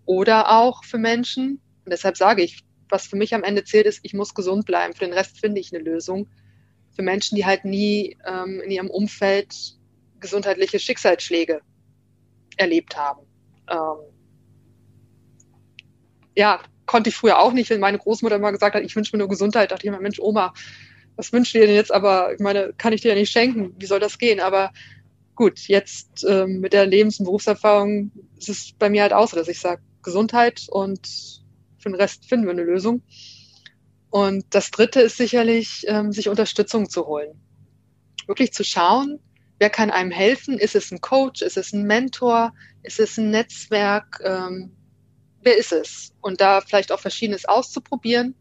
Oder 0.10 0.50
auch 0.50 0.84
für 0.86 0.98
Menschen, 0.98 1.62
und 1.86 1.92
deshalb 1.92 2.18
sage 2.18 2.42
ich, 2.42 2.64
was 2.90 3.06
für 3.06 3.16
mich 3.16 3.36
am 3.36 3.44
Ende 3.44 3.64
zählt, 3.64 3.86
ist, 3.86 4.00
ich 4.02 4.16
muss 4.16 4.34
gesund 4.34 4.66
bleiben. 4.66 4.96
Für 4.96 5.06
den 5.06 5.14
Rest 5.14 5.40
finde 5.40 5.62
ich 5.62 5.72
eine 5.72 5.84
Lösung. 5.84 6.28
Für 6.96 7.04
Menschen, 7.04 7.36
die 7.36 7.46
halt 7.46 7.64
nie 7.64 8.18
ähm, 8.26 8.60
in 8.60 8.72
ihrem 8.72 8.90
Umfeld 8.90 9.54
gesundheitliche 10.20 10.80
Schicksalsschläge 10.80 11.62
erlebt 12.58 12.98
haben. 12.98 13.22
Ähm, 13.70 14.12
ja, 16.36 16.60
konnte 16.88 17.12
ich 17.12 17.16
früher 17.16 17.38
auch 17.38 17.54
nicht, 17.54 17.70
wenn 17.70 17.80
meine 17.80 18.00
Großmutter 18.00 18.38
immer 18.38 18.52
gesagt 18.52 18.74
hat, 18.74 18.82
ich 18.82 18.96
wünsche 18.96 19.16
mir 19.16 19.20
nur 19.20 19.30
Gesundheit, 19.30 19.70
dachte 19.70 19.84
ich 19.84 19.90
immer, 19.90 20.02
Mensch, 20.02 20.20
Oma, 20.20 20.56
was 21.18 21.32
wünschst 21.32 21.54
du 21.54 21.60
dir 21.60 21.68
denn 21.68 21.76
jetzt? 21.76 21.94
Aber 21.94 22.34
ich 22.34 22.40
meine, 22.40 22.74
kann 22.80 22.94
ich 22.94 23.02
dir 23.02 23.10
ja 23.10 23.16
nicht 23.16 23.32
schenken. 23.32 23.76
Wie 23.78 23.86
soll 23.86 24.00
das 24.00 24.18
gehen? 24.18 24.40
Aber 24.40 24.72
gut, 25.36 25.60
jetzt 25.68 26.26
ähm, 26.28 26.62
mit 26.62 26.74
der 26.74 26.88
Lebens- 26.88 27.20
und 27.20 27.26
Berufserfahrung 27.26 28.12
ist 28.40 28.50
es 28.50 28.74
bei 28.80 28.90
mir 28.90 29.04
halt 29.04 29.14
auch 29.14 29.28
so, 29.28 29.38
dass 29.38 29.48
ich 29.48 29.60
sage, 29.60 29.84
Gesundheit 30.10 30.66
und 30.70 31.08
für 31.78 31.90
den 31.90 31.96
Rest 31.96 32.26
finden 32.28 32.46
wir 32.48 32.52
eine 32.52 32.64
Lösung. 32.64 33.04
Und 34.10 34.44
das 34.50 34.72
Dritte 34.72 35.02
ist 35.02 35.18
sicherlich, 35.18 35.86
ähm, 35.88 36.12
sich 36.12 36.30
Unterstützung 36.30 36.90
zu 36.90 37.06
holen. 37.06 37.40
Wirklich 38.26 38.52
zu 38.54 38.64
schauen, 38.64 39.20
wer 39.60 39.70
kann 39.70 39.92
einem 39.92 40.10
helfen? 40.10 40.58
Ist 40.58 40.76
es 40.76 40.92
ein 40.92 41.00
Coach? 41.00 41.44
Ist 41.44 41.58
es 41.58 41.74
ein 41.74 41.84
Mentor? 41.84 42.54
Ist 42.82 43.00
es 43.00 43.18
ein 43.18 43.30
Netzwerk? 43.30 44.20
Ähm, 44.24 44.72
wer 45.44 45.58
ist 45.58 45.72
es? 45.72 46.12
Und 46.22 46.42
da 46.42 46.62
vielleicht 46.62 46.92
auch 46.92 47.00
Verschiedenes 47.00 47.46
auszuprobieren 47.46 48.34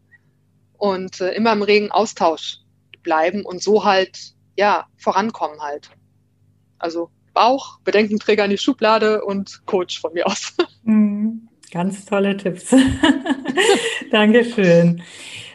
und 0.77 1.21
äh, 1.21 1.33
immer 1.33 1.53
im 1.53 1.61
regen 1.61 1.91
Austausch 1.91 2.61
bleiben 3.03 3.45
und 3.45 3.61
so 3.61 3.85
halt, 3.85 4.33
ja, 4.57 4.87
vorankommen 4.97 5.61
halt. 5.61 5.91
Also 6.79 7.11
Bauch, 7.33 7.79
Bedenkenträger 7.81 8.45
in 8.45 8.51
die 8.51 8.57
Schublade 8.57 9.23
und 9.23 9.65
Coach 9.67 10.01
von 10.01 10.13
mir 10.13 10.25
aus. 10.25 10.55
Mhm. 10.83 11.48
Ganz 11.71 12.05
tolle 12.05 12.35
Tipps. 12.37 12.75
Dankeschön. 14.11 15.03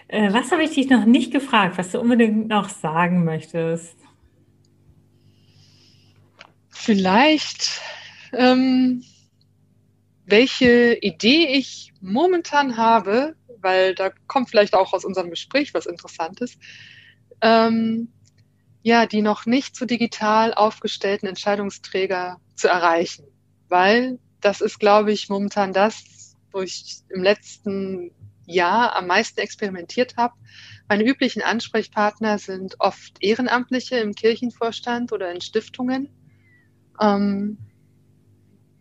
Äh, 0.08 0.32
was 0.32 0.52
habe 0.52 0.62
ich 0.62 0.70
dich 0.70 0.88
noch 0.88 1.04
nicht 1.04 1.32
gefragt, 1.32 1.76
was 1.76 1.90
du 1.90 2.00
unbedingt 2.00 2.48
noch 2.48 2.68
sagen 2.68 3.24
möchtest? 3.24 3.96
Vielleicht 6.70 7.80
ähm, 8.32 9.02
welche 10.26 10.98
Idee 11.00 11.46
ich 11.46 11.92
momentan 12.00 12.76
habe, 12.76 13.34
weil 13.60 13.94
da 13.94 14.10
kommt 14.26 14.50
vielleicht 14.50 14.74
auch 14.74 14.92
aus 14.92 15.04
unserem 15.04 15.30
Gespräch 15.30 15.74
was 15.74 15.86
Interessantes, 15.86 16.58
ähm, 17.40 18.12
ja, 18.82 19.06
die 19.06 19.22
noch 19.22 19.46
nicht 19.46 19.76
so 19.76 19.86
digital 19.86 20.52
aufgestellten 20.52 21.26
Entscheidungsträger 21.26 22.38
zu 22.54 22.68
erreichen. 22.68 23.24
Weil 23.68 24.18
das 24.45 24.61
ist, 24.61 24.78
glaube 24.78 25.11
ich, 25.11 25.28
momentan 25.30 25.72
das, 25.72 26.36
wo 26.53 26.61
ich 26.61 26.99
im 27.09 27.22
letzten 27.22 28.11
Jahr 28.47 28.95
am 28.95 29.07
meisten 29.07 29.40
experimentiert 29.40 30.16
habe. 30.18 30.34
Meine 30.86 31.05
üblichen 31.05 31.40
Ansprechpartner 31.40 32.38
sind 32.38 32.76
oft 32.78 33.16
Ehrenamtliche 33.20 33.97
im 33.97 34.14
Kirchenvorstand 34.14 35.12
oder 35.12 35.32
in 35.32 35.40
Stiftungen. 35.40 36.11
Ähm, 37.01 37.57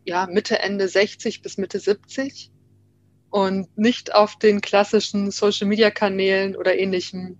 ja, 0.04 0.28
Mitte, 0.28 0.60
Ende 0.60 0.90
60 0.90 1.42
bis 1.42 1.58
Mitte 1.58 1.80
70 1.80 2.52
und 3.30 3.78
nicht 3.78 4.14
auf 4.14 4.38
den 4.38 4.60
klassischen 4.60 5.32
Social 5.32 5.68
Media 5.68 5.92
Kanälen 5.92 6.58
oder 6.58 6.78
ähnlichem 6.78 7.40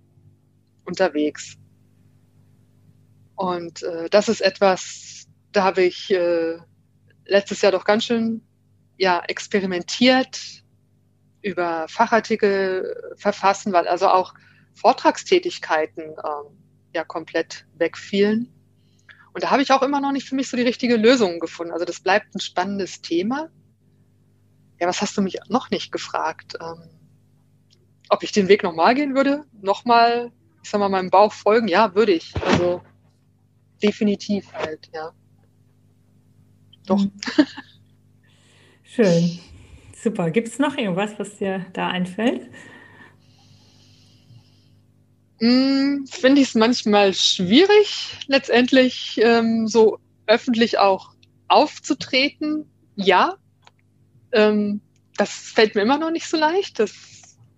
unterwegs. 0.86 1.58
Und 3.36 3.82
äh, 3.82 4.08
das 4.08 4.30
ist 4.30 4.40
etwas, 4.40 5.26
da 5.52 5.64
habe 5.64 5.82
ich 5.82 6.10
äh, 6.10 6.56
letztes 7.26 7.62
Jahr 7.62 7.72
doch 7.72 7.84
ganz 7.84 8.04
schön 8.04 8.42
ja, 8.96 9.22
experimentiert, 9.26 10.40
über 11.42 11.86
Fachartikel 11.88 13.14
verfassen, 13.16 13.72
weil 13.72 13.86
also 13.86 14.08
auch 14.08 14.34
Vortragstätigkeiten 14.74 16.04
ähm, 16.04 16.58
ja 16.94 17.04
komplett 17.04 17.66
wegfielen. 17.76 18.52
Und 19.32 19.42
da 19.42 19.50
habe 19.50 19.62
ich 19.62 19.72
auch 19.72 19.82
immer 19.82 20.00
noch 20.00 20.12
nicht 20.12 20.28
für 20.28 20.36
mich 20.36 20.48
so 20.48 20.56
die 20.56 20.62
richtige 20.62 20.96
Lösung 20.96 21.40
gefunden. 21.40 21.72
Also 21.72 21.84
das 21.84 22.00
bleibt 22.00 22.34
ein 22.34 22.40
spannendes 22.40 23.02
Thema. 23.02 23.50
Ja, 24.80 24.86
was 24.86 25.02
hast 25.02 25.16
du 25.16 25.22
mich 25.22 25.38
noch 25.48 25.70
nicht 25.70 25.92
gefragt? 25.92 26.56
Ähm, 26.60 26.88
ob 28.08 28.22
ich 28.22 28.32
den 28.32 28.48
Weg 28.48 28.62
nochmal 28.62 28.94
gehen 28.94 29.14
würde? 29.14 29.44
Nochmal, 29.60 30.30
ich 30.62 30.70
sag 30.70 30.78
mal, 30.78 30.88
meinem 30.88 31.10
Bauch 31.10 31.32
folgen? 31.32 31.68
Ja, 31.68 31.94
würde 31.94 32.12
ich. 32.12 32.32
Also 32.46 32.82
definitiv 33.82 34.52
halt, 34.52 34.88
ja. 34.94 35.12
Doch. 36.86 36.98
Mhm. 36.98 37.12
Schön. 38.84 39.38
Super. 40.00 40.30
Gibt 40.30 40.48
es 40.48 40.58
noch 40.58 40.76
irgendwas, 40.76 41.18
was 41.18 41.38
dir 41.38 41.64
da 41.72 41.88
einfällt? 41.88 42.48
Hm, 45.40 46.06
finde 46.08 46.40
ich 46.40 46.48
es 46.48 46.54
manchmal 46.54 47.12
schwierig, 47.12 48.18
letztendlich 48.28 49.20
ähm, 49.22 49.66
so 49.66 49.98
öffentlich 50.26 50.78
auch 50.78 51.14
aufzutreten. 51.48 52.70
Ja, 52.96 53.36
ähm, 54.32 54.80
das 55.16 55.30
fällt 55.30 55.74
mir 55.74 55.82
immer 55.82 55.98
noch 55.98 56.10
nicht 56.10 56.28
so 56.28 56.36
leicht. 56.36 56.78
Das 56.78 56.92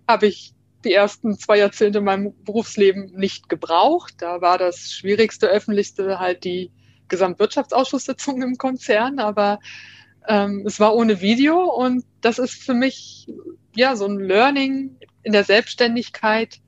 habe 0.08 0.26
ich 0.26 0.54
die 0.84 0.92
ersten 0.92 1.38
zwei 1.38 1.58
Jahrzehnte 1.58 1.98
in 1.98 2.04
meinem 2.04 2.32
Berufsleben 2.44 3.12
nicht 3.16 3.48
gebraucht. 3.48 4.14
Da 4.18 4.40
war 4.40 4.56
das 4.56 4.92
Schwierigste, 4.92 5.48
Öffentlichste 5.48 6.18
halt 6.18 6.44
die 6.44 6.70
Gesamtwirtschaftsausschusssitzung 7.08 8.42
im 8.42 8.56
Konzern, 8.56 9.18
aber 9.18 9.60
ähm, 10.28 10.64
es 10.66 10.80
war 10.80 10.94
ohne 10.94 11.20
Video 11.20 11.64
und 11.64 12.04
das 12.20 12.38
ist 12.38 12.54
für 12.54 12.74
mich 12.74 13.28
ja 13.74 13.96
so 13.96 14.06
ein 14.06 14.18
Learning 14.18 14.98
in 15.22 15.32
der 15.32 15.44
Selbstständigkeit, 15.44 16.60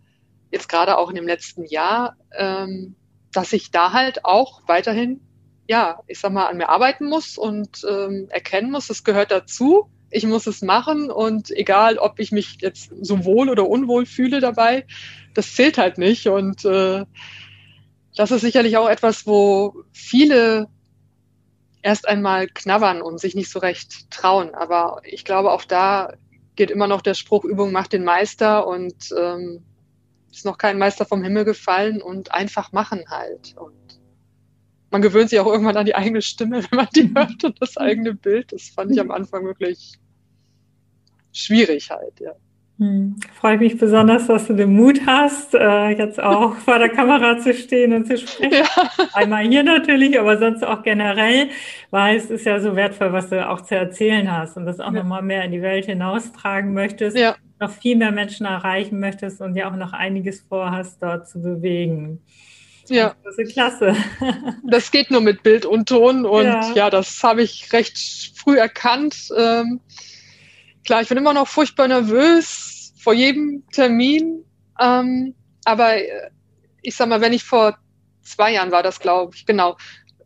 jetzt 0.51 0.68
gerade 0.68 0.99
auch 0.99 1.11
in 1.11 1.16
dem 1.16 1.26
letzten 1.26 1.64
Jahr, 1.64 2.16
ähm, 2.36 2.95
dass 3.32 3.53
ich 3.53 3.70
da 3.70 3.93
halt 3.93 4.24
auch 4.24 4.62
weiterhin, 4.66 5.20
ja, 5.68 6.01
ich 6.07 6.18
sag 6.18 6.32
mal, 6.32 6.47
an 6.47 6.57
mir 6.57 6.68
arbeiten 6.68 7.09
muss 7.09 7.36
und 7.39 7.84
ähm, 7.89 8.28
erkennen 8.30 8.70
muss, 8.70 8.91
es 8.91 9.05
gehört 9.05 9.30
dazu. 9.30 9.91
Ich 10.11 10.24
muss 10.24 10.47
es 10.47 10.62
machen 10.62 11.11
und 11.11 11.51
egal, 11.51 11.99
ob 11.99 12.18
ich 12.18 12.32
mich 12.32 12.57
jetzt 12.62 12.91
so 13.03 13.26
wohl 13.26 13.51
oder 13.51 13.68
unwohl 13.68 14.07
fühle 14.07 14.41
dabei, 14.41 14.86
das 15.34 15.55
zählt 15.55 15.76
halt 15.76 15.99
nicht. 15.99 16.28
Und 16.28 16.64
äh, 16.64 17.05
das 18.18 18.32
ist 18.32 18.40
sicherlich 18.40 18.76
auch 18.76 18.88
etwas, 18.88 19.28
wo 19.28 19.84
viele 19.92 20.68
erst 21.82 22.08
einmal 22.08 22.48
knabbern 22.48 23.00
und 23.00 23.20
sich 23.20 23.36
nicht 23.36 23.48
so 23.48 23.60
recht 23.60 24.10
trauen. 24.10 24.56
Aber 24.56 25.00
ich 25.04 25.24
glaube, 25.24 25.52
auch 25.52 25.62
da 25.62 26.14
geht 26.56 26.72
immer 26.72 26.88
noch 26.88 27.00
der 27.00 27.14
Spruch, 27.14 27.44
Übung 27.44 27.70
macht 27.70 27.92
den 27.92 28.02
Meister 28.02 28.66
und 28.66 29.14
ähm, 29.16 29.62
ist 30.32 30.44
noch 30.44 30.58
kein 30.58 30.78
Meister 30.78 31.04
vom 31.04 31.22
Himmel 31.22 31.44
gefallen 31.44 32.02
und 32.02 32.32
einfach 32.32 32.72
machen 32.72 33.04
halt. 33.08 33.54
Und 33.56 34.00
man 34.90 35.00
gewöhnt 35.00 35.30
sich 35.30 35.38
auch 35.38 35.46
irgendwann 35.46 35.76
an 35.76 35.86
die 35.86 35.94
eigene 35.94 36.20
Stimme, 36.20 36.64
wenn 36.70 36.76
man 36.76 36.88
die 36.96 37.12
hört 37.14 37.44
und 37.44 37.62
das 37.62 37.76
eigene 37.76 38.14
Bild. 38.14 38.52
Das 38.52 38.70
fand 38.70 38.90
ich 38.90 38.98
am 39.00 39.12
Anfang 39.12 39.44
wirklich 39.44 39.96
schwierig 41.32 41.88
halt, 41.90 42.18
ja. 42.18 42.32
Hm. 42.79 43.16
Freue 43.35 43.59
mich 43.59 43.76
besonders, 43.76 44.29
dass 44.29 44.47
du 44.47 44.55
den 44.55 44.72
Mut 44.74 45.01
hast, 45.05 45.53
äh, 45.53 45.89
jetzt 45.91 46.22
auch 46.22 46.55
vor 46.64 46.79
der 46.79 46.89
Kamera 46.89 47.39
zu 47.39 47.53
stehen 47.53 47.93
und 47.93 48.07
zu 48.07 48.16
sprechen. 48.16 48.53
Ja. 48.53 49.07
Einmal 49.14 49.45
hier 49.49 49.64
natürlich, 49.64 50.18
aber 50.18 50.39
sonst 50.39 50.64
auch 50.64 50.85
generell, 50.85 51.49
weil 51.91 52.16
es 52.16 52.31
ist 52.31 52.47
ja 52.47 52.61
so 52.61 52.76
wertvoll, 52.76 53.12
was 53.12 53.31
du 53.31 53.49
auch 53.49 53.62
zu 53.62 53.74
erzählen 53.74 54.31
hast 54.31 54.57
und 54.57 54.64
das 54.64 54.79
auch 54.79 54.93
ja. 54.93 55.03
nochmal 55.03 55.22
mehr 55.22 55.43
in 55.45 55.51
die 55.51 55.62
Welt 55.62 55.87
hinaustragen 55.87 56.72
möchtest, 56.72 57.16
ja. 57.18 57.35
noch 57.59 57.72
viel 57.72 57.97
mehr 57.97 58.12
Menschen 58.12 58.47
erreichen 58.47 59.01
möchtest 59.01 59.41
und 59.41 59.57
ja 59.57 59.68
auch 59.68 59.76
noch 59.76 59.93
einiges 59.93 60.45
vorhast, 60.49 61.03
dort 61.03 61.29
zu 61.29 61.43
bewegen. 61.43 62.20
Ja. 62.89 63.16
Das 63.24 63.39
ist 63.39 63.53
klasse. 63.53 63.97
Das 64.70 64.91
geht 64.91 65.11
nur 65.11 65.20
mit 65.20 65.43
Bild 65.43 65.66
und 65.66 65.89
Ton 65.89 66.26
und 66.26 66.45
ja, 66.45 66.72
ja 66.74 66.91
das 66.91 67.22
habe 67.22 67.43
ich 67.43 67.72
recht 67.72 67.99
früh 68.37 68.57
erkannt. 68.57 69.31
Ähm, 69.37 69.81
klar, 70.85 71.03
ich 71.03 71.09
bin 71.09 71.18
immer 71.18 71.33
noch 71.33 71.49
furchtbar 71.49 71.89
nervös 71.89 72.93
vor 72.99 73.14
jedem 73.14 73.64
Termin. 73.72 74.45
Ähm, 74.81 75.35
aber 75.64 75.97
äh, 75.97 76.31
ich 76.83 76.97
sag 76.97 77.09
mal, 77.09 77.20
wenn 77.20 77.33
ich 77.33 77.45
vor 77.45 77.79
zwei 78.22 78.53
Jahren 78.53 78.70
war 78.70 78.83
das, 78.83 79.01
glaube 79.01 79.35
ich, 79.35 79.47
genau, 79.47 79.76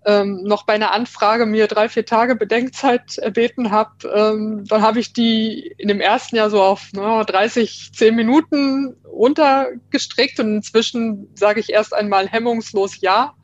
ähm, 0.04 0.42
noch 0.42 0.64
bei 0.66 0.74
einer 0.74 0.90
Anfrage 0.90 1.46
mir 1.46 1.68
drei, 1.68 1.88
vier 1.88 2.04
Tage 2.04 2.34
Bedenkzeit 2.34 3.18
erbeten 3.18 3.70
habe, 3.70 4.08
ähm, 4.08 4.64
dann 4.66 4.82
habe 4.82 4.98
ich 4.98 5.12
die 5.12 5.74
in 5.78 5.88
dem 5.88 6.00
ersten 6.00 6.36
Jahr 6.36 6.50
so 6.50 6.60
auf 6.60 6.92
no, 6.92 7.22
30, 7.22 7.92
10 7.94 8.14
Minuten 8.14 8.96
runtergestrickt 9.04 10.40
und 10.40 10.56
inzwischen 10.56 11.28
sage 11.34 11.60
ich 11.60 11.70
erst 11.70 11.94
einmal 11.94 12.28
hemmungslos 12.28 13.00
Ja. 13.00 13.34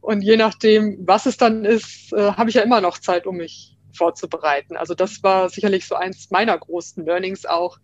Und 0.00 0.22
je 0.22 0.36
nachdem, 0.36 0.98
was 1.00 1.26
es 1.26 1.36
dann 1.36 1.64
ist, 1.64 2.12
äh, 2.12 2.32
habe 2.32 2.50
ich 2.50 2.56
ja 2.56 2.62
immer 2.62 2.80
noch 2.80 2.98
Zeit, 2.98 3.26
um 3.26 3.38
mich 3.38 3.75
vorzubereiten. 3.96 4.76
Also 4.76 4.94
das 4.94 5.22
war 5.22 5.48
sicherlich 5.48 5.86
so 5.86 5.94
eins 5.94 6.30
meiner 6.30 6.56
großen 6.56 7.04
Learnings 7.04 7.46
auch, 7.46 7.78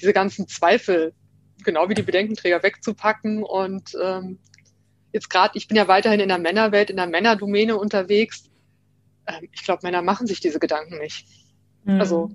diese 0.00 0.12
ganzen 0.12 0.48
Zweifel, 0.48 1.12
genau 1.64 1.88
wie 1.88 1.94
die 1.94 2.02
Bedenkenträger 2.02 2.62
wegzupacken 2.62 3.42
und 3.42 3.92
ähm, 4.02 4.38
jetzt 5.12 5.30
gerade, 5.30 5.56
ich 5.56 5.68
bin 5.68 5.76
ja 5.76 5.88
weiterhin 5.88 6.20
in 6.20 6.28
der 6.28 6.38
Männerwelt, 6.38 6.90
in 6.90 6.96
der 6.96 7.06
Männerdomäne 7.06 7.76
unterwegs. 7.76 8.50
Ähm, 9.26 9.48
ich 9.52 9.64
glaube, 9.64 9.80
Männer 9.82 10.02
machen 10.02 10.26
sich 10.26 10.40
diese 10.40 10.58
Gedanken 10.58 10.98
nicht. 10.98 11.26
Mhm. 11.84 12.00
Also 12.00 12.30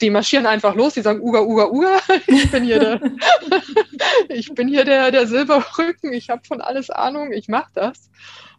die 0.00 0.10
marschieren 0.10 0.46
einfach 0.46 0.74
los, 0.74 0.94
die 0.94 1.02
sagen 1.02 1.20
Uga, 1.20 1.42
Uga, 1.42 1.66
Uga. 1.68 2.00
Ich 2.26 2.50
bin 2.50 2.64
hier 2.64 2.78
der, 2.78 3.00
ich 4.28 4.54
bin 4.54 4.68
hier 4.68 4.84
der, 4.84 5.10
der 5.10 5.26
Silberrücken, 5.26 6.12
ich 6.12 6.30
habe 6.30 6.42
von 6.46 6.60
alles 6.60 6.90
Ahnung, 6.90 7.32
ich 7.32 7.48
mache 7.48 7.70
das. 7.74 8.10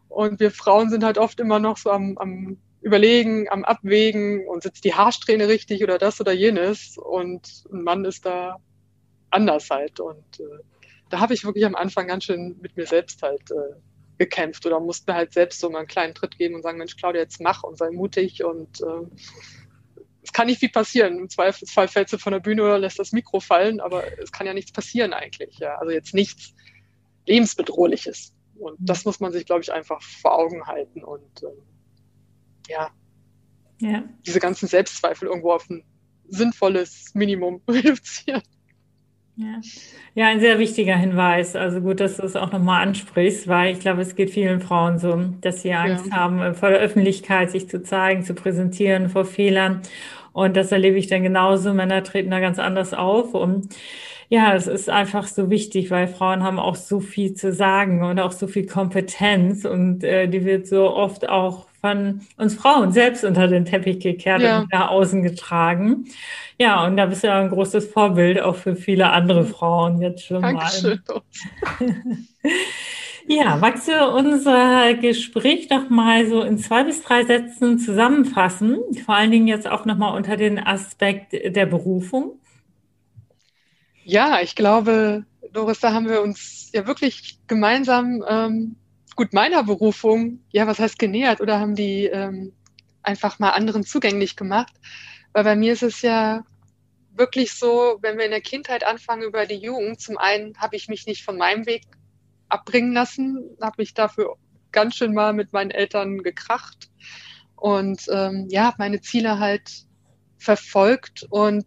Und 0.07 0.39
wir 0.39 0.51
Frauen 0.51 0.89
sind 0.89 1.03
halt 1.03 1.17
oft 1.17 1.39
immer 1.39 1.59
noch 1.59 1.77
so 1.77 1.89
am, 1.89 2.17
am 2.17 2.57
Überlegen, 2.81 3.47
am 3.49 3.63
Abwägen 3.63 4.47
und 4.47 4.63
sitzt 4.63 4.83
die 4.83 4.93
Haarsträhne 4.93 5.47
richtig 5.47 5.83
oder 5.83 5.97
das 5.97 6.19
oder 6.19 6.31
jenes. 6.31 6.97
Und 6.97 7.63
ein 7.71 7.83
Mann 7.83 8.05
ist 8.05 8.25
da 8.25 8.57
anders 9.29 9.69
halt. 9.69 9.99
Und 9.99 10.39
äh, 10.39 10.63
da 11.09 11.19
habe 11.19 11.33
ich 11.33 11.45
wirklich 11.45 11.65
am 11.65 11.75
Anfang 11.75 12.07
ganz 12.07 12.25
schön 12.25 12.57
mit 12.61 12.75
mir 12.77 12.85
selbst 12.85 13.21
halt 13.21 13.51
äh, 13.51 13.75
gekämpft 14.17 14.65
oder 14.65 14.79
musste 14.79 15.11
mir 15.11 15.17
halt 15.17 15.33
selbst 15.33 15.59
so 15.59 15.69
mal 15.69 15.79
einen 15.79 15.87
kleinen 15.87 16.13
Tritt 16.13 16.37
geben 16.37 16.55
und 16.55 16.63
sagen, 16.63 16.77
Mensch, 16.77 16.95
Claudia, 16.95 17.21
jetzt 17.21 17.41
mach 17.41 17.63
und 17.63 17.77
sei 17.77 17.89
mutig 17.91 18.43
und 18.43 18.81
äh, 18.81 19.07
es 20.23 20.31
kann 20.31 20.47
nicht 20.47 20.59
viel 20.59 20.69
passieren. 20.69 21.17
Im 21.17 21.29
Zweifelsfall 21.29 21.87
fällst 21.87 22.13
du 22.13 22.17
von 22.17 22.33
der 22.33 22.39
Bühne 22.39 22.63
oder 22.63 22.77
lässt 22.77 22.99
das 22.99 23.11
Mikro 23.11 23.39
fallen, 23.39 23.79
aber 23.79 24.03
es 24.19 24.31
kann 24.31 24.45
ja 24.45 24.53
nichts 24.53 24.71
passieren 24.71 25.13
eigentlich. 25.13 25.57
Ja. 25.57 25.75
Also 25.75 25.91
jetzt 25.91 26.13
nichts 26.13 26.53
lebensbedrohliches. 27.25 28.33
Und 28.59 28.79
mhm. 28.79 28.85
das 28.85 29.05
muss 29.05 29.19
man 29.19 29.31
sich, 29.31 29.45
glaube 29.45 29.61
ich, 29.61 29.71
einfach 29.71 30.01
vor 30.01 30.37
Augen 30.37 30.67
halten 30.67 31.03
und 31.03 31.43
äh, 31.43 31.47
ja, 32.71 32.89
ja, 33.79 34.03
diese 34.25 34.39
ganzen 34.39 34.67
Selbstzweifel 34.67 35.27
irgendwo 35.27 35.51
auf 35.51 35.69
ein 35.69 35.83
sinnvolles 36.27 37.11
Minimum 37.13 37.61
reduzieren. 37.67 38.41
Ja. 39.37 39.61
ja, 40.13 40.27
ein 40.27 40.39
sehr 40.39 40.59
wichtiger 40.59 40.95
Hinweis. 40.95 41.55
Also 41.55 41.81
gut, 41.81 41.99
dass 41.99 42.17
du 42.17 42.23
es 42.23 42.35
auch 42.35 42.51
nochmal 42.51 42.85
ansprichst, 42.85 43.47
weil 43.47 43.73
ich 43.73 43.79
glaube, 43.79 44.01
es 44.01 44.15
geht 44.15 44.29
vielen 44.29 44.59
Frauen 44.59 44.99
so, 44.99 45.15
dass 45.39 45.61
sie 45.61 45.73
Angst 45.73 46.07
ja. 46.07 46.17
haben, 46.17 46.53
vor 46.53 46.69
der 46.69 46.79
Öffentlichkeit 46.79 47.49
sich 47.49 47.69
zu 47.69 47.81
zeigen, 47.81 48.23
zu 48.23 48.33
präsentieren, 48.33 49.09
vor 49.09 49.25
Fehlern. 49.25 49.81
Und 50.33 50.57
das 50.57 50.71
erlebe 50.71 50.97
ich 50.97 51.07
dann 51.07 51.23
genauso. 51.23 51.73
Männer 51.73 52.03
treten 52.03 52.29
da 52.29 52.39
ganz 52.39 52.59
anders 52.59 52.93
auf. 52.93 53.33
Und 53.33 53.75
ja, 54.29 54.53
es 54.53 54.67
ist 54.67 54.89
einfach 54.89 55.27
so 55.27 55.49
wichtig, 55.49 55.91
weil 55.91 56.07
Frauen 56.07 56.43
haben 56.43 56.59
auch 56.59 56.75
so 56.75 56.99
viel 56.99 57.33
zu 57.33 57.51
sagen 57.51 58.03
und 58.03 58.19
auch 58.19 58.33
so 58.33 58.47
viel 58.47 58.65
Kompetenz. 58.65 59.65
Und 59.65 60.03
äh, 60.03 60.27
die 60.27 60.45
wird 60.45 60.67
so 60.67 60.93
oft 60.93 61.27
auch 61.29 61.67
von 61.81 62.21
uns 62.37 62.55
Frauen 62.55 62.91
selbst 62.91 63.23
unter 63.23 63.47
den 63.47 63.65
Teppich 63.65 63.99
gekehrt 63.99 64.41
ja. 64.41 64.59
und 64.59 64.71
nach 64.71 64.89
außen 64.89 65.23
getragen. 65.23 66.05
Ja, 66.59 66.85
und 66.85 66.95
da 66.95 67.07
bist 67.07 67.23
du 67.23 67.27
ja 67.27 67.41
ein 67.41 67.49
großes 67.49 67.87
Vorbild 67.87 68.39
auch 68.39 68.55
für 68.55 68.75
viele 68.75 69.09
andere 69.09 69.45
Frauen 69.45 69.99
jetzt 69.99 70.23
schon 70.23 70.43
Dankeschön. 70.43 71.01
mal. 71.07 71.21
ja, 73.27 73.55
magst 73.55 73.87
du 73.87 74.07
unser 74.09 74.93
Gespräch 74.93 75.67
doch 75.69 75.89
mal 75.89 76.27
so 76.27 76.43
in 76.43 76.59
zwei 76.59 76.83
bis 76.83 77.01
drei 77.01 77.25
Sätzen 77.25 77.79
zusammenfassen? 77.79 78.77
Vor 79.03 79.15
allen 79.15 79.31
Dingen 79.31 79.47
jetzt 79.47 79.67
auch 79.67 79.85
nochmal 79.85 80.15
unter 80.15 80.37
den 80.37 80.59
Aspekt 80.59 81.33
der 81.33 81.65
Berufung. 81.65 82.39
Ja, 84.03 84.39
ich 84.41 84.55
glaube, 84.55 85.25
Doris, 85.53 85.79
da 85.79 85.93
haben 85.93 86.07
wir 86.07 86.21
uns 86.21 86.69
ja 86.73 86.85
wirklich 86.85 87.39
gemeinsam 87.47 88.23
ähm, 88.27 88.75
gut 89.15 89.33
meiner 89.33 89.63
Berufung, 89.63 90.39
ja, 90.51 90.67
was 90.67 90.79
heißt 90.79 90.99
genähert 90.99 91.41
oder 91.41 91.59
haben 91.59 91.75
die 91.75 92.05
ähm, 92.05 92.53
einfach 93.03 93.39
mal 93.39 93.51
anderen 93.51 93.83
zugänglich 93.83 94.35
gemacht? 94.35 94.73
Weil 95.33 95.43
bei 95.43 95.55
mir 95.55 95.73
ist 95.73 95.83
es 95.83 96.01
ja 96.01 96.43
wirklich 97.13 97.53
so, 97.53 97.97
wenn 98.01 98.17
wir 98.17 98.25
in 98.25 98.31
der 98.31 98.41
Kindheit 98.41 98.85
anfangen 98.85 99.23
über 99.23 99.45
die 99.45 99.55
Jugend, 99.55 99.99
zum 99.99 100.17
einen 100.17 100.57
habe 100.57 100.75
ich 100.75 100.87
mich 100.87 101.05
nicht 101.05 101.23
von 101.23 101.37
meinem 101.37 101.65
Weg 101.65 101.83
abbringen 102.49 102.93
lassen, 102.93 103.57
habe 103.61 103.75
mich 103.77 103.93
dafür 103.93 104.35
ganz 104.71 104.95
schön 104.95 105.13
mal 105.13 105.33
mit 105.33 105.53
meinen 105.53 105.71
Eltern 105.71 106.19
gekracht 106.19 106.89
und 107.55 108.01
ähm, 108.11 108.47
ja, 108.49 108.73
meine 108.77 109.01
Ziele 109.01 109.39
halt 109.39 109.85
verfolgt 110.37 111.27
und 111.29 111.65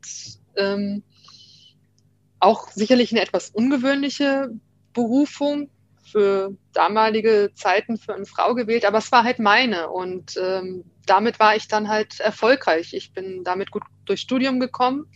ähm, 0.57 1.03
auch 2.40 2.68
sicherlich 2.68 3.12
eine 3.12 3.22
etwas 3.22 3.51
ungewöhnliche 3.51 4.51
Berufung, 4.92 5.70
für 6.05 6.57
damalige 6.73 7.51
Zeiten 7.55 7.97
für 7.97 8.15
eine 8.15 8.27
Frau 8.27 8.55
gewählt, 8.55 8.85
aber 8.85 8.99
es 8.99 9.11
war 9.13 9.25
halt 9.25 9.39
meine 9.39 9.91
und 9.91 10.37
ähm, 10.37 10.85
damit 11.07 11.39
war 11.39 11.57
ich 11.57 11.69
dann 11.69 11.89
halt 11.89 12.21
erfolgreich. 12.21 12.95
Ich 12.95 13.13
bin 13.13 13.45
damit 13.45 13.71
gut 13.71 13.83
durchs 14.05 14.23
Studium 14.23 14.61
gekommen, 14.61 15.07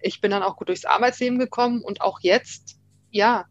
ich 0.00 0.20
bin 0.20 0.30
dann 0.30 0.42
auch 0.42 0.56
gut 0.56 0.68
durchs 0.68 0.84
Arbeitsleben 0.84 1.38
gekommen 1.38 1.82
und 1.82 2.00
auch 2.00 2.20
jetzt, 2.20 2.78
ja, 3.10 3.46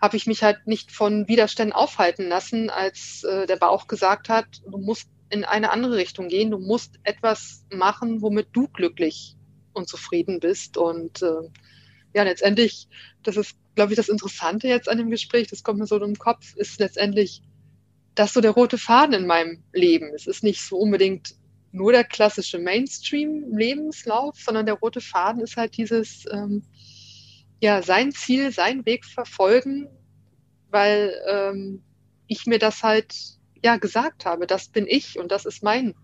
habe 0.00 0.16
ich 0.16 0.26
mich 0.26 0.42
halt 0.42 0.66
nicht 0.66 0.92
von 0.92 1.28
Widerständen 1.28 1.72
aufhalten 1.72 2.28
lassen, 2.28 2.70
als 2.70 3.24
äh, 3.24 3.46
der 3.46 3.56
Bauch 3.56 3.86
gesagt 3.86 4.28
hat, 4.28 4.46
du 4.66 4.78
musst 4.78 5.08
in 5.30 5.44
eine 5.44 5.70
andere 5.70 5.96
Richtung 5.96 6.28
gehen, 6.28 6.50
du 6.50 6.58
musst 6.58 6.98
etwas 7.02 7.64
machen, 7.70 8.22
womit 8.22 8.48
du 8.52 8.68
glücklich 8.68 9.36
und 9.72 9.88
zufrieden 9.88 10.40
bist 10.40 10.76
und 10.76 11.22
äh, 11.22 11.48
ja, 12.14 12.22
letztendlich, 12.22 12.88
das 13.22 13.36
ist 13.36 13.56
glaube 13.78 13.92
ich, 13.92 13.96
das 13.96 14.08
Interessante 14.08 14.66
jetzt 14.66 14.88
an 14.88 14.98
dem 14.98 15.08
Gespräch, 15.08 15.46
das 15.46 15.62
kommt 15.62 15.78
mir 15.78 15.86
so 15.86 16.02
im 16.02 16.18
Kopf, 16.18 16.56
ist 16.56 16.80
letztendlich, 16.80 17.42
dass 18.16 18.32
so 18.32 18.40
der 18.40 18.50
rote 18.50 18.76
Faden 18.76 19.14
in 19.14 19.24
meinem 19.24 19.62
Leben. 19.72 20.10
Es 20.16 20.26
ist 20.26 20.42
nicht 20.42 20.62
so 20.62 20.78
unbedingt 20.78 21.36
nur 21.70 21.92
der 21.92 22.02
klassische 22.02 22.58
Mainstream-Lebenslauf, 22.58 24.36
sondern 24.36 24.66
der 24.66 24.74
rote 24.74 25.00
Faden 25.00 25.42
ist 25.42 25.56
halt 25.56 25.76
dieses, 25.76 26.24
ähm, 26.32 26.64
ja, 27.60 27.80
sein 27.80 28.10
Ziel, 28.10 28.50
sein 28.50 28.84
Weg 28.84 29.04
verfolgen, 29.04 29.88
weil 30.70 31.14
ähm, 31.28 31.84
ich 32.26 32.46
mir 32.46 32.58
das 32.58 32.82
halt, 32.82 33.14
ja, 33.62 33.76
gesagt 33.76 34.24
habe, 34.24 34.48
das 34.48 34.70
bin 34.70 34.88
ich 34.88 35.20
und 35.20 35.30
das 35.30 35.46
ist 35.46 35.62
mein 35.62 35.94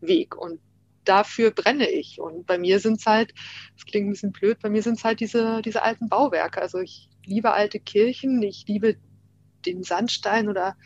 Weg 0.00 0.36
und 0.36 0.60
dafür 1.04 1.50
brenne 1.50 1.88
ich. 1.90 2.20
Und 2.20 2.46
bei 2.46 2.56
mir 2.56 2.78
sind 2.78 3.00
es 3.00 3.06
halt, 3.06 3.34
das 3.74 3.84
klingt 3.84 4.06
ein 4.06 4.12
bisschen 4.12 4.30
blöd, 4.30 4.60
bei 4.62 4.70
mir 4.70 4.82
sind 4.84 4.98
es 4.98 5.04
halt 5.04 5.18
diese, 5.18 5.60
diese 5.62 5.82
alten 5.82 6.08
Bauwerke. 6.08 6.62
Also 6.62 6.78
ich 6.78 7.08
liebe 7.26 7.52
alte 7.52 7.80
Kirchen, 7.80 8.42
ich 8.42 8.66
liebe 8.66 8.96
den 9.64 9.82
Sandstein 9.82 10.48
oder 10.48 10.76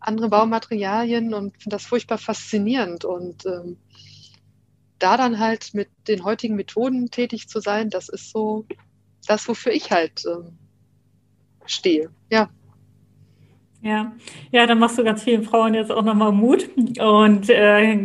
andere 0.00 0.28
Baumaterialien 0.28 1.34
und 1.34 1.60
finde 1.60 1.76
das 1.76 1.86
furchtbar 1.86 2.18
faszinierend. 2.18 3.04
Und 3.04 3.46
ähm, 3.46 3.78
da 4.98 5.16
dann 5.16 5.38
halt 5.38 5.74
mit 5.74 5.88
den 6.06 6.24
heutigen 6.24 6.56
Methoden 6.56 7.10
tätig 7.10 7.48
zu 7.48 7.60
sein, 7.60 7.90
das 7.90 8.08
ist 8.08 8.30
so 8.30 8.66
das, 9.26 9.48
wofür 9.48 9.72
ich 9.72 9.90
halt 9.90 10.24
ähm, 10.26 10.58
stehe. 11.66 12.10
Ja. 12.30 12.50
Ja, 13.80 14.10
ja, 14.50 14.66
dann 14.66 14.80
machst 14.80 14.98
du 14.98 15.04
ganz 15.04 15.22
vielen 15.22 15.44
Frauen 15.44 15.72
jetzt 15.72 15.92
auch 15.92 16.02
nochmal 16.02 16.32
Mut. 16.32 16.68
Und 16.76 17.48
äh, 17.48 17.96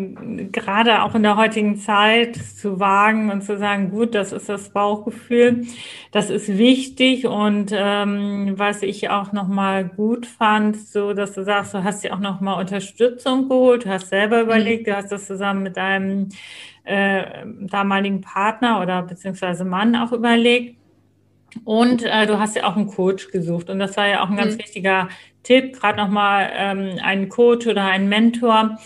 gerade 0.52 1.02
auch 1.02 1.16
in 1.16 1.24
der 1.24 1.36
heutigen 1.36 1.78
Zeit 1.80 2.36
zu 2.36 2.80
wagen 2.80 3.32
und 3.32 3.42
zu 3.42 3.58
sagen, 3.58 3.90
gut, 3.90 4.14
das 4.14 4.34
ist 4.34 4.50
das 4.50 4.70
Bauchgefühl, 4.70 5.66
das 6.12 6.30
ist 6.30 6.60
wichtig. 6.60 7.26
Und 7.26 7.72
ähm, 7.74 8.54
was 8.56 8.84
ich 8.84 9.10
auch 9.10 9.34
nochmal 9.34 9.86
gut 9.86 10.28
fand, 10.28 10.78
so 10.78 11.14
dass 11.14 11.34
du 11.34 11.44
sagst, 11.44 11.74
du 11.74 11.84
hast 11.84 12.04
dir 12.04 12.14
auch 12.14 12.20
nochmal 12.20 12.60
Unterstützung 12.60 13.50
geholt, 13.50 13.86
du 13.86 13.90
hast 13.90 14.10
selber 14.10 14.38
mhm. 14.38 14.44
überlegt, 14.44 14.88
du 14.88 14.96
hast 14.96 15.12
das 15.12 15.26
zusammen 15.26 15.64
mit 15.64 15.76
deinem 15.76 16.30
äh, 16.84 17.46
damaligen 17.62 18.22
Partner 18.22 18.80
oder 18.80 19.02
beziehungsweise 19.02 19.66
Mann 19.66 19.96
auch 19.96 20.12
überlegt. 20.12 20.83
Und 21.64 22.04
äh, 22.04 22.26
du 22.26 22.40
hast 22.40 22.56
ja 22.56 22.66
auch 22.66 22.76
einen 22.76 22.88
Coach 22.88 23.32
gesucht. 23.32 23.70
Und 23.70 23.80
das 23.80 23.96
war 23.98 24.08
ja 24.08 24.24
auch 24.24 24.30
ein 24.30 24.38
ganz 24.38 24.56
mhm. 24.56 24.60
wichtiger 24.60 25.10
Tipp, 25.44 25.80
gerade 25.80 25.98
nochmal 25.98 26.52
ähm, 26.56 27.00
einen 27.04 27.30
Coach 27.30 27.68
oder 27.68 27.86
einen 27.86 28.10
Mentor 28.10 28.78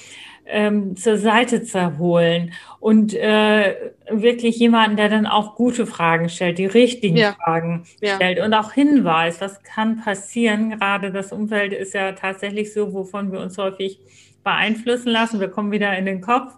ähm, 0.47 0.95
zur 0.95 1.17
Seite 1.17 1.63
zu 1.63 1.97
holen 1.97 2.53
und 2.79 3.13
äh, 3.13 3.75
wirklich 4.09 4.57
jemanden, 4.57 4.97
der 4.97 5.09
dann 5.09 5.27
auch 5.27 5.55
gute 5.55 5.85
Fragen 5.85 6.29
stellt, 6.29 6.57
die 6.57 6.65
richtigen 6.65 7.17
ja. 7.17 7.33
Fragen 7.33 7.83
ja. 8.01 8.15
stellt 8.15 8.39
und 8.39 8.53
auch 8.53 8.71
hinweist, 8.71 9.41
was 9.41 9.61
kann 9.63 10.01
passieren. 10.01 10.71
Gerade 10.71 11.11
das 11.11 11.31
Umfeld 11.31 11.73
ist 11.73 11.93
ja 11.93 12.13
tatsächlich 12.13 12.73
so, 12.73 12.93
wovon 12.93 13.31
wir 13.31 13.39
uns 13.39 13.57
häufig 13.57 13.99
beeinflussen 14.43 15.09
lassen. 15.09 15.39
Wir 15.39 15.49
kommen 15.49 15.71
wieder 15.71 15.97
in 15.97 16.05
den 16.05 16.21
Kopf. 16.21 16.53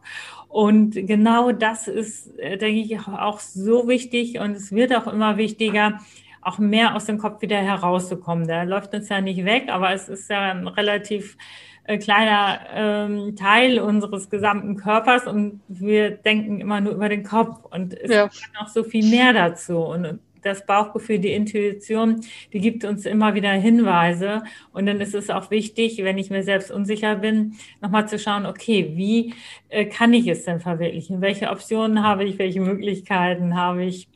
Und 0.50 0.95
genau 0.95 1.52
das 1.52 1.88
ist, 1.88 2.38
äh, 2.39 2.58
denke 2.58 2.82
ich, 2.82 3.00
auch 3.00 3.39
so 3.39 3.88
wichtig 3.88 4.39
und 4.39 4.52
es 4.52 4.72
wird 4.72 4.93
auch 4.95 5.08
immer 5.08 5.38
wichtiger, 5.38 6.00
auch 6.41 6.58
mehr 6.58 6.95
aus 6.95 7.06
dem 7.06 7.20
Kopf 7.20 7.41
wieder 7.43 7.58
herauszukommen. 7.58 8.47
Der 8.47 8.66
läuft 8.66 8.93
uns 8.95 9.10
ja 9.10 9.22
nicht 9.22 9.45
weg, 9.45 9.70
aber 9.70 9.93
es 9.93 10.10
ist 10.10 10.30
ja 10.30 10.52
ein 10.52 10.68
relativ 10.68 11.38
äh, 11.84 12.00
kleiner 12.00 12.62
ähm, 12.74 13.36
Teil 13.36 13.80
unseres 13.80 14.30
gesamten 14.32 14.76
Körpers 14.76 15.28
und 15.28 15.62
wir 15.68 16.12
denken 16.12 16.62
immer 16.62 16.82
nur 16.82 16.93
über 16.93 17.10
den 17.10 17.24
Kopf 17.24 17.66
und 17.70 17.93
es 17.93 18.12
ja. 18.12 18.24
gibt 18.28 18.52
noch 18.60 18.68
so 18.70 18.84
viel 18.84 19.08
mehr 19.08 19.34
dazu 19.34 19.78
und 19.78 20.20
das 20.42 20.66
Bauchgefühl, 20.66 21.20
die 21.20 21.32
Intuition, 21.34 22.22
die 22.54 22.60
gibt 22.60 22.86
uns 22.86 23.06
immer 23.06 23.36
wieder 23.36 23.52
Hinweise. 23.52 24.44
Und 24.72 24.86
dann 24.86 25.02
ist 25.02 25.16
es 25.16 25.30
auch 25.30 25.52
wichtig, 25.52 26.04
wenn 26.04 26.18
ich 26.18 26.30
mir 26.30 26.44
selbst 26.44 26.72
unsicher 26.72 27.16
bin, 27.16 27.56
nochmal 27.82 28.08
zu 28.08 28.20
schauen, 28.20 28.46
okay, 28.46 28.92
wie 28.96 29.34
äh, 29.70 29.86
kann 29.86 30.14
ich 30.14 30.28
es 30.28 30.46
denn 30.46 30.60
verwirklichen? 30.60 31.22
Welche 31.22 31.50
Optionen 31.50 32.04
habe 32.04 32.24
ich? 32.26 32.40
Welche 32.40 32.62
Möglichkeiten 32.62 33.56
habe 33.56 33.86
ich? 33.86 34.08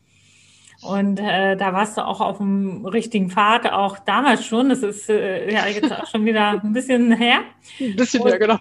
Und 0.84 1.19
äh, 1.19 1.55
da 1.55 1.74
warst 1.74 1.97
du 1.97 2.05
auch 2.05 2.19
auf 2.19 2.38
dem 2.38 2.86
richtigen 2.86 3.30
Pfad, 3.30 3.71
auch 3.71 3.99
damals 3.99 4.45
schon. 4.45 4.69
Das 4.69 4.84
ist 4.84 5.09
äh, 5.09 5.51
ja 5.51 5.65
jetzt 5.67 5.91
auch 5.93 6.07
schon 6.07 6.26
wieder 6.26 6.61
ein 6.61 6.74
bisschen 6.74 7.11
her. 7.13 7.39
Ein 7.80 7.95
bisschen 7.95 8.26
her, 8.26 8.38
genau. 8.38 8.59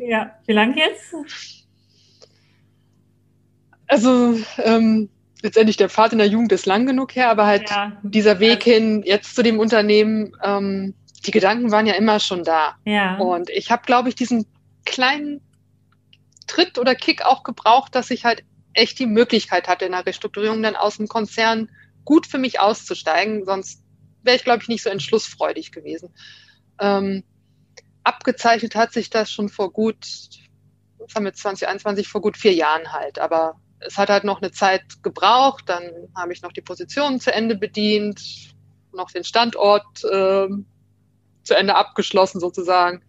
Ja, 0.00 0.32
wie 0.46 0.52
lange 0.52 0.76
jetzt? 0.76 1.14
Also 3.86 4.36
ähm, 4.58 5.08
letztendlich 5.44 5.76
der 5.76 5.90
Pfad 5.90 6.12
in 6.12 6.18
der 6.18 6.26
Jugend 6.26 6.52
ist 6.52 6.64
lang 6.64 6.86
genug 6.86 7.14
her, 7.14 7.28
aber 7.28 7.44
halt 7.44 7.68
ja. 7.68 7.92
dieser 8.02 8.40
Weg 8.40 8.62
hin 8.62 9.02
jetzt 9.04 9.36
zu 9.36 9.42
dem 9.42 9.58
Unternehmen, 9.58 10.34
ähm, 10.42 10.94
die 11.26 11.30
Gedanken 11.32 11.70
waren 11.70 11.86
ja 11.86 11.94
immer 11.94 12.18
schon 12.18 12.44
da. 12.44 12.76
Ja. 12.86 13.18
Und 13.18 13.50
ich 13.50 13.70
habe, 13.70 13.82
glaube 13.84 14.08
ich, 14.08 14.14
diesen 14.14 14.46
kleinen 14.86 15.42
Tritt 16.46 16.78
oder 16.78 16.94
Kick 16.94 17.26
auch 17.26 17.42
gebraucht, 17.42 17.94
dass 17.94 18.10
ich 18.10 18.24
halt 18.24 18.42
echt 18.72 18.98
die 18.98 19.06
Möglichkeit 19.06 19.68
hatte, 19.68 19.84
in 19.84 19.92
der 19.92 20.06
Restrukturierung 20.06 20.62
dann 20.62 20.76
aus 20.76 20.96
dem 20.96 21.08
Konzern 21.08 21.68
gut 22.06 22.26
für 22.26 22.38
mich 22.38 22.58
auszusteigen. 22.58 23.44
Sonst 23.44 23.82
wäre 24.22 24.36
ich, 24.36 24.44
glaube 24.44 24.62
ich, 24.62 24.68
nicht 24.68 24.82
so 24.82 24.88
entschlussfreudig 24.88 25.72
gewesen. 25.72 26.08
Ähm, 26.80 27.22
abgezeichnet 28.02 28.74
hat 28.76 28.94
sich 28.94 29.10
das 29.10 29.30
schon 29.30 29.50
vor 29.50 29.70
gut, 29.72 30.06
was 30.98 31.14
haben 31.14 31.24
wir 31.24 31.34
2021, 31.34 32.08
vor 32.08 32.22
gut 32.22 32.38
vier 32.38 32.54
Jahren 32.54 32.92
halt. 32.94 33.18
Aber 33.18 33.60
es 33.80 33.98
hat 33.98 34.08
halt 34.08 34.24
noch 34.24 34.40
eine 34.40 34.50
Zeit 34.50 35.02
gebraucht. 35.02 35.64
Dann 35.66 36.08
habe 36.14 36.32
ich 36.32 36.42
noch 36.42 36.52
die 36.52 36.62
Position 36.62 37.20
zu 37.20 37.32
Ende 37.32 37.56
bedient, 37.56 38.20
noch 38.92 39.10
den 39.10 39.24
Standort 39.24 40.04
äh, 40.04 40.48
zu 41.42 41.54
Ende 41.54 41.74
abgeschlossen 41.74 42.40
sozusagen. 42.40 43.02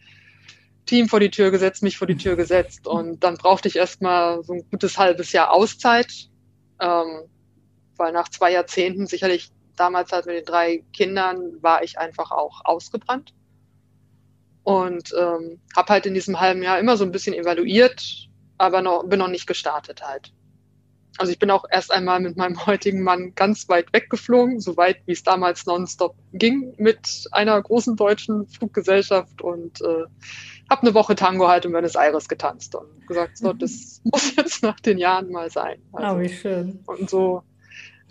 Team 0.86 1.10
vor 1.10 1.20
die 1.20 1.32
Tür 1.32 1.52
gesetzt, 1.52 1.84
mich 1.84 1.98
vor 1.98 2.08
die 2.08 2.18
Tür 2.18 2.36
gesetzt 2.36 2.88
und 2.88 3.24
dann 3.24 3.38
brauchte 3.38 3.68
ich 3.68 3.76
erstmal 3.76 4.44
so 4.44 4.54
ein 4.54 4.70
gutes 4.70 4.98
halbes 4.98 5.32
Jahr 5.32 5.52
Auszeit, 5.52 6.30
ähm, 6.80 7.24
weil 7.98 8.12
nach 8.12 8.30
zwei 8.30 8.52
Jahrzehnten, 8.52 9.08
sicherlich 9.08 9.52
damals 9.76 10.12
halt 10.12 10.26
mit 10.28 10.36
den 10.36 10.46
drei 10.46 10.84
Kindern, 10.94 11.62
war 11.62 11.84
ich 11.84 11.98
einfach 11.98 12.32
auch 12.32 12.62
ausgebrannt 12.66 13.34
und 14.64 15.12
ähm, 15.18 15.60
habe 15.76 15.90
halt 15.90 16.06
in 16.06 16.14
diesem 16.14 16.40
halben 16.40 16.62
Jahr 16.62 16.80
immer 16.80 16.98
so 16.98 17.04
ein 17.04 17.12
bisschen 17.12 17.34
evaluiert, 17.34 18.30
aber 18.58 18.82
noch, 18.82 19.04
bin 19.04 19.20
noch 19.20 19.28
nicht 19.28 19.48
gestartet 19.48 20.04
halt. 20.04 20.34
Also 21.18 21.32
ich 21.32 21.40
bin 21.40 21.50
auch 21.50 21.66
erst 21.70 21.92
einmal 21.92 22.20
mit 22.20 22.36
meinem 22.36 22.66
heutigen 22.66 23.02
Mann 23.02 23.34
ganz 23.36 23.70
weit 23.70 23.94
weggeflogen, 23.94 24.60
so 24.60 24.76
weit 24.76 24.98
wie 25.06 25.14
es 25.14 25.24
damals 25.24 25.66
nonstop 25.66 26.16
ging 26.34 26.74
mit 26.78 27.28
einer 27.32 27.62
großen 27.62 27.96
deutschen 27.96 28.48
Fluggesellschaft 28.48 29.42
und 29.42 29.82
äh, 29.82 30.06
habe 30.70 30.82
eine 30.82 30.94
Woche 30.94 31.16
Tango 31.16 31.48
halt 31.48 31.66
in 31.66 31.72
Buenos 31.72 31.96
Aires 31.96 32.28
getanzt 32.28 32.76
und 32.76 33.08
gesagt, 33.08 33.38
so, 33.38 33.54
das 33.54 34.02
muss 34.04 34.36
jetzt 34.36 34.62
nach 34.64 34.80
den 34.80 34.98
Jahren 34.98 35.32
mal 35.32 35.50
sein. 35.50 35.82
Also, 35.94 36.16
oh, 36.16 36.20
wie 36.20 36.30
schön. 36.30 36.80
Und 36.86 37.10
so 37.10 37.44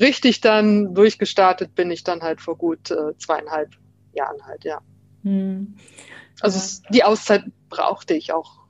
richtig 0.01 0.41
dann 0.41 0.95
durchgestartet 0.95 1.75
bin 1.75 1.91
ich 1.91 2.05
dann 2.05 2.23
halt 2.23 2.41
vor 2.41 2.57
gut 2.57 2.91
äh, 2.91 3.17
zweieinhalb 3.19 3.71
Jahren 4.15 4.45
halt, 4.47 4.65
ja. 4.65 4.81
Hm. 5.23 5.77
Also 6.41 6.59
ja. 6.59 6.65
Es, 6.65 6.83
die 6.91 7.05
Auszeit 7.05 7.45
brauchte 7.69 8.15
ich 8.15 8.33
auch 8.33 8.65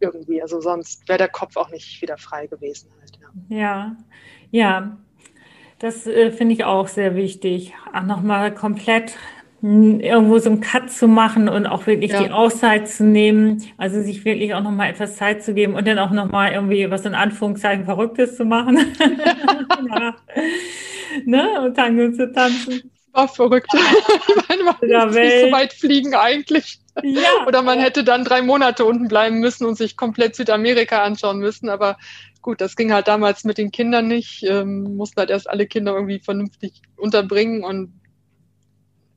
irgendwie, 0.00 0.42
also 0.42 0.60
sonst 0.60 1.08
wäre 1.08 1.18
der 1.18 1.28
Kopf 1.28 1.56
auch 1.56 1.70
nicht 1.70 2.02
wieder 2.02 2.18
frei 2.18 2.46
gewesen 2.46 2.90
halt, 3.00 3.03
ja. 3.48 3.96
Ja. 4.50 4.96
Das 5.78 6.06
äh, 6.06 6.30
finde 6.30 6.54
ich 6.54 6.64
auch 6.64 6.88
sehr 6.88 7.16
wichtig. 7.16 7.74
Auch 7.92 8.04
nochmal 8.04 8.54
komplett 8.54 9.16
irgendwo 9.66 10.38
so 10.38 10.50
einen 10.50 10.60
Cut 10.60 10.90
zu 10.90 11.08
machen 11.08 11.48
und 11.48 11.66
auch 11.66 11.86
wirklich 11.86 12.12
ja. 12.12 12.22
die 12.22 12.30
Auszeit 12.30 12.86
zu 12.86 13.02
nehmen, 13.02 13.62
also 13.78 14.02
sich 14.02 14.22
wirklich 14.26 14.52
auch 14.52 14.62
nochmal 14.62 14.90
etwas 14.90 15.16
Zeit 15.16 15.42
zu 15.42 15.54
geben 15.54 15.74
und 15.74 15.88
dann 15.88 15.98
auch 15.98 16.10
nochmal 16.10 16.52
irgendwie 16.52 16.90
was 16.90 17.06
in 17.06 17.14
Anführungszeichen 17.14 17.86
Verrücktes 17.86 18.36
zu 18.36 18.44
machen. 18.44 18.76
ja. 19.88 20.14
ne? 21.24 21.62
Und 21.62 21.74
Tango 21.74 22.12
zu 22.12 22.30
tanzen. 22.30 22.90
War 23.14 23.28
verrückt. 23.28 23.68
ich 23.72 24.48
meine, 24.48 24.64
man 24.64 24.76
muss 25.06 25.14
nicht 25.16 25.40
so 25.40 25.52
weit 25.52 25.72
fliegen 25.72 26.14
eigentlich. 26.14 26.80
Ja. 27.02 27.46
Oder 27.46 27.62
man 27.62 27.78
hätte 27.78 28.02
dann 28.02 28.24
drei 28.24 28.42
Monate 28.42 28.84
unten 28.84 29.06
bleiben 29.06 29.38
müssen 29.38 29.66
und 29.66 29.76
sich 29.76 29.96
komplett 29.96 30.34
Südamerika 30.34 31.02
anschauen 31.02 31.38
müssen. 31.38 31.68
Aber 31.68 31.96
gut, 32.42 32.60
das 32.60 32.74
ging 32.74 32.92
halt 32.92 33.06
damals 33.06 33.44
mit 33.44 33.56
den 33.56 33.70
Kindern 33.70 34.08
nicht. 34.08 34.42
Ähm, 34.42 34.96
mussten 34.96 35.20
halt 35.20 35.30
erst 35.30 35.48
alle 35.48 35.66
Kinder 35.68 35.94
irgendwie 35.94 36.18
vernünftig 36.18 36.82
unterbringen 36.96 37.62
und 37.62 38.00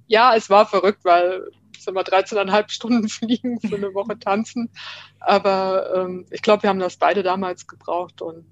ja, 0.06 0.36
es 0.36 0.50
war 0.50 0.66
verrückt, 0.66 1.04
weil 1.04 1.50
es 1.78 1.88
immer 1.88 2.02
13,5 2.02 2.70
Stunden 2.70 3.10
fliegen 3.10 3.60
für 3.60 3.76
eine 3.76 3.94
Woche 3.94 4.18
tanzen. 4.20 4.70
Aber 5.20 5.92
ähm, 5.96 6.26
ich 6.30 6.42
glaube, 6.42 6.64
wir 6.64 6.70
haben 6.70 6.80
das 6.80 6.98
beide 6.98 7.24
damals 7.24 7.68
gebraucht 7.68 8.22
und 8.22 8.46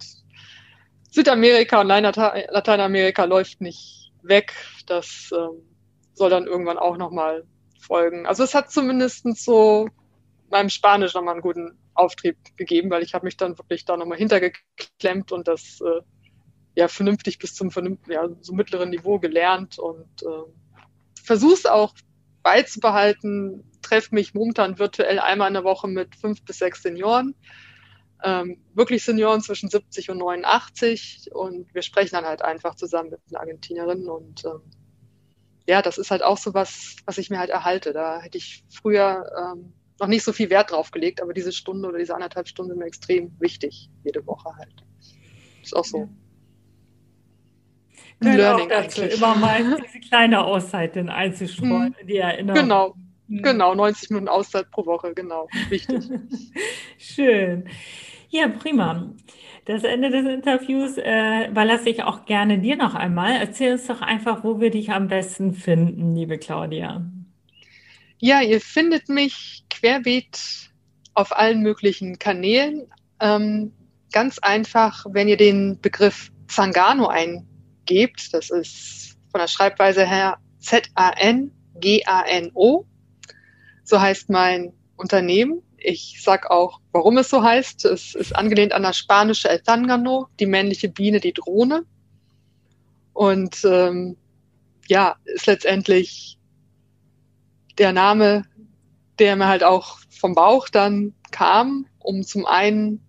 Südamerika 1.12 1.82
und 1.82 1.88
Lateinamerika 1.88 3.24
läuft 3.24 3.62
nicht 3.62 4.05
weg. 4.28 4.54
Das 4.86 5.30
ähm, 5.34 5.62
soll 6.14 6.30
dann 6.30 6.48
irgendwann 6.48 6.78
auch 6.78 6.98
nochmal 6.98 7.46
folgen. 7.80 8.26
Also 8.26 8.44
es 8.44 8.54
hat 8.54 8.72
zumindest 8.72 9.26
so 9.38 9.88
meinem 10.50 10.70
Spanisch 10.70 11.14
nochmal 11.14 11.34
einen 11.34 11.42
guten 11.42 11.78
Auftrieb 11.94 12.38
gegeben, 12.58 12.90
weil 12.90 13.04
ich 13.04 13.14
habe 13.14 13.26
mich 13.26 13.38
dann 13.38 13.58
wirklich 13.58 13.86
da 13.86 13.98
nochmal 13.98 14.18
hintergeklemmt 14.18 15.32
und 15.32 15.48
das 15.48 15.80
äh, 15.82 16.02
ja 16.76 16.88
vernünftig 16.88 17.40
bis 17.40 17.56
zum 17.56 17.70
ja, 18.08 18.28
so 18.42 18.54
mittleren 18.54 18.90
Niveau 18.90 19.20
gelernt 19.20 19.80
und 19.80 20.24
äh, 20.24 20.52
versuche 21.24 21.54
es 21.54 21.66
auch 21.66 21.94
beizubehalten, 22.44 23.64
treffe 23.82 24.14
mich 24.14 24.34
momentan 24.34 24.78
virtuell 24.78 25.20
einmal 25.20 25.48
in 25.48 25.56
der 25.56 25.64
Woche 25.64 25.88
mit 25.88 26.16
fünf 26.16 26.44
bis 26.44 26.60
sechs 26.60 26.84
Senioren. 26.84 27.36
Ähm, 28.24 28.58
wirklich 28.74 29.04
Senioren 29.04 29.42
zwischen 29.42 29.70
70 29.70 30.10
und 30.10 30.18
89 30.20 31.30
und 31.34 31.74
wir 31.74 31.82
sprechen 31.82 32.16
dann 32.16 32.26
halt 32.26 32.42
einfach 32.42 32.76
zusammen 32.76 33.10
mit 33.12 33.20
den 33.30 33.36
Argentinerinnen 33.36 34.10
und 34.10 34.46
ähm, 34.46 34.62
ja, 35.68 35.82
das 35.82 35.98
ist 35.98 36.12
halt 36.12 36.24
auch 36.24 36.38
so 36.38 36.54
was, 36.54 36.96
was 37.06 37.18
ich 37.18 37.30
mir 37.30 37.40
halt 37.40 37.50
erhalte. 37.50 37.92
Da 37.92 38.22
hätte 38.22 38.38
ich 38.38 38.64
früher 38.70 39.26
ähm, 39.38 39.74
noch 40.00 40.08
nicht 40.08 40.24
so 40.24 40.32
viel 40.32 40.50
Wert 40.50 40.72
drauf 40.72 40.92
gelegt, 40.92 41.22
aber 41.22 41.34
diese 41.34 41.52
Stunde 41.52 41.88
oder 41.90 41.98
diese 41.98 42.14
anderthalb 42.14 42.48
Stunden 42.48 42.72
sind 42.72 42.80
mir 42.80 42.86
extrem 42.86 43.34
wichtig, 43.40 43.90
jede 44.04 44.26
Woche 44.28 44.56
halt. 44.56 44.84
Ist 45.64 45.76
auch 45.76 45.86
so. 45.86 46.10
Ja. 48.22 48.34
Learning 48.34 48.66
auch 48.66 48.70
dazu, 48.70 49.02
eigentlich. 49.02 49.18
immer 49.18 49.36
mal 49.36 49.82
diese 49.86 50.00
kleine 50.00 50.44
Auszeit 50.44 50.96
dann 50.96 51.10
einzustreuen, 51.10 51.96
mhm. 52.02 52.08
die 52.08 52.18
Erinnerung. 52.18 52.62
Genau. 52.62 52.96
Genau, 53.28 53.76
90 53.76 54.10
Minuten 54.12 54.28
Auszeit 54.28 54.70
pro 54.72 54.86
Woche, 54.86 55.14
genau, 55.14 55.48
wichtig. 55.70 56.04
Schön. 56.98 57.70
Ja, 58.30 58.48
prima. 58.48 59.14
Das 59.66 59.84
Ende 59.84 60.12
des 60.12 60.26
Interviews 60.26 60.98
äh, 60.98 61.48
überlasse 61.50 61.90
ich 61.90 62.04
auch 62.04 62.26
gerne 62.26 62.60
dir 62.60 62.76
noch 62.76 62.94
einmal. 62.94 63.38
Erzähl 63.40 63.74
uns 63.74 63.88
doch 63.88 64.02
einfach, 64.02 64.44
wo 64.44 64.60
wir 64.60 64.70
dich 64.70 64.92
am 64.92 65.08
besten 65.08 65.54
finden, 65.54 66.14
liebe 66.16 66.38
Claudia. 66.38 67.04
Ja, 68.20 68.42
ihr 68.42 68.62
findet 68.62 69.10
mich 69.10 69.64
querbeet 69.70 70.70
auf 71.16 71.36
allen 71.36 71.62
möglichen 71.62 72.20
Kanälen. 72.20 72.88
Ähm, 73.20 73.72
ganz 74.12 74.38
einfach, 74.40 75.06
wenn 75.10 75.28
ihr 75.28 75.38
den 75.38 75.80
Begriff 75.82 76.32
Zangano 76.48 77.08
eingebt, 77.08 78.34
das 78.34 78.52
ist 78.52 79.18
von 79.32 79.40
der 79.42 79.48
Schreibweise 79.48 80.06
her 80.06 80.38
Z-A-N-G-A-N-O. 80.60 81.46
So 83.86 84.02
heißt 84.02 84.30
mein 84.30 84.74
Unternehmen. 84.98 85.62
Ich 85.78 86.22
sag 86.22 86.50
auch, 86.50 86.82
warum 86.92 87.18
es 87.20 87.30
so 87.30 87.44
heißt. 87.44 87.86
Es 87.86 88.16
ist 88.16 88.36
angelehnt 88.36 88.74
an 88.74 88.84
das 88.84 88.98
spanische 88.98 89.48
El 89.48 89.60
Tangano, 89.60 90.28
die 90.40 90.48
männliche 90.48 90.90
Biene, 90.90 91.20
die 91.20 91.34
Drohne. 91.34 91.86
Und 93.14 93.64
ähm, 93.64 94.18
ja, 94.88 95.16
ist 95.26 95.46
letztendlich 95.46 96.38
der 97.78 97.94
Name, 97.94 98.44
der 99.20 99.36
mir 99.36 99.48
halt 99.48 99.64
auch 99.64 100.00
vom 100.10 100.34
Bauch 100.34 100.68
dann 100.70 101.14
kam, 101.32 101.86
um 102.00 102.24
zum 102.24 102.46
einen 102.46 103.02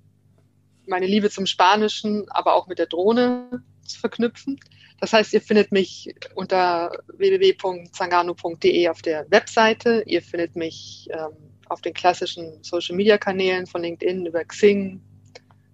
meine 0.86 1.06
Liebe 1.06 1.30
zum 1.30 1.46
Spanischen, 1.46 2.28
aber 2.28 2.54
auch 2.54 2.66
mit 2.66 2.78
der 2.78 2.86
Drohne 2.86 3.62
zu 3.82 3.98
verknüpfen. 3.98 4.60
Das 5.00 5.12
heißt, 5.12 5.32
ihr 5.34 5.40
findet 5.40 5.72
mich 5.72 6.14
unter 6.34 6.90
www.zangano.de 7.08 8.88
auf 8.88 9.02
der 9.02 9.30
Webseite. 9.30 10.02
Ihr 10.06 10.22
findet 10.22 10.56
mich 10.56 11.08
ähm, 11.10 11.36
auf 11.68 11.82
den 11.82 11.92
klassischen 11.92 12.62
Social-Media-Kanälen 12.62 13.66
von 13.66 13.82
LinkedIn 13.82 14.26
über 14.26 14.44
Xing, 14.44 15.02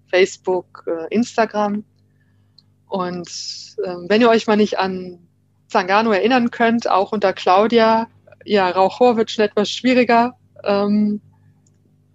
Facebook, 0.09 0.85
äh, 0.87 1.15
Instagram. 1.15 1.85
Und 2.89 3.31
ähm, 3.87 4.07
wenn 4.09 4.21
ihr 4.21 4.29
euch 4.29 4.47
mal 4.47 4.57
nicht 4.57 4.79
an 4.79 5.27
Zangano 5.69 6.13
erinnern 6.13 6.51
könnt, 6.51 6.91
auch 6.91 7.13
unter 7.13 7.33
Claudia, 7.33 8.09
ja, 8.45 8.69
Rauchor 8.69 9.17
wird 9.17 9.31
schon 9.31 9.45
etwas 9.45 9.71
schwieriger, 9.71 10.37
ähm, 10.65 11.21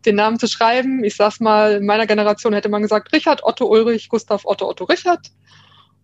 den 0.05 0.16
Namen 0.16 0.39
zu 0.39 0.47
schreiben. 0.47 1.03
Ich 1.03 1.16
sag's 1.16 1.39
mal, 1.39 1.76
in 1.78 1.86
meiner 1.86 2.05
Generation 2.05 2.53
hätte 2.53 2.70
man 2.70 2.82
gesagt 2.82 3.14
Richard, 3.14 3.43
Otto 3.43 3.66
Ulrich, 3.66 4.10
Gustav, 4.10 4.45
Otto, 4.45 4.70
Otto, 4.70 4.84
Richard. 4.86 5.32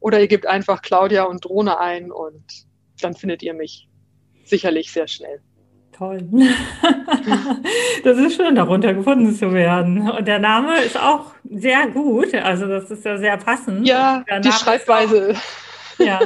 Oder 0.04 0.20
ihr 0.20 0.28
gebt 0.28 0.46
einfach 0.46 0.82
Claudia 0.82 1.24
und 1.24 1.46
Drohne 1.46 1.80
ein 1.80 2.12
und 2.12 2.44
dann 3.02 3.14
findet 3.16 3.42
ihr 3.42 3.54
mich 3.54 3.88
sicherlich 4.44 4.92
sehr 4.92 5.08
schnell. 5.08 5.40
Toll. 5.94 6.28
das 8.04 8.18
ist 8.18 8.36
schön, 8.36 8.54
darunter 8.56 8.94
gefunden 8.94 9.34
zu 9.34 9.54
werden. 9.54 10.10
Und 10.12 10.28
der 10.28 10.40
Name 10.40 10.82
ist 10.82 11.00
auch 11.00 11.34
sehr 11.50 11.88
gut. 11.88 12.36
Also 12.36 12.68
das 12.68 12.92
ist 12.92 13.06
ja 13.06 13.18
sehr 13.18 13.38
passend. 13.38 13.88
Ja, 13.88 14.26
die 14.44 14.52
Schreibweise. 14.52 15.36
Auch, 15.38 16.06
ja. 16.06 16.20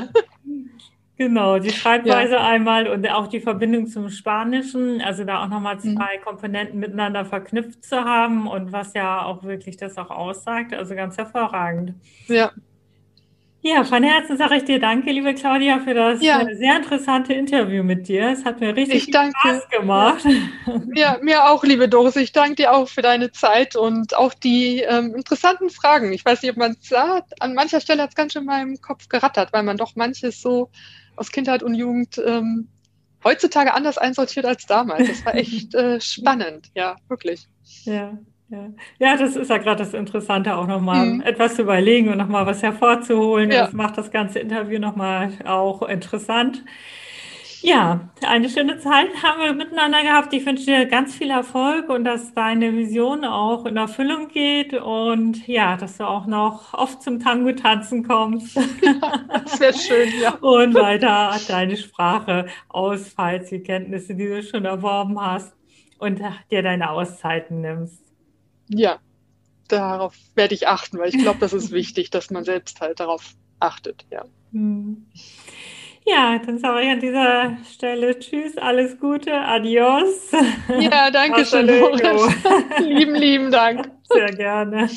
Genau, 1.17 1.59
die 1.59 1.71
Schreibweise 1.71 2.33
ja. 2.33 2.47
einmal 2.47 2.87
und 2.87 3.07
auch 3.09 3.27
die 3.27 3.41
Verbindung 3.41 3.85
zum 3.87 4.09
Spanischen, 4.09 5.01
also 5.01 5.23
da 5.23 5.43
auch 5.43 5.49
nochmal 5.49 5.75
mhm. 5.75 5.95
zwei 5.95 6.17
mhm. 6.17 6.23
Komponenten 6.23 6.79
miteinander 6.79 7.25
verknüpft 7.25 7.83
zu 7.83 8.03
haben 8.03 8.47
und 8.47 8.71
was 8.71 8.93
ja 8.93 9.23
auch 9.23 9.43
wirklich 9.43 9.77
das 9.77 9.97
auch 9.97 10.09
aussagt, 10.09 10.73
also 10.73 10.95
ganz 10.95 11.17
hervorragend. 11.17 11.93
Ja. 12.27 12.51
Ja, 13.67 13.83
von 13.83 14.01
Herzen 14.01 14.37
sage 14.37 14.55
ich 14.55 14.63
dir 14.63 14.79
danke, 14.79 15.11
liebe 15.11 15.33
Claudia, 15.33 15.79
für 15.79 15.93
das 15.93 16.21
ja. 16.21 16.41
Äh, 16.41 16.55
sehr 16.55 16.77
interessante 16.77 17.33
Interview 17.33 17.83
mit 17.83 18.07
dir. 18.07 18.29
Es 18.29 18.45
hat 18.45 18.61
mir 18.61 18.73
richtig 18.73 19.03
Spaß 19.03 19.67
gemacht. 19.69 20.23
Ja. 20.95 21.15
ja. 21.15 21.17
mir 21.21 21.49
auch, 21.49 21.65
liebe 21.65 21.89
Doris. 21.89 22.15
Ich 22.15 22.31
danke 22.31 22.55
dir 22.55 22.73
auch 22.73 22.87
für 22.87 23.01
deine 23.01 23.31
Zeit 23.31 23.75
und 23.75 24.15
auch 24.15 24.33
die 24.33 24.79
ähm, 24.79 25.13
interessanten 25.15 25.69
Fragen. 25.69 26.13
Ich 26.13 26.23
weiß 26.23 26.41
nicht, 26.41 26.51
ob 26.51 26.57
man 26.57 26.77
es 26.79 26.87
sah. 26.87 27.21
An 27.41 27.55
mancher 27.55 27.81
Stelle 27.81 28.03
hat 28.03 28.11
es 28.11 28.15
ganz 28.15 28.33
schön 28.33 28.43
in 28.43 28.47
meinem 28.47 28.81
Kopf 28.81 29.09
gerattert, 29.09 29.51
weil 29.51 29.63
man 29.63 29.75
doch 29.75 29.97
manches 29.97 30.41
so 30.41 30.69
aus 31.17 31.31
Kindheit 31.31 31.61
und 31.61 31.73
Jugend 31.73 32.21
ähm, 32.25 32.69
heutzutage 33.23 33.73
anders 33.73 33.97
einsortiert 33.97 34.45
als 34.45 34.65
damals. 34.65 35.09
Das 35.09 35.25
war 35.25 35.35
echt 35.35 35.75
äh, 35.75 35.99
spannend, 35.99 36.69
ja, 36.73 36.95
wirklich. 37.09 37.47
Ja. 37.83 38.17
Ja. 38.49 38.69
ja, 38.99 39.17
das 39.17 39.35
ist 39.35 39.49
ja 39.49 39.57
gerade 39.57 39.79
das 39.79 39.93
Interessante, 39.93 40.55
auch 40.55 40.67
nochmal 40.67 41.05
mhm. 41.05 41.21
etwas 41.21 41.55
zu 41.55 41.63
überlegen 41.63 42.09
und 42.09 42.17
nochmal 42.17 42.45
was 42.45 42.63
hervorzuholen. 42.63 43.51
Ja. 43.51 43.65
Das 43.65 43.73
macht 43.73 43.97
das 43.97 44.09
ganze 44.09 44.39
Interview 44.39 44.79
nochmal 44.79 45.33
auch 45.45 45.81
interessant. 45.81 46.63
Ja, 47.61 48.09
eine 48.25 48.49
schöne 48.49 48.77
Zeit 48.77 49.09
haben 49.23 49.41
wir 49.41 49.53
miteinander 49.53 50.01
gehabt. 50.01 50.31
Ich 50.31 50.45
wünsche 50.45 50.65
dir 50.65 50.85
ganz 50.85 51.15
viel 51.15 51.31
Erfolg 51.31 51.89
und 51.89 52.05
dass 52.05 52.33
deine 52.33 52.71
Vision 52.73 53.25
auch 53.25 53.65
in 53.65 53.75
Erfüllung 53.77 54.27
geht 54.29 54.73
und 54.73 55.45
ja, 55.47 55.75
dass 55.75 55.97
du 55.97 56.07
auch 56.07 56.27
noch 56.27 56.73
oft 56.73 57.01
zum 57.01 57.19
Tango 57.19 57.51
tanzen 57.53 58.07
kommst. 58.07 58.55
das 59.29 59.59
wäre 59.59 59.73
schön, 59.73 60.09
ja. 60.21 60.35
Und 60.35 60.75
weiter 60.75 61.35
deine 61.47 61.75
Sprache 61.75 62.45
ausfallst, 62.69 63.51
die 63.51 63.59
Kenntnisse, 63.59 64.15
die 64.15 64.27
du 64.27 64.43
schon 64.43 64.63
erworben 64.65 65.19
hast 65.19 65.53
und 65.97 66.21
dir 66.51 66.61
deine 66.61 66.91
Auszeiten 66.91 67.61
nimmst. 67.61 68.06
Ja, 68.69 68.99
darauf 69.67 70.15
werde 70.35 70.55
ich 70.55 70.67
achten, 70.67 70.97
weil 70.97 71.09
ich 71.09 71.17
glaube, 71.17 71.39
das 71.39 71.53
ist 71.53 71.71
wichtig, 71.71 72.09
dass 72.09 72.29
man 72.29 72.43
selbst 72.43 72.81
halt 72.81 72.99
darauf 72.99 73.33
achtet, 73.59 74.05
ja. 74.09 74.25
Hm. 74.51 75.05
Ja, 76.05 76.39
dann 76.45 76.57
sage 76.57 76.83
ich 76.83 76.89
an 76.89 76.99
dieser 77.01 77.57
Stelle 77.69 78.17
Tschüss, 78.17 78.57
alles 78.57 78.97
Gute, 78.97 79.33
adios. 79.33 80.31
Ja, 80.79 81.11
danke 81.11 81.45
schön, 81.45 81.67
lieben, 82.87 83.15
lieben 83.15 83.51
Dank. 83.51 83.91
Sehr 84.09 84.31
gerne. 84.31 84.89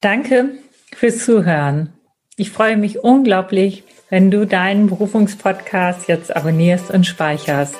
Danke 0.00 0.52
fürs 0.94 1.26
Zuhören. 1.26 1.92
Ich 2.36 2.50
freue 2.50 2.78
mich 2.78 3.00
unglaublich, 3.00 3.84
wenn 4.08 4.30
du 4.30 4.46
deinen 4.46 4.86
Berufungspodcast 4.86 6.08
jetzt 6.08 6.34
abonnierst 6.34 6.90
und 6.90 7.04
speicherst. 7.04 7.74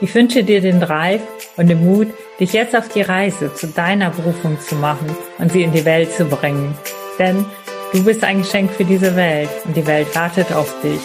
Ich 0.00 0.14
wünsche 0.14 0.42
dir 0.42 0.62
den 0.62 0.80
Drive 0.80 1.22
und 1.58 1.68
den 1.68 1.84
Mut, 1.84 2.08
dich 2.40 2.54
jetzt 2.54 2.74
auf 2.74 2.88
die 2.88 3.02
Reise 3.02 3.54
zu 3.54 3.68
deiner 3.68 4.10
Berufung 4.10 4.58
zu 4.58 4.74
machen 4.74 5.14
und 5.38 5.52
sie 5.52 5.62
in 5.62 5.72
die 5.72 5.84
Welt 5.84 6.10
zu 6.12 6.24
bringen. 6.24 6.74
Denn 7.18 7.44
du 7.92 8.02
bist 8.02 8.24
ein 8.24 8.38
Geschenk 8.38 8.70
für 8.72 8.84
diese 8.84 9.14
Welt 9.14 9.50
und 9.66 9.76
die 9.76 9.86
Welt 9.86 10.14
wartet 10.16 10.50
auf 10.52 10.74
dich. 10.82 11.00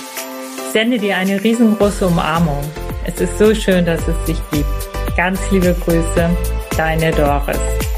Ich 0.57 0.71
sende 0.71 0.97
dir 0.97 1.17
eine 1.17 1.43
riesengroße 1.43 2.07
Umarmung. 2.07 2.63
Es 3.03 3.19
ist 3.19 3.37
so 3.37 3.53
schön, 3.53 3.85
dass 3.85 4.07
es 4.07 4.25
dich 4.25 4.39
gibt. 4.51 5.15
Ganz 5.17 5.39
liebe 5.51 5.75
Grüße, 5.85 6.29
deine 6.77 7.11
Doris. 7.11 7.94